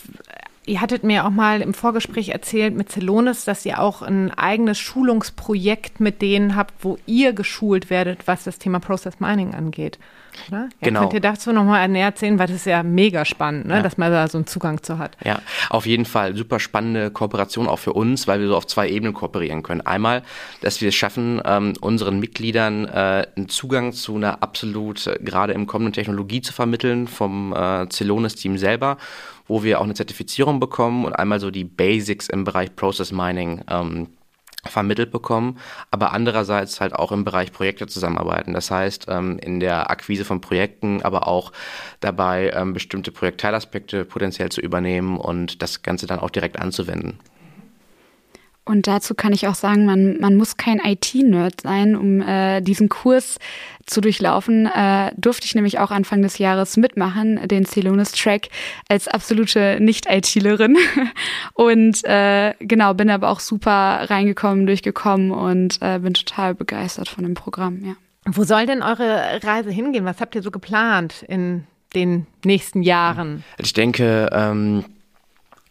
Ihr 0.65 0.79
hattet 0.79 1.03
mir 1.03 1.25
auch 1.25 1.29
mal 1.29 1.61
im 1.61 1.73
Vorgespräch 1.73 2.29
erzählt 2.29 2.73
mit 2.73 2.89
Celonis, 2.89 3.43
dass 3.43 3.65
ihr 3.65 3.79
auch 3.79 4.01
ein 4.01 4.31
eigenes 4.31 4.79
Schulungsprojekt 4.79 5.99
mit 5.99 6.21
denen 6.21 6.55
habt, 6.55 6.73
wo 6.83 6.97
ihr 7.05 7.33
geschult 7.33 7.89
werdet, 7.89 8.27
was 8.27 8.45
das 8.45 8.59
Thema 8.59 8.79
Process 8.79 9.19
Mining 9.19 9.53
angeht. 9.53 9.99
Oder? 10.47 10.61
Ja, 10.61 10.69
genau. 10.81 11.01
Könnt 11.01 11.13
ihr 11.13 11.19
dazu 11.19 11.51
nochmal 11.51 11.87
näher 11.87 12.07
erzählen, 12.07 12.39
weil 12.39 12.47
das 12.47 12.57
ist 12.57 12.65
ja 12.65 12.81
mega 12.81 13.25
spannend, 13.25 13.67
ne? 13.67 13.75
Ja. 13.75 13.81
dass 13.81 13.97
man 13.97 14.11
da 14.11 14.27
so 14.27 14.37
einen 14.37 14.47
Zugang 14.47 14.81
zu 14.81 14.97
hat. 14.97 15.17
Ja, 15.23 15.39
auf 15.69 15.85
jeden 15.85 16.05
Fall. 16.05 16.35
Super 16.35 16.59
spannende 16.59 17.11
Kooperation 17.11 17.67
auch 17.67 17.79
für 17.79 17.93
uns, 17.93 18.27
weil 18.27 18.39
wir 18.39 18.47
so 18.47 18.55
auf 18.55 18.67
zwei 18.67 18.89
Ebenen 18.89 19.13
kooperieren 19.13 19.63
können. 19.63 19.81
Einmal, 19.81 20.23
dass 20.61 20.81
wir 20.81 20.89
es 20.89 20.95
schaffen, 20.95 21.41
ähm, 21.45 21.73
unseren 21.81 22.19
Mitgliedern 22.19 22.85
äh, 22.85 23.27
einen 23.35 23.49
Zugang 23.49 23.93
zu 23.93 24.15
einer 24.15 24.41
absolut, 24.41 25.07
äh, 25.07 25.19
gerade 25.21 25.53
im 25.53 25.67
kommenden 25.67 25.93
Technologie 25.93 26.41
zu 26.41 26.53
vermitteln 26.53 27.07
vom 27.07 27.53
äh, 27.53 27.87
Celonis-Team 27.89 28.57
selber 28.57 28.97
wo 29.47 29.63
wir 29.63 29.79
auch 29.79 29.83
eine 29.83 29.93
Zertifizierung 29.93 30.59
bekommen 30.59 31.05
und 31.05 31.13
einmal 31.13 31.39
so 31.39 31.51
die 31.51 31.63
Basics 31.63 32.27
im 32.29 32.43
Bereich 32.43 32.75
Process 32.75 33.11
Mining 33.11 33.63
ähm, 33.69 34.07
vermittelt 34.65 35.11
bekommen, 35.11 35.59
aber 35.91 36.13
andererseits 36.13 36.79
halt 36.79 36.93
auch 36.93 37.11
im 37.11 37.23
Bereich 37.23 37.51
Projekte 37.51 37.87
zusammenarbeiten. 37.87 38.53
Das 38.53 38.71
heißt, 38.71 39.07
ähm, 39.09 39.37
in 39.39 39.59
der 39.59 39.89
Akquise 39.89 40.25
von 40.25 40.41
Projekten, 40.41 41.01
aber 41.01 41.27
auch 41.27 41.51
dabei, 41.99 42.51
ähm, 42.55 42.73
bestimmte 42.73 43.11
Projektteilaspekte 43.11 44.05
potenziell 44.05 44.49
zu 44.49 44.61
übernehmen 44.61 45.17
und 45.17 45.61
das 45.61 45.81
Ganze 45.81 46.07
dann 46.07 46.19
auch 46.19 46.29
direkt 46.29 46.59
anzuwenden. 46.59 47.19
Und 48.65 48.87
dazu 48.87 49.13
kann 49.13 49.33
ich 49.33 49.47
auch 49.47 49.55
sagen, 49.55 49.85
man, 49.85 50.19
man 50.19 50.35
muss 50.35 50.55
kein 50.55 50.79
IT-Nerd 50.79 51.61
sein, 51.61 51.95
um 51.97 52.21
äh, 52.21 52.61
diesen 52.61 52.87
Kurs 52.87 53.37
zu 53.85 53.99
durchlaufen. 53.99 54.67
Äh, 54.67 55.11
durfte 55.17 55.45
ich 55.45 55.55
nämlich 55.55 55.79
auch 55.79 55.91
Anfang 55.91 56.21
des 56.21 56.37
Jahres 56.37 56.77
mitmachen, 56.77 57.45
den 57.47 57.65
Celonis-Track 57.65 58.47
als 58.87 59.09
absolute 59.09 59.79
Nicht-ITlerin. 59.81 60.77
und 61.53 62.05
äh, 62.05 62.53
genau, 62.59 62.93
bin 62.93 63.09
aber 63.09 63.29
auch 63.29 63.41
super 63.41 64.09
reingekommen, 64.09 64.65
durchgekommen 64.65 65.31
und 65.31 65.79
äh, 65.81 65.99
bin 65.99 66.13
total 66.13 66.55
begeistert 66.55 67.09
von 67.09 67.25
dem 67.25 67.33
Programm, 67.33 67.83
ja. 67.83 67.95
Wo 68.25 68.45
soll 68.45 68.65
denn 68.65 68.81
eure 68.81 69.41
Reise 69.43 69.69
hingehen? 69.69 70.05
Was 70.05 70.21
habt 70.21 70.33
ihr 70.35 70.41
so 70.41 70.49
geplant 70.49 71.25
in 71.27 71.65
den 71.93 72.25
nächsten 72.45 72.81
Jahren? 72.81 73.43
Ich 73.57 73.73
denke, 73.73 74.29
ähm, 74.31 74.85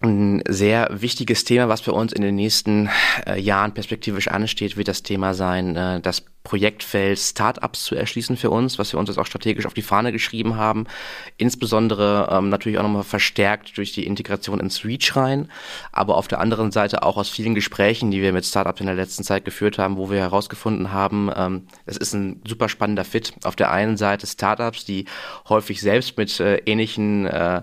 ein 0.03 0.43
sehr 0.49 0.89
wichtiges 0.93 1.45
Thema, 1.45 1.69
was 1.69 1.83
bei 1.83 1.93
uns 1.93 2.13
in 2.13 2.23
den 2.23 2.35
nächsten 2.35 2.91
äh, 3.27 3.41
Jahren 3.41 3.73
perspektivisch 3.73 4.29
ansteht, 4.29 4.77
wird 4.77 4.89
das 4.89 5.03
Thema 5.03 5.35
sein, 5.35 5.77
äh, 5.77 6.01
das 6.01 6.25
Projektfeld 6.45 7.19
Startups 7.21 7.85
zu 7.85 7.95
erschließen 7.95 8.37
für 8.37 8.51
uns, 8.51 8.79
was 8.79 8.93
wir 8.93 8.99
uns 8.99 9.09
jetzt 9.09 9.19
auch 9.19 9.27
strategisch 9.27 9.65
auf 9.65 9.75
die 9.75 9.83
Fahne 9.83 10.11
geschrieben 10.11 10.57
haben. 10.57 10.87
Insbesondere 11.37 12.29
ähm, 12.33 12.49
natürlich 12.49 12.79
auch 12.79 12.83
nochmal 12.83 13.05
verstärkt 13.05 13.77
durch 13.79 13.93
die 13.93 14.07
Integration 14.07 14.59
ins 14.59 14.85
Reach 14.85 15.15
rein, 15.15 15.49
aber 15.93 16.17
auf 16.17 16.27
der 16.27 16.41
anderen 16.41 16.73
Seite 16.73 17.05
auch 17.05 17.17
aus 17.17 17.29
vielen 17.29 17.55
Gesprächen, 17.55 18.11
die 18.11 18.23
wir 18.23 18.33
mit 18.33 18.45
Startups 18.45 18.81
in 18.81 18.87
der 18.87 18.97
letzten 18.97 19.23
Zeit 19.23 19.45
geführt 19.45 19.79
haben, 19.79 19.97
wo 19.97 20.11
wir 20.11 20.19
herausgefunden 20.19 20.93
haben, 20.93 21.31
ähm, 21.35 21.67
es 21.87 21.97
ist 21.97 22.13
ein 22.13 22.43
super 22.47 22.69
spannender 22.69 23.05
Fit. 23.05 23.35
Auf 23.45 23.55
der 23.55 23.71
einen 23.71 23.97
Seite 23.97 24.27
Startups, 24.27 24.85
die 24.85 25.05
häufig 25.49 25.81
selbst 25.81 26.19
mit 26.19 26.41
äh, 26.41 26.57
ähnlichen 26.67 27.27
äh, 27.27 27.63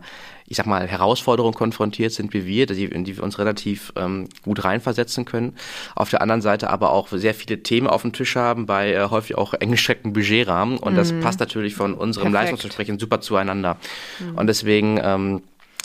ich 0.49 0.57
sag 0.57 0.65
mal, 0.65 0.87
Herausforderungen 0.87 1.53
konfrontiert 1.53 2.11
sind 2.11 2.33
wie 2.33 2.45
wir, 2.45 2.65
die, 2.65 2.85
in 2.85 3.03
die 3.03 3.15
wir 3.15 3.23
uns 3.23 3.37
relativ 3.37 3.93
ähm, 3.95 4.27
gut 4.43 4.63
reinversetzen 4.63 5.23
können. 5.23 5.55
Auf 5.95 6.09
der 6.09 6.21
anderen 6.21 6.41
Seite 6.41 6.69
aber 6.69 6.91
auch 6.91 7.07
sehr 7.09 7.35
viele 7.35 7.61
Themen 7.61 7.87
auf 7.87 8.01
dem 8.01 8.13
Tisch 8.13 8.35
haben, 8.35 8.65
bei 8.65 8.91
äh, 8.91 9.09
häufig 9.09 9.37
auch 9.37 9.53
eng 9.53 9.71
gesteckten 9.71 10.11
Budgetrahmen. 10.13 10.77
Und 10.77 10.93
mhm. 10.93 10.97
das 10.97 11.13
passt 11.13 11.39
natürlich 11.39 11.75
von 11.75 11.93
unserem 11.93 12.31
Perfekt. 12.31 12.51
Leistungsversprechen 12.51 12.99
super 12.99 13.21
zueinander. 13.21 13.77
Mhm. 14.19 14.37
Und 14.37 14.47
deswegen 14.47 14.99
ähm, 15.03 15.41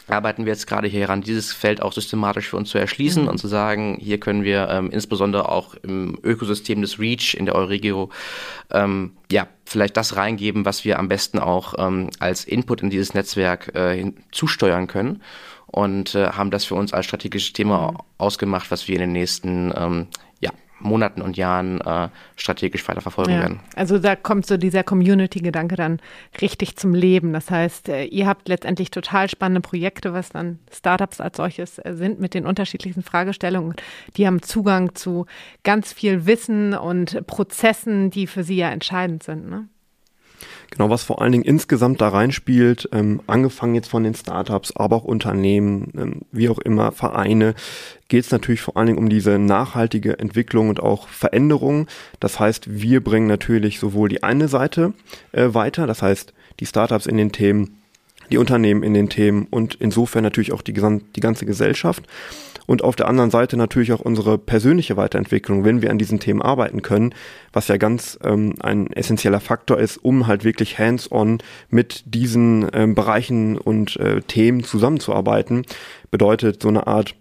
arbeiten 0.08 0.44
wir 0.44 0.52
jetzt 0.52 0.66
gerade 0.66 0.88
hier 0.88 1.00
heran, 1.00 1.22
dieses 1.22 1.52
Feld 1.52 1.80
auch 1.80 1.92
systematisch 1.92 2.48
für 2.48 2.56
uns 2.56 2.70
zu 2.70 2.78
erschließen 2.78 3.22
mhm. 3.22 3.28
und 3.28 3.38
zu 3.38 3.48
sagen, 3.48 3.98
hier 4.00 4.18
können 4.18 4.44
wir 4.44 4.68
ähm, 4.70 4.90
insbesondere 4.90 5.48
auch 5.48 5.74
im 5.82 6.18
Ökosystem 6.22 6.80
des 6.82 6.98
REACH 6.98 7.34
in 7.34 7.46
der 7.46 7.54
Euregio 7.54 8.10
ähm, 8.70 9.12
ja 9.30 9.46
vielleicht 9.64 9.96
das 9.96 10.16
reingeben, 10.16 10.64
was 10.64 10.84
wir 10.84 10.98
am 10.98 11.08
besten 11.08 11.38
auch 11.38 11.74
ähm, 11.78 12.10
als 12.18 12.44
Input 12.44 12.82
in 12.82 12.90
dieses 12.90 13.14
Netzwerk 13.14 13.74
äh, 13.74 14.12
zusteuern 14.30 14.86
können 14.86 15.22
und 15.66 16.14
äh, 16.14 16.28
haben 16.28 16.50
das 16.50 16.64
für 16.64 16.74
uns 16.74 16.92
als 16.92 17.06
strategisches 17.06 17.52
Thema 17.52 17.92
mhm. 17.92 17.98
ausgemacht, 18.18 18.70
was 18.70 18.86
wir 18.88 18.94
in 18.94 19.00
den 19.00 19.12
nächsten 19.12 19.72
ähm, 19.76 20.06
Monaten 20.84 21.22
und 21.22 21.36
Jahren 21.36 21.80
äh, 21.80 22.08
strategisch 22.36 22.86
weiter 22.86 23.00
verfolgen 23.00 23.32
ja. 23.32 23.40
werden. 23.40 23.60
Also 23.74 23.98
da 23.98 24.14
kommt 24.16 24.46
so 24.46 24.56
dieser 24.56 24.84
Community-Gedanke 24.84 25.76
dann 25.76 26.00
richtig 26.40 26.76
zum 26.76 26.94
Leben. 26.94 27.32
Das 27.32 27.50
heißt, 27.50 27.88
äh, 27.88 28.04
ihr 28.04 28.26
habt 28.26 28.48
letztendlich 28.48 28.90
total 28.90 29.28
spannende 29.28 29.60
Projekte, 29.60 30.12
was 30.12 30.28
dann 30.30 30.58
Startups 30.70 31.20
als 31.20 31.36
solches 31.36 31.78
äh, 31.78 31.94
sind 31.94 32.20
mit 32.20 32.34
den 32.34 32.46
unterschiedlichen 32.46 33.02
Fragestellungen. 33.02 33.74
Die 34.16 34.26
haben 34.26 34.42
Zugang 34.42 34.94
zu 34.94 35.26
ganz 35.62 35.92
viel 35.92 36.26
Wissen 36.26 36.74
und 36.74 37.26
Prozessen, 37.26 38.10
die 38.10 38.26
für 38.26 38.44
sie 38.44 38.56
ja 38.56 38.70
entscheidend 38.70 39.22
sind. 39.22 39.48
Ne? 39.48 39.68
Genau, 40.70 40.90
was 40.90 41.04
vor 41.04 41.22
allen 41.22 41.32
Dingen 41.32 41.44
insgesamt 41.44 42.00
da 42.00 42.08
reinspielt, 42.08 42.88
ähm, 42.92 43.20
angefangen 43.26 43.74
jetzt 43.74 43.88
von 43.88 44.02
den 44.02 44.14
Startups, 44.14 44.72
aber 44.76 44.96
auch 44.96 45.04
Unternehmen, 45.04 45.92
ähm, 45.96 46.20
wie 46.32 46.48
auch 46.48 46.58
immer, 46.58 46.92
Vereine, 46.92 47.54
geht 48.08 48.24
es 48.24 48.30
natürlich 48.30 48.60
vor 48.60 48.76
allen 48.76 48.88
Dingen 48.88 48.98
um 48.98 49.08
diese 49.08 49.38
nachhaltige 49.38 50.18
Entwicklung 50.18 50.68
und 50.68 50.80
auch 50.80 51.08
Veränderung. 51.08 51.86
Das 52.20 52.40
heißt, 52.40 52.80
wir 52.80 53.02
bringen 53.02 53.26
natürlich 53.26 53.78
sowohl 53.78 54.08
die 54.08 54.22
eine 54.22 54.48
Seite 54.48 54.94
äh, 55.32 55.48
weiter, 55.52 55.86
das 55.86 56.02
heißt 56.02 56.32
die 56.60 56.66
Startups 56.66 57.06
in 57.06 57.16
den 57.16 57.32
Themen, 57.32 57.80
die 58.30 58.38
Unternehmen 58.38 58.82
in 58.82 58.94
den 58.94 59.08
Themen 59.08 59.46
und 59.50 59.74
insofern 59.74 60.22
natürlich 60.22 60.52
auch 60.52 60.62
die, 60.62 60.72
die 60.72 61.20
ganze 61.20 61.46
Gesellschaft 61.46 62.04
und 62.66 62.82
auf 62.82 62.96
der 62.96 63.08
anderen 63.08 63.30
Seite 63.30 63.56
natürlich 63.56 63.92
auch 63.92 64.00
unsere 64.00 64.38
persönliche 64.38 64.96
Weiterentwicklung, 64.96 65.64
wenn 65.64 65.82
wir 65.82 65.90
an 65.90 65.98
diesen 65.98 66.20
Themen 66.20 66.42
arbeiten 66.42 66.82
können, 66.82 67.14
was 67.52 67.68
ja 67.68 67.76
ganz 67.76 68.18
ähm, 68.22 68.54
ein 68.60 68.92
essentieller 68.92 69.40
Faktor 69.40 69.78
ist, 69.78 69.98
um 69.98 70.26
halt 70.26 70.44
wirklich 70.44 70.78
hands-on 70.78 71.38
mit 71.68 72.02
diesen 72.06 72.68
ähm, 72.72 72.94
Bereichen 72.94 73.58
und 73.58 73.96
äh, 73.96 74.20
Themen 74.22 74.64
zusammenzuarbeiten, 74.64 75.66
bedeutet 76.10 76.62
so 76.62 76.68
eine 76.68 76.86
Art 76.86 77.14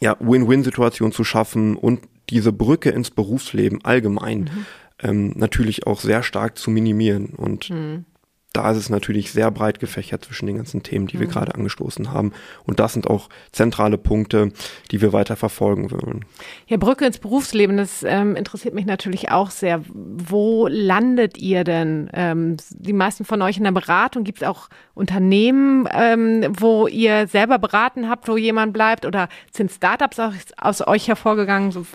ja, 0.00 0.16
Win-Win-Situation 0.20 1.12
zu 1.12 1.24
schaffen 1.24 1.76
und 1.76 2.00
diese 2.30 2.52
Brücke 2.52 2.90
ins 2.90 3.10
Berufsleben 3.10 3.84
allgemein 3.84 4.40
mhm. 4.40 4.66
ähm, 5.02 5.32
natürlich 5.36 5.86
auch 5.86 6.00
sehr 6.00 6.22
stark 6.22 6.56
zu 6.56 6.70
minimieren 6.70 7.26
und 7.36 7.70
mhm 7.70 8.04
da 8.52 8.70
ist 8.70 8.76
es 8.76 8.90
natürlich 8.90 9.32
sehr 9.32 9.50
breit 9.50 9.80
gefächert 9.80 10.24
zwischen 10.24 10.46
den 10.46 10.56
ganzen 10.56 10.82
Themen, 10.82 11.06
die 11.06 11.18
wir 11.18 11.26
mhm. 11.26 11.32
gerade 11.32 11.54
angestoßen 11.54 12.12
haben. 12.12 12.32
Und 12.64 12.80
das 12.80 12.92
sind 12.92 13.08
auch 13.08 13.28
zentrale 13.50 13.96
Punkte, 13.96 14.52
die 14.90 15.00
wir 15.00 15.12
weiter 15.12 15.36
verfolgen 15.36 15.90
wollen. 15.90 16.24
Ja, 16.66 16.76
Brücke 16.76 17.06
ins 17.06 17.18
Berufsleben, 17.18 17.76
das 17.76 18.02
ähm, 18.02 18.36
interessiert 18.36 18.74
mich 18.74 18.84
natürlich 18.84 19.30
auch 19.30 19.50
sehr. 19.50 19.82
Wo 19.88 20.68
landet 20.68 21.38
ihr 21.38 21.64
denn? 21.64 22.10
Ähm, 22.12 22.56
die 22.70 22.92
meisten 22.92 23.24
von 23.24 23.40
euch 23.40 23.56
in 23.56 23.64
der 23.64 23.72
Beratung, 23.72 24.24
gibt 24.24 24.42
es 24.42 24.48
auch 24.48 24.68
Unternehmen, 24.94 25.88
ähm, 25.92 26.46
wo 26.58 26.86
ihr 26.86 27.26
selber 27.28 27.58
beraten 27.58 28.08
habt, 28.08 28.28
wo 28.28 28.36
jemand 28.36 28.72
bleibt? 28.74 29.06
Oder 29.06 29.28
sind 29.50 29.70
Startups 29.70 30.18
aus, 30.18 30.34
aus 30.58 30.86
euch 30.86 31.08
hervorgegangen? 31.08 31.72
So, 31.72 31.86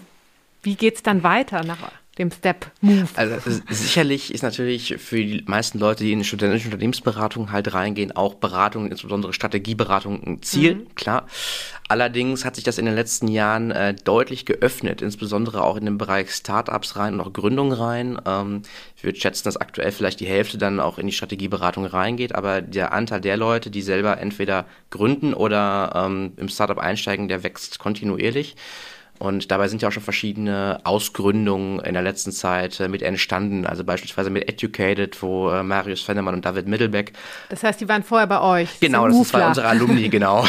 wie 0.63 0.75
geht's 0.75 1.03
dann 1.03 1.21
weiter 1.21 1.63
nach 1.63 1.91
dem 2.18 2.32
Step 2.32 2.72
Move. 2.82 3.07
Also 3.15 3.36
sicherlich 3.70 4.34
ist 4.34 4.41
natürlich 4.41 4.95
für 4.97 5.18
die 5.18 5.43
meisten 5.45 5.80
Leute, 5.80 6.03
die 6.03 6.13
in 6.13 6.24
studentische 6.24 6.68
Unternehmensberatung 6.68 7.51
halt 7.51 7.74
reingehen, 7.74 8.11
auch 8.11 8.36
Beratung, 8.36 8.89
insbesondere 8.89 9.34
Strategieberatung 9.34 10.24
ein 10.24 10.41
Ziel, 10.41 10.76
mhm. 10.76 10.95
klar. 10.95 11.28
Allerdings 11.89 12.43
hat 12.43 12.55
sich 12.55 12.65
das 12.65 12.80
in 12.80 12.86
den 12.86 12.95
letzten 12.95 13.30
Jahren 13.30 13.72
äh, 13.72 13.93
deutlich 13.93 14.45
geöffnet, 14.45 15.01
insbesondere 15.01 15.63
auch 15.63 15.78
in 15.78 15.86
den 15.86 15.97
Bereich 15.97 16.32
Startups 16.32 16.97
rein 16.97 17.13
und 17.13 17.22
auch 17.22 17.32
Gründung 17.32 17.72
rein. 17.72 18.20
Ähm, 18.26 18.63
ich 18.97 19.03
würde 19.03 19.20
schätzen, 19.20 19.45
dass 19.45 19.55
aktuell 19.55 19.91
vielleicht 19.91 20.20
die 20.20 20.26
Hälfte 20.26 20.57
dann 20.57 20.82
auch 20.82 20.97
in 20.97 21.07
die 21.07 21.13
Strategieberatung 21.13 21.86
reingeht, 21.86 22.36
aber 22.36 22.61
der 22.61 22.91
Anteil 22.91 23.22
der 23.22 23.38
Leute, 23.38 23.70
die 23.70 23.82
selber 23.82 24.18
entweder 24.18 24.65
gründen 24.89 25.34
oder 25.34 25.93
ähm, 25.95 26.34
im 26.36 26.49
Startup 26.49 26.78
einsteigen, 26.78 27.30
der 27.30 27.43
wächst 27.43 27.80
kontinuierlich. 27.80 28.55
Und 29.20 29.51
dabei 29.51 29.68
sind 29.68 29.82
ja 29.82 29.88
auch 29.88 29.91
schon 29.91 30.03
verschiedene 30.03 30.80
Ausgründungen 30.84 31.80
in 31.80 31.93
der 31.93 32.03
letzten 32.03 32.32
Zeit 32.32 32.80
äh, 32.80 32.88
mit 32.88 33.01
entstanden. 33.01 33.65
Also 33.65 33.84
beispielsweise 33.84 34.30
mit 34.30 34.47
Educated, 34.47 35.22
wo 35.22 35.49
äh, 35.49 35.63
Marius 35.63 36.01
Fennemann 36.01 36.36
und 36.36 36.45
David 36.45 36.68
Mittelbeck. 36.68 37.13
Das 37.49 37.63
heißt, 37.63 37.82
die 37.82 37.89
waren 37.89 38.03
vorher 38.03 38.28
bei 38.28 38.41
euch. 38.41 38.80
Genau, 38.80 39.07
das 39.07 39.34
waren 39.34 39.49
unsere 39.49 39.68
Alumni, 39.68 40.09
genau. 40.09 40.45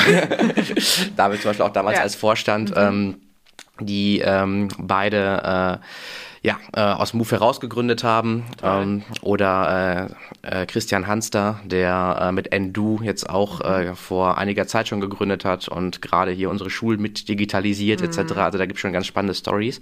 David 1.17 1.43
zum 1.43 1.51
Beispiel 1.51 1.67
auch 1.67 1.73
damals 1.73 1.97
ja. 1.97 2.03
als 2.03 2.15
Vorstand. 2.15 2.71
Mhm. 2.71 2.77
Ähm, 2.77 3.21
die 3.81 4.21
ähm, 4.25 4.69
beide 4.79 5.79
äh, 5.81 5.85
ja, 6.43 6.59
äh, 6.75 6.81
aus 6.81 7.15
Move 7.15 7.31
herausgegründet 7.31 8.05
haben. 8.05 8.45
Ähm, 8.63 9.03
oder 9.23 10.09
äh, 10.43 10.63
äh, 10.63 10.67
Christian 10.67 11.07
Hanster, 11.07 11.61
der 11.65 12.19
äh, 12.21 12.33
mit 12.33 12.53
Endu 12.53 13.01
jetzt 13.03 13.29
auch 13.29 13.61
äh, 13.61 13.95
vor 13.95 14.39
einiger 14.39 14.67
Zeit 14.67 14.89
schon 14.89 15.01
gegründet 15.01 15.45
hat 15.45 15.69
und 15.69 16.03
gerade 16.03 16.31
hier 16.31 16.51
unsere 16.51 16.71
Schulen 16.71 17.01
mit 17.01 17.29
digitalisiert 17.29 18.01
mhm. 18.01 18.07
etc. 18.07 18.37
Also 18.37 18.59
da 18.59 18.67
gibt 18.67 18.77
es 18.79 18.81
schon 18.81 18.93
ganz 18.93 19.07
spannende 19.07 19.35
Stories, 19.35 19.81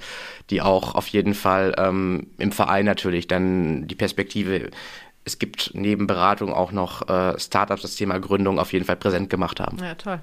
die 0.51 0.63
auch 0.63 0.95
auf 0.95 1.09
jeden 1.09 1.35
Fall 1.35 1.75
ähm, 1.79 2.29
im 2.39 2.53
Verein 2.53 2.87
natürlich 2.87 3.27
dann 3.27 3.87
die 3.87 3.95
Perspektive 3.95 4.71
es 5.27 5.41
gibt 5.41 5.73
neben 5.75 6.07
Beratung 6.07 6.53
auch 6.53 6.71
noch 6.71 7.09
äh, 7.09 7.39
Startups, 7.39 7.83
das 7.83 7.97
Thema 7.97 8.21
Gründung 8.21 8.61
auf 8.61 8.73
jeden 8.73 8.85
Fall 8.85 8.95
präsent 8.95 9.29
gemacht 9.29 9.59
haben. 9.59 9.77
Ja, 9.79 9.97
toll. 9.97 10.21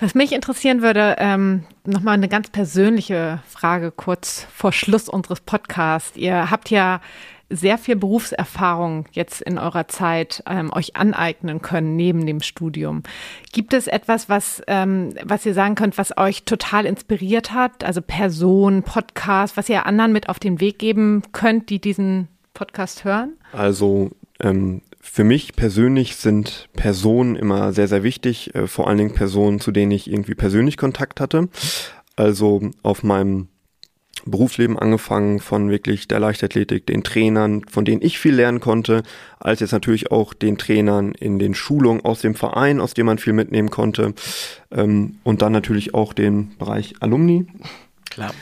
Was 0.00 0.14
mich 0.14 0.32
interessieren 0.32 0.80
würde, 0.80 1.16
ähm, 1.18 1.64
nochmal 1.84 2.14
eine 2.14 2.28
ganz 2.28 2.48
persönliche 2.48 3.40
Frage 3.46 3.90
kurz 3.90 4.46
vor 4.52 4.72
Schluss 4.72 5.10
unseres 5.10 5.40
Podcasts. 5.40 6.16
Ihr 6.16 6.50
habt 6.50 6.70
ja 6.70 7.02
sehr 7.50 7.76
viel 7.76 7.96
Berufserfahrung 7.96 9.04
jetzt 9.12 9.42
in 9.42 9.58
eurer 9.58 9.88
Zeit 9.88 10.42
ähm, 10.46 10.72
euch 10.72 10.96
aneignen 10.96 11.60
können 11.60 11.96
neben 11.96 12.24
dem 12.24 12.40
Studium. 12.40 13.02
Gibt 13.52 13.74
es 13.74 13.88
etwas, 13.88 14.28
was, 14.28 14.62
ähm, 14.68 15.14
was 15.24 15.44
ihr 15.44 15.52
sagen 15.52 15.74
könnt, 15.74 15.98
was 15.98 16.16
euch 16.16 16.44
total 16.44 16.86
inspiriert 16.86 17.52
hat? 17.52 17.84
Also 17.84 18.00
Person, 18.00 18.82
Podcast, 18.82 19.56
was 19.56 19.68
ihr 19.68 19.84
anderen 19.84 20.12
mit 20.12 20.28
auf 20.30 20.38
den 20.38 20.60
Weg 20.60 20.78
geben 20.78 21.22
könnt, 21.32 21.68
die 21.68 21.80
diesen 21.80 22.28
Podcast 22.54 23.04
hören? 23.04 23.34
Also 23.52 24.10
ähm, 24.38 24.80
für 25.00 25.24
mich 25.24 25.54
persönlich 25.54 26.16
sind 26.16 26.68
Personen 26.74 27.34
immer 27.34 27.72
sehr, 27.72 27.88
sehr 27.88 28.02
wichtig, 28.02 28.54
äh, 28.54 28.66
vor 28.66 28.86
allen 28.86 28.98
Dingen 28.98 29.14
Personen, 29.14 29.58
zu 29.58 29.72
denen 29.72 29.92
ich 29.92 30.10
irgendwie 30.10 30.34
persönlich 30.34 30.76
Kontakt 30.76 31.20
hatte. 31.20 31.48
Also 32.16 32.70
auf 32.82 33.02
meinem 33.02 33.48
Berufsleben 34.26 34.78
angefangen 34.78 35.40
von 35.40 35.70
wirklich 35.70 36.06
der 36.06 36.20
Leichtathletik, 36.20 36.86
den 36.86 37.02
Trainern, 37.02 37.64
von 37.70 37.86
denen 37.86 38.02
ich 38.02 38.18
viel 38.18 38.34
lernen 38.34 38.60
konnte, 38.60 39.02
als 39.38 39.60
jetzt 39.60 39.72
natürlich 39.72 40.10
auch 40.10 40.34
den 40.34 40.58
Trainern 40.58 41.12
in 41.12 41.38
den 41.38 41.54
Schulungen 41.54 42.04
aus 42.04 42.20
dem 42.20 42.34
Verein, 42.34 42.80
aus 42.80 42.92
dem 42.92 43.06
man 43.06 43.16
viel 43.16 43.32
mitnehmen 43.32 43.70
konnte 43.70 44.14
ähm, 44.70 45.18
und 45.22 45.40
dann 45.40 45.52
natürlich 45.52 45.94
auch 45.94 46.12
den 46.12 46.56
Bereich 46.58 46.94
Alumni. 47.00 47.46
Klar. 48.10 48.32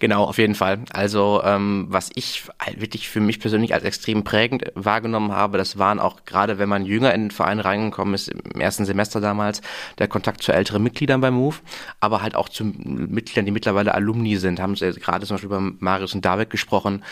Genau, 0.00 0.24
auf 0.24 0.38
jeden 0.38 0.54
Fall. 0.54 0.78
Also 0.92 1.42
ähm, 1.44 1.86
was 1.88 2.10
ich 2.14 2.44
halt 2.60 2.80
wirklich 2.80 3.08
für 3.08 3.20
mich 3.20 3.40
persönlich 3.40 3.74
als 3.74 3.82
extrem 3.82 4.22
prägend 4.22 4.70
wahrgenommen 4.74 5.32
habe, 5.32 5.58
das 5.58 5.76
waren 5.76 5.98
auch 5.98 6.24
gerade, 6.24 6.58
wenn 6.58 6.68
man 6.68 6.86
jünger 6.86 7.12
in 7.14 7.22
den 7.22 7.30
Verein 7.32 7.58
reingekommen 7.58 8.14
ist, 8.14 8.28
im 8.28 8.60
ersten 8.60 8.84
Semester 8.84 9.20
damals, 9.20 9.60
der 9.98 10.06
Kontakt 10.06 10.42
zu 10.42 10.52
älteren 10.52 10.84
Mitgliedern 10.84 11.20
beim 11.20 11.34
Move, 11.34 11.56
aber 11.98 12.22
halt 12.22 12.36
auch 12.36 12.48
zu 12.48 12.64
Mitgliedern, 12.64 13.44
die 13.44 13.50
mittlerweile 13.50 13.94
Alumni 13.94 14.36
sind. 14.36 14.60
Haben 14.60 14.76
sie 14.76 14.92
gerade 14.92 15.26
zum 15.26 15.34
Beispiel 15.34 15.48
über 15.48 15.60
Marius 15.80 16.14
und 16.14 16.24
David 16.24 16.50
gesprochen 16.50 17.02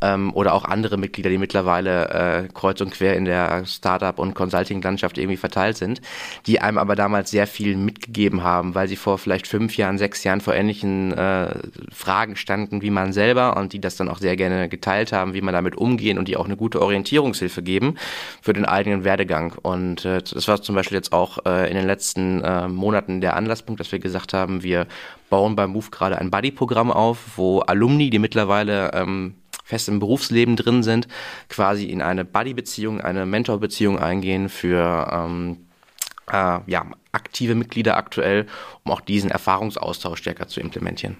ähm, 0.00 0.32
oder 0.32 0.54
auch 0.54 0.64
andere 0.64 0.98
Mitglieder, 0.98 1.30
die 1.30 1.38
mittlerweile 1.38 2.10
äh, 2.10 2.48
kreuz 2.52 2.80
und 2.80 2.92
quer 2.92 3.16
in 3.16 3.24
der 3.24 3.66
Startup- 3.66 4.20
und 4.20 4.34
Consulting-Landschaft 4.34 5.18
irgendwie 5.18 5.36
verteilt 5.36 5.76
sind, 5.76 6.00
die 6.46 6.60
einem 6.60 6.78
aber 6.78 6.94
damals 6.94 7.30
sehr 7.30 7.48
viel 7.48 7.76
mitgegeben 7.76 8.44
haben, 8.44 8.76
weil 8.76 8.86
sie 8.86 8.96
vor 8.96 9.18
vielleicht 9.18 9.48
fünf 9.48 9.76
Jahren, 9.76 9.98
sechs 9.98 10.22
Jahren 10.22 10.40
vor 10.40 10.54
ähnlichen 10.54 11.12
äh, 11.12 11.48
Fragen 11.90 12.35
standen 12.36 12.82
wie 12.82 12.90
man 12.90 13.12
selber 13.12 13.56
und 13.56 13.72
die 13.72 13.80
das 13.80 13.96
dann 13.96 14.08
auch 14.08 14.18
sehr 14.18 14.36
gerne 14.36 14.68
geteilt 14.68 15.12
haben, 15.12 15.34
wie 15.34 15.40
man 15.40 15.54
damit 15.54 15.76
umgehen 15.76 16.18
und 16.18 16.28
die 16.28 16.36
auch 16.36 16.46
eine 16.46 16.56
gute 16.56 16.80
Orientierungshilfe 16.80 17.62
geben 17.62 17.96
für 18.42 18.52
den 18.52 18.64
eigenen 18.64 19.04
Werdegang. 19.04 19.54
Und 19.62 20.04
äh, 20.04 20.22
das 20.22 20.48
war 20.48 20.60
zum 20.62 20.74
Beispiel 20.74 20.96
jetzt 20.96 21.12
auch 21.12 21.38
äh, 21.46 21.68
in 21.68 21.76
den 21.76 21.86
letzten 21.86 22.42
äh, 22.42 22.68
Monaten 22.68 23.20
der 23.20 23.36
Anlasspunkt, 23.36 23.80
dass 23.80 23.92
wir 23.92 23.98
gesagt 23.98 24.32
haben, 24.32 24.62
wir 24.62 24.86
bauen 25.30 25.56
beim 25.56 25.70
Move 25.70 25.90
gerade 25.90 26.18
ein 26.18 26.30
Buddy-Programm 26.30 26.90
auf, 26.90 27.36
wo 27.36 27.60
Alumni, 27.60 28.10
die 28.10 28.18
mittlerweile 28.18 28.92
ähm, 28.92 29.34
fest 29.64 29.88
im 29.88 29.98
Berufsleben 29.98 30.56
drin 30.56 30.82
sind, 30.82 31.08
quasi 31.48 31.86
in 31.86 32.00
eine 32.00 32.24
Buddy-Beziehung, 32.24 33.00
eine 33.00 33.26
Mentor-Beziehung 33.26 33.98
eingehen 33.98 34.48
für 34.48 35.10
ähm, 35.12 35.66
äh, 36.30 36.60
ja, 36.66 36.86
aktive 37.12 37.54
Mitglieder 37.54 37.96
aktuell, 37.96 38.46
um 38.84 38.92
auch 38.92 39.00
diesen 39.00 39.30
Erfahrungsaustausch 39.30 40.20
stärker 40.20 40.48
zu 40.48 40.60
implementieren. 40.60 41.16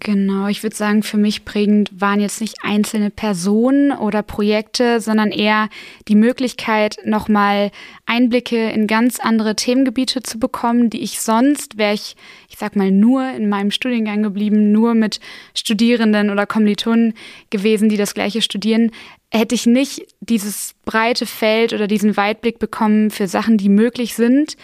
Genau, 0.00 0.48
ich 0.48 0.62
würde 0.62 0.74
sagen, 0.74 1.02
für 1.02 1.16
mich 1.16 1.44
prägend 1.44 2.00
waren 2.00 2.20
jetzt 2.20 2.40
nicht 2.40 2.56
einzelne 2.62 3.10
Personen 3.10 3.92
oder 3.92 4.22
Projekte, 4.22 5.00
sondern 5.00 5.30
eher 5.30 5.68
die 6.08 6.14
Möglichkeit, 6.14 6.96
nochmal 7.04 7.70
Einblicke 8.04 8.70
in 8.70 8.86
ganz 8.86 9.20
andere 9.20 9.54
Themengebiete 9.54 10.22
zu 10.22 10.38
bekommen, 10.38 10.90
die 10.90 11.02
ich 11.02 11.20
sonst, 11.20 11.78
wäre 11.78 11.94
ich, 11.94 12.16
ich 12.48 12.58
sag 12.58 12.74
mal, 12.74 12.90
nur 12.90 13.30
in 13.30 13.48
meinem 13.48 13.70
Studiengang 13.70 14.22
geblieben, 14.22 14.72
nur 14.72 14.94
mit 14.94 15.20
Studierenden 15.54 16.30
oder 16.30 16.46
Kommilitonen 16.46 17.14
gewesen, 17.50 17.88
die 17.88 17.96
das 17.96 18.14
gleiche 18.14 18.42
studieren, 18.42 18.90
hätte 19.30 19.54
ich 19.54 19.66
nicht 19.66 20.06
dieses 20.20 20.74
breite 20.84 21.26
Feld 21.26 21.72
oder 21.72 21.86
diesen 21.86 22.16
Weitblick 22.16 22.58
bekommen 22.58 23.10
für 23.10 23.28
Sachen, 23.28 23.56
die 23.56 23.68
möglich 23.68 24.14
sind 24.14 24.56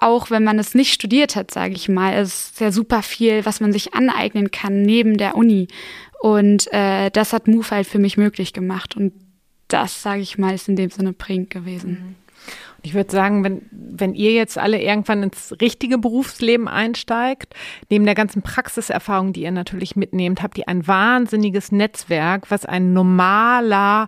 auch 0.00 0.30
wenn 0.30 0.44
man 0.44 0.58
es 0.58 0.74
nicht 0.74 0.92
studiert 0.92 1.36
hat, 1.36 1.50
sage 1.50 1.74
ich 1.74 1.88
mal, 1.88 2.14
es 2.14 2.50
ist 2.50 2.60
ja 2.60 2.70
super 2.70 3.02
viel, 3.02 3.44
was 3.44 3.60
man 3.60 3.72
sich 3.72 3.94
aneignen 3.94 4.50
kann 4.50 4.82
neben 4.82 5.16
der 5.18 5.34
Uni. 5.34 5.68
Und 6.20 6.72
äh, 6.72 7.10
das 7.10 7.32
hat 7.32 7.48
Move 7.48 7.70
halt 7.70 7.86
für 7.86 7.98
mich 7.98 8.16
möglich 8.16 8.52
gemacht. 8.52 8.96
Und 8.96 9.12
das, 9.68 10.02
sage 10.02 10.20
ich 10.20 10.38
mal, 10.38 10.54
ist 10.54 10.68
in 10.68 10.76
dem 10.76 10.90
Sinne 10.90 11.12
prägend 11.12 11.50
gewesen. 11.50 11.90
Mhm. 11.90 12.14
Ich 12.82 12.94
würde 12.94 13.10
sagen, 13.10 13.42
wenn, 13.42 13.62
wenn 13.70 14.14
ihr 14.14 14.32
jetzt 14.32 14.56
alle 14.56 14.80
irgendwann 14.80 15.24
ins 15.24 15.54
richtige 15.60 15.98
Berufsleben 15.98 16.68
einsteigt, 16.68 17.54
neben 17.90 18.04
der 18.04 18.14
ganzen 18.14 18.42
Praxiserfahrung, 18.42 19.32
die 19.32 19.42
ihr 19.42 19.50
natürlich 19.50 19.96
mitnehmt, 19.96 20.42
habt 20.42 20.56
ihr 20.58 20.68
ein 20.68 20.86
wahnsinniges 20.86 21.72
Netzwerk, 21.72 22.50
was 22.50 22.64
ein 22.64 22.92
normaler 22.92 24.06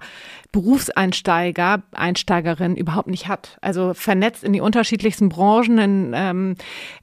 Berufseinsteiger, 0.53 1.83
Einsteigerin 1.93 2.77
überhaupt 2.77 3.09
nicht 3.09 3.29
hat. 3.29 3.59
Also 3.61 3.95
vernetzt 3.95 4.43
in 4.43 4.53
die 4.53 4.61
unterschiedlichsten 4.61 5.29
Branchen, 5.29 5.79
in 5.79 6.13
ähm, 6.15 6.55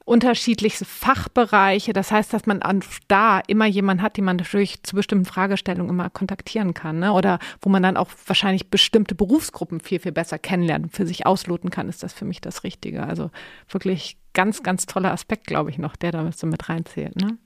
unterschiedlichste 0.04 0.84
Fachbereiche. 0.84 1.92
Das 1.92 2.10
heißt, 2.10 2.32
dass 2.32 2.46
man 2.46 2.60
da 3.08 3.40
immer 3.46 3.66
jemanden 3.66 4.02
hat, 4.02 4.18
den 4.18 4.24
man 4.24 4.36
natürlich 4.36 4.82
zu 4.82 4.94
bestimmten 4.96 5.24
Fragestellungen 5.24 5.90
immer 5.90 6.10
kontaktieren 6.10 6.74
kann. 6.74 6.98
Ne? 6.98 7.12
Oder 7.12 7.38
wo 7.62 7.70
man 7.70 7.82
dann 7.82 7.96
auch 7.96 8.10
wahrscheinlich 8.26 8.68
bestimmte 8.68 9.14
Berufsgruppen 9.14 9.80
viel, 9.80 10.00
viel 10.00 10.12
besser 10.12 10.38
kennenlernt 10.38 10.84
und 10.86 10.90
für 10.90 11.06
sich 11.06 11.24
ausloten 11.24 11.70
kann, 11.70 11.88
ist 11.88 12.02
das 12.02 12.12
für 12.12 12.26
mich 12.26 12.42
das 12.42 12.64
Richtige. 12.64 13.04
Also 13.04 13.30
wirklich 13.68 14.18
ganz, 14.34 14.62
ganz 14.62 14.86
toller 14.86 15.12
Aspekt, 15.12 15.46
glaube 15.46 15.70
ich, 15.70 15.78
noch, 15.78 15.96
der 15.96 16.12
da 16.12 16.30
so 16.32 16.46
mit 16.46 16.68
reinzählt. 16.68 17.16
Ne? 17.16 17.38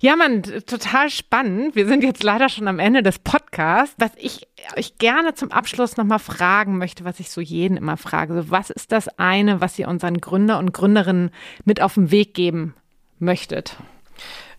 Ja, 0.00 0.14
Mann, 0.16 0.42
total 0.42 1.08
spannend. 1.10 1.74
Wir 1.74 1.86
sind 1.86 2.02
jetzt 2.02 2.22
leider 2.22 2.48
schon 2.48 2.68
am 2.68 2.78
Ende 2.78 3.02
des 3.02 3.18
Podcasts. 3.18 3.94
Was 3.98 4.10
ich 4.16 4.46
euch 4.76 4.98
gerne 4.98 5.34
zum 5.34 5.52
Abschluss 5.52 5.96
nochmal 5.96 6.18
fragen 6.18 6.78
möchte, 6.78 7.04
was 7.04 7.20
ich 7.20 7.30
so 7.30 7.40
jeden 7.40 7.76
immer 7.76 7.96
frage. 7.96 8.34
So, 8.34 8.50
was 8.50 8.70
ist 8.70 8.92
das 8.92 9.08
eine, 9.18 9.60
was 9.60 9.78
ihr 9.78 9.88
unseren 9.88 10.20
Gründer 10.20 10.58
und 10.58 10.72
Gründerinnen 10.72 11.30
mit 11.64 11.80
auf 11.80 11.94
den 11.94 12.10
Weg 12.10 12.34
geben 12.34 12.74
möchtet? 13.18 13.76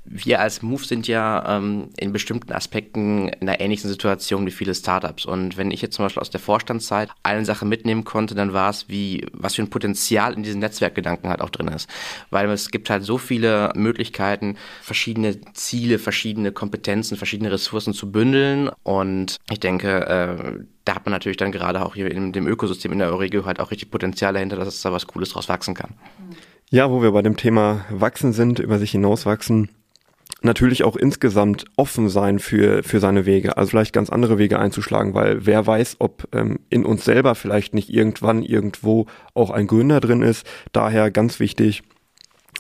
Wir 0.09 0.39
als 0.39 0.61
Move 0.61 0.83
sind 0.83 1.07
ja 1.07 1.57
ähm, 1.57 1.89
in 1.97 2.11
bestimmten 2.11 2.51
Aspekten 2.53 3.27
in 3.27 3.47
einer 3.47 3.59
ähnlichen 3.59 3.89
Situation 3.89 4.45
wie 4.45 4.51
viele 4.51 4.73
Startups. 4.73 5.25
Und 5.25 5.57
wenn 5.57 5.71
ich 5.71 5.81
jetzt 5.81 5.95
zum 5.95 6.05
Beispiel 6.05 6.21
aus 6.21 6.29
der 6.29 6.39
Vorstandszeit 6.39 7.09
eine 7.23 7.45
Sache 7.45 7.65
mitnehmen 7.65 8.03
konnte, 8.03 8.33
dann 8.33 8.53
war 8.53 8.69
es, 8.69 8.89
wie, 8.89 9.25
was 9.33 9.55
für 9.55 9.63
ein 9.63 9.69
Potenzial 9.69 10.33
in 10.33 10.43
diesen 10.43 10.59
Netzwerkgedanken 10.59 11.29
halt 11.29 11.41
auch 11.41 11.49
drin 11.49 11.67
ist. 11.67 11.89
Weil 12.29 12.49
es 12.49 12.69
gibt 12.71 12.89
halt 12.89 13.03
so 13.03 13.17
viele 13.17 13.71
Möglichkeiten, 13.75 14.57
verschiedene 14.81 15.39
Ziele, 15.53 15.99
verschiedene 15.99 16.51
Kompetenzen, 16.51 17.17
verschiedene 17.17 17.51
Ressourcen 17.51 17.93
zu 17.93 18.11
bündeln. 18.11 18.69
Und 18.83 19.37
ich 19.51 19.59
denke, 19.59 20.07
äh, 20.07 20.63
da 20.85 20.95
hat 20.95 21.05
man 21.05 21.11
natürlich 21.11 21.37
dann 21.37 21.51
gerade 21.51 21.85
auch 21.85 21.95
hier 21.95 22.09
in 22.09 22.31
dem 22.31 22.47
Ökosystem 22.47 22.93
in 22.93 22.99
der 22.99 23.11
Euregio 23.11 23.45
halt 23.45 23.59
auch 23.59 23.71
richtig 23.71 23.91
Potenzial 23.91 24.33
dahinter, 24.33 24.55
dass 24.55 24.81
da 24.81 24.93
was 24.93 25.07
Cooles 25.07 25.29
draus 25.29 25.49
wachsen 25.49 25.73
kann. 25.73 25.93
Ja, 26.69 26.91
wo 26.91 27.01
wir 27.01 27.11
bei 27.11 27.21
dem 27.21 27.37
Thema 27.37 27.85
Wachsen 27.89 28.33
sind, 28.33 28.59
über 28.59 28.77
sich 28.77 28.91
hinauswachsen, 28.91 29.69
natürlich 30.41 30.83
auch 30.83 30.95
insgesamt 30.95 31.65
offen 31.75 32.09
sein 32.09 32.39
für, 32.39 32.83
für 32.83 32.99
seine 32.99 33.25
Wege, 33.25 33.57
also 33.57 33.69
vielleicht 33.69 33.93
ganz 33.93 34.09
andere 34.09 34.37
Wege 34.37 34.59
einzuschlagen, 34.59 35.13
weil 35.13 35.45
wer 35.45 35.65
weiß, 35.65 35.97
ob 35.99 36.27
ähm, 36.33 36.59
in 36.69 36.85
uns 36.85 37.05
selber 37.05 37.35
vielleicht 37.35 37.73
nicht 37.73 37.89
irgendwann 37.89 38.43
irgendwo 38.43 39.07
auch 39.33 39.49
ein 39.49 39.67
Gründer 39.67 39.99
drin 39.99 40.21
ist. 40.21 40.45
Daher 40.71 41.11
ganz 41.11 41.39
wichtig, 41.39 41.83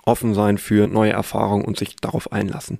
offen 0.05 0.33
sein 0.33 0.57
für 0.57 0.87
neue 0.87 1.11
Erfahrungen 1.11 1.65
und 1.65 1.77
sich 1.77 1.95
darauf 1.97 2.31
einlassen. 2.31 2.79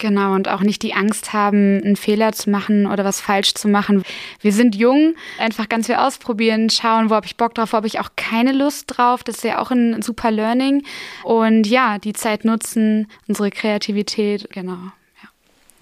Genau, 0.00 0.32
und 0.32 0.48
auch 0.48 0.62
nicht 0.62 0.82
die 0.82 0.94
Angst 0.94 1.34
haben, 1.34 1.78
einen 1.82 1.94
Fehler 1.94 2.32
zu 2.32 2.48
machen 2.48 2.86
oder 2.86 3.04
was 3.04 3.20
falsch 3.20 3.52
zu 3.52 3.68
machen. 3.68 4.02
Wir 4.40 4.52
sind 4.52 4.74
jung, 4.74 5.14
einfach 5.38 5.68
ganz 5.68 5.86
viel 5.86 5.96
ausprobieren, 5.96 6.70
schauen, 6.70 7.10
wo 7.10 7.14
habe 7.14 7.26
ich 7.26 7.36
Bock 7.36 7.54
drauf, 7.54 7.74
wo 7.74 7.76
habe 7.76 7.86
ich 7.86 8.00
auch 8.00 8.08
keine 8.16 8.52
Lust 8.52 8.86
drauf. 8.86 9.22
Das 9.22 9.36
ist 9.36 9.44
ja 9.44 9.58
auch 9.58 9.70
ein 9.70 10.00
super 10.00 10.30
Learning. 10.30 10.84
Und 11.22 11.66
ja, 11.66 11.98
die 11.98 12.14
Zeit 12.14 12.46
nutzen, 12.46 13.08
unsere 13.28 13.50
Kreativität, 13.50 14.48
genau. 14.50 14.78
Ja, 15.22 15.28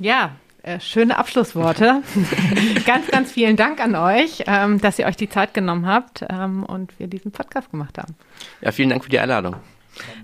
ja 0.01 0.31
äh, 0.65 0.81
schöne 0.81 1.17
Abschlussworte. 1.17 2.03
ganz, 2.87 3.07
ganz 3.07 3.31
vielen 3.31 3.55
Dank 3.55 3.81
an 3.81 3.95
euch, 3.95 4.43
ähm, 4.49 4.81
dass 4.81 4.99
ihr 4.99 5.07
euch 5.07 5.17
die 5.17 5.29
Zeit 5.29 5.55
genommen 5.55 5.87
habt 5.87 6.25
ähm, 6.29 6.65
und 6.65 6.99
wir 6.99 7.07
diesen 7.07 7.31
Podcast 7.31 7.71
gemacht 7.71 7.97
haben. 7.99 8.17
Ja, 8.63 8.73
vielen 8.73 8.89
Dank 8.89 9.05
für 9.05 9.11
die 9.11 9.21
Einladung. 9.21 9.55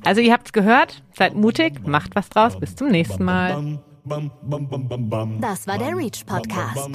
Also 0.05 0.21
ihr 0.21 0.33
habt 0.33 0.47
es 0.47 0.53
gehört, 0.53 1.03
seid 1.17 1.35
mutig, 1.35 1.87
macht 1.87 2.15
was 2.15 2.29
draus, 2.29 2.59
bis 2.59 2.77
zum 2.77 2.89
nächsten 2.89 3.25
Mal. 3.25 3.79
Das 5.41 5.67
war 5.67 5.79
der 5.79 5.97
Reach 5.97 6.27
Podcast. 6.27 6.91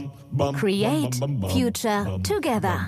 Create 0.59 1.15
Future 1.51 2.19
Together. 2.21 2.87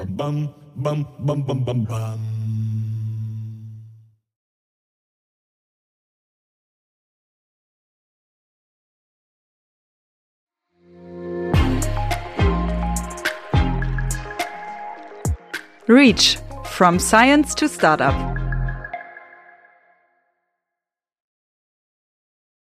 Reach 15.87 16.37
from 16.63 16.99
Science 16.99 17.53
to 17.55 17.67
Startup 17.67 18.30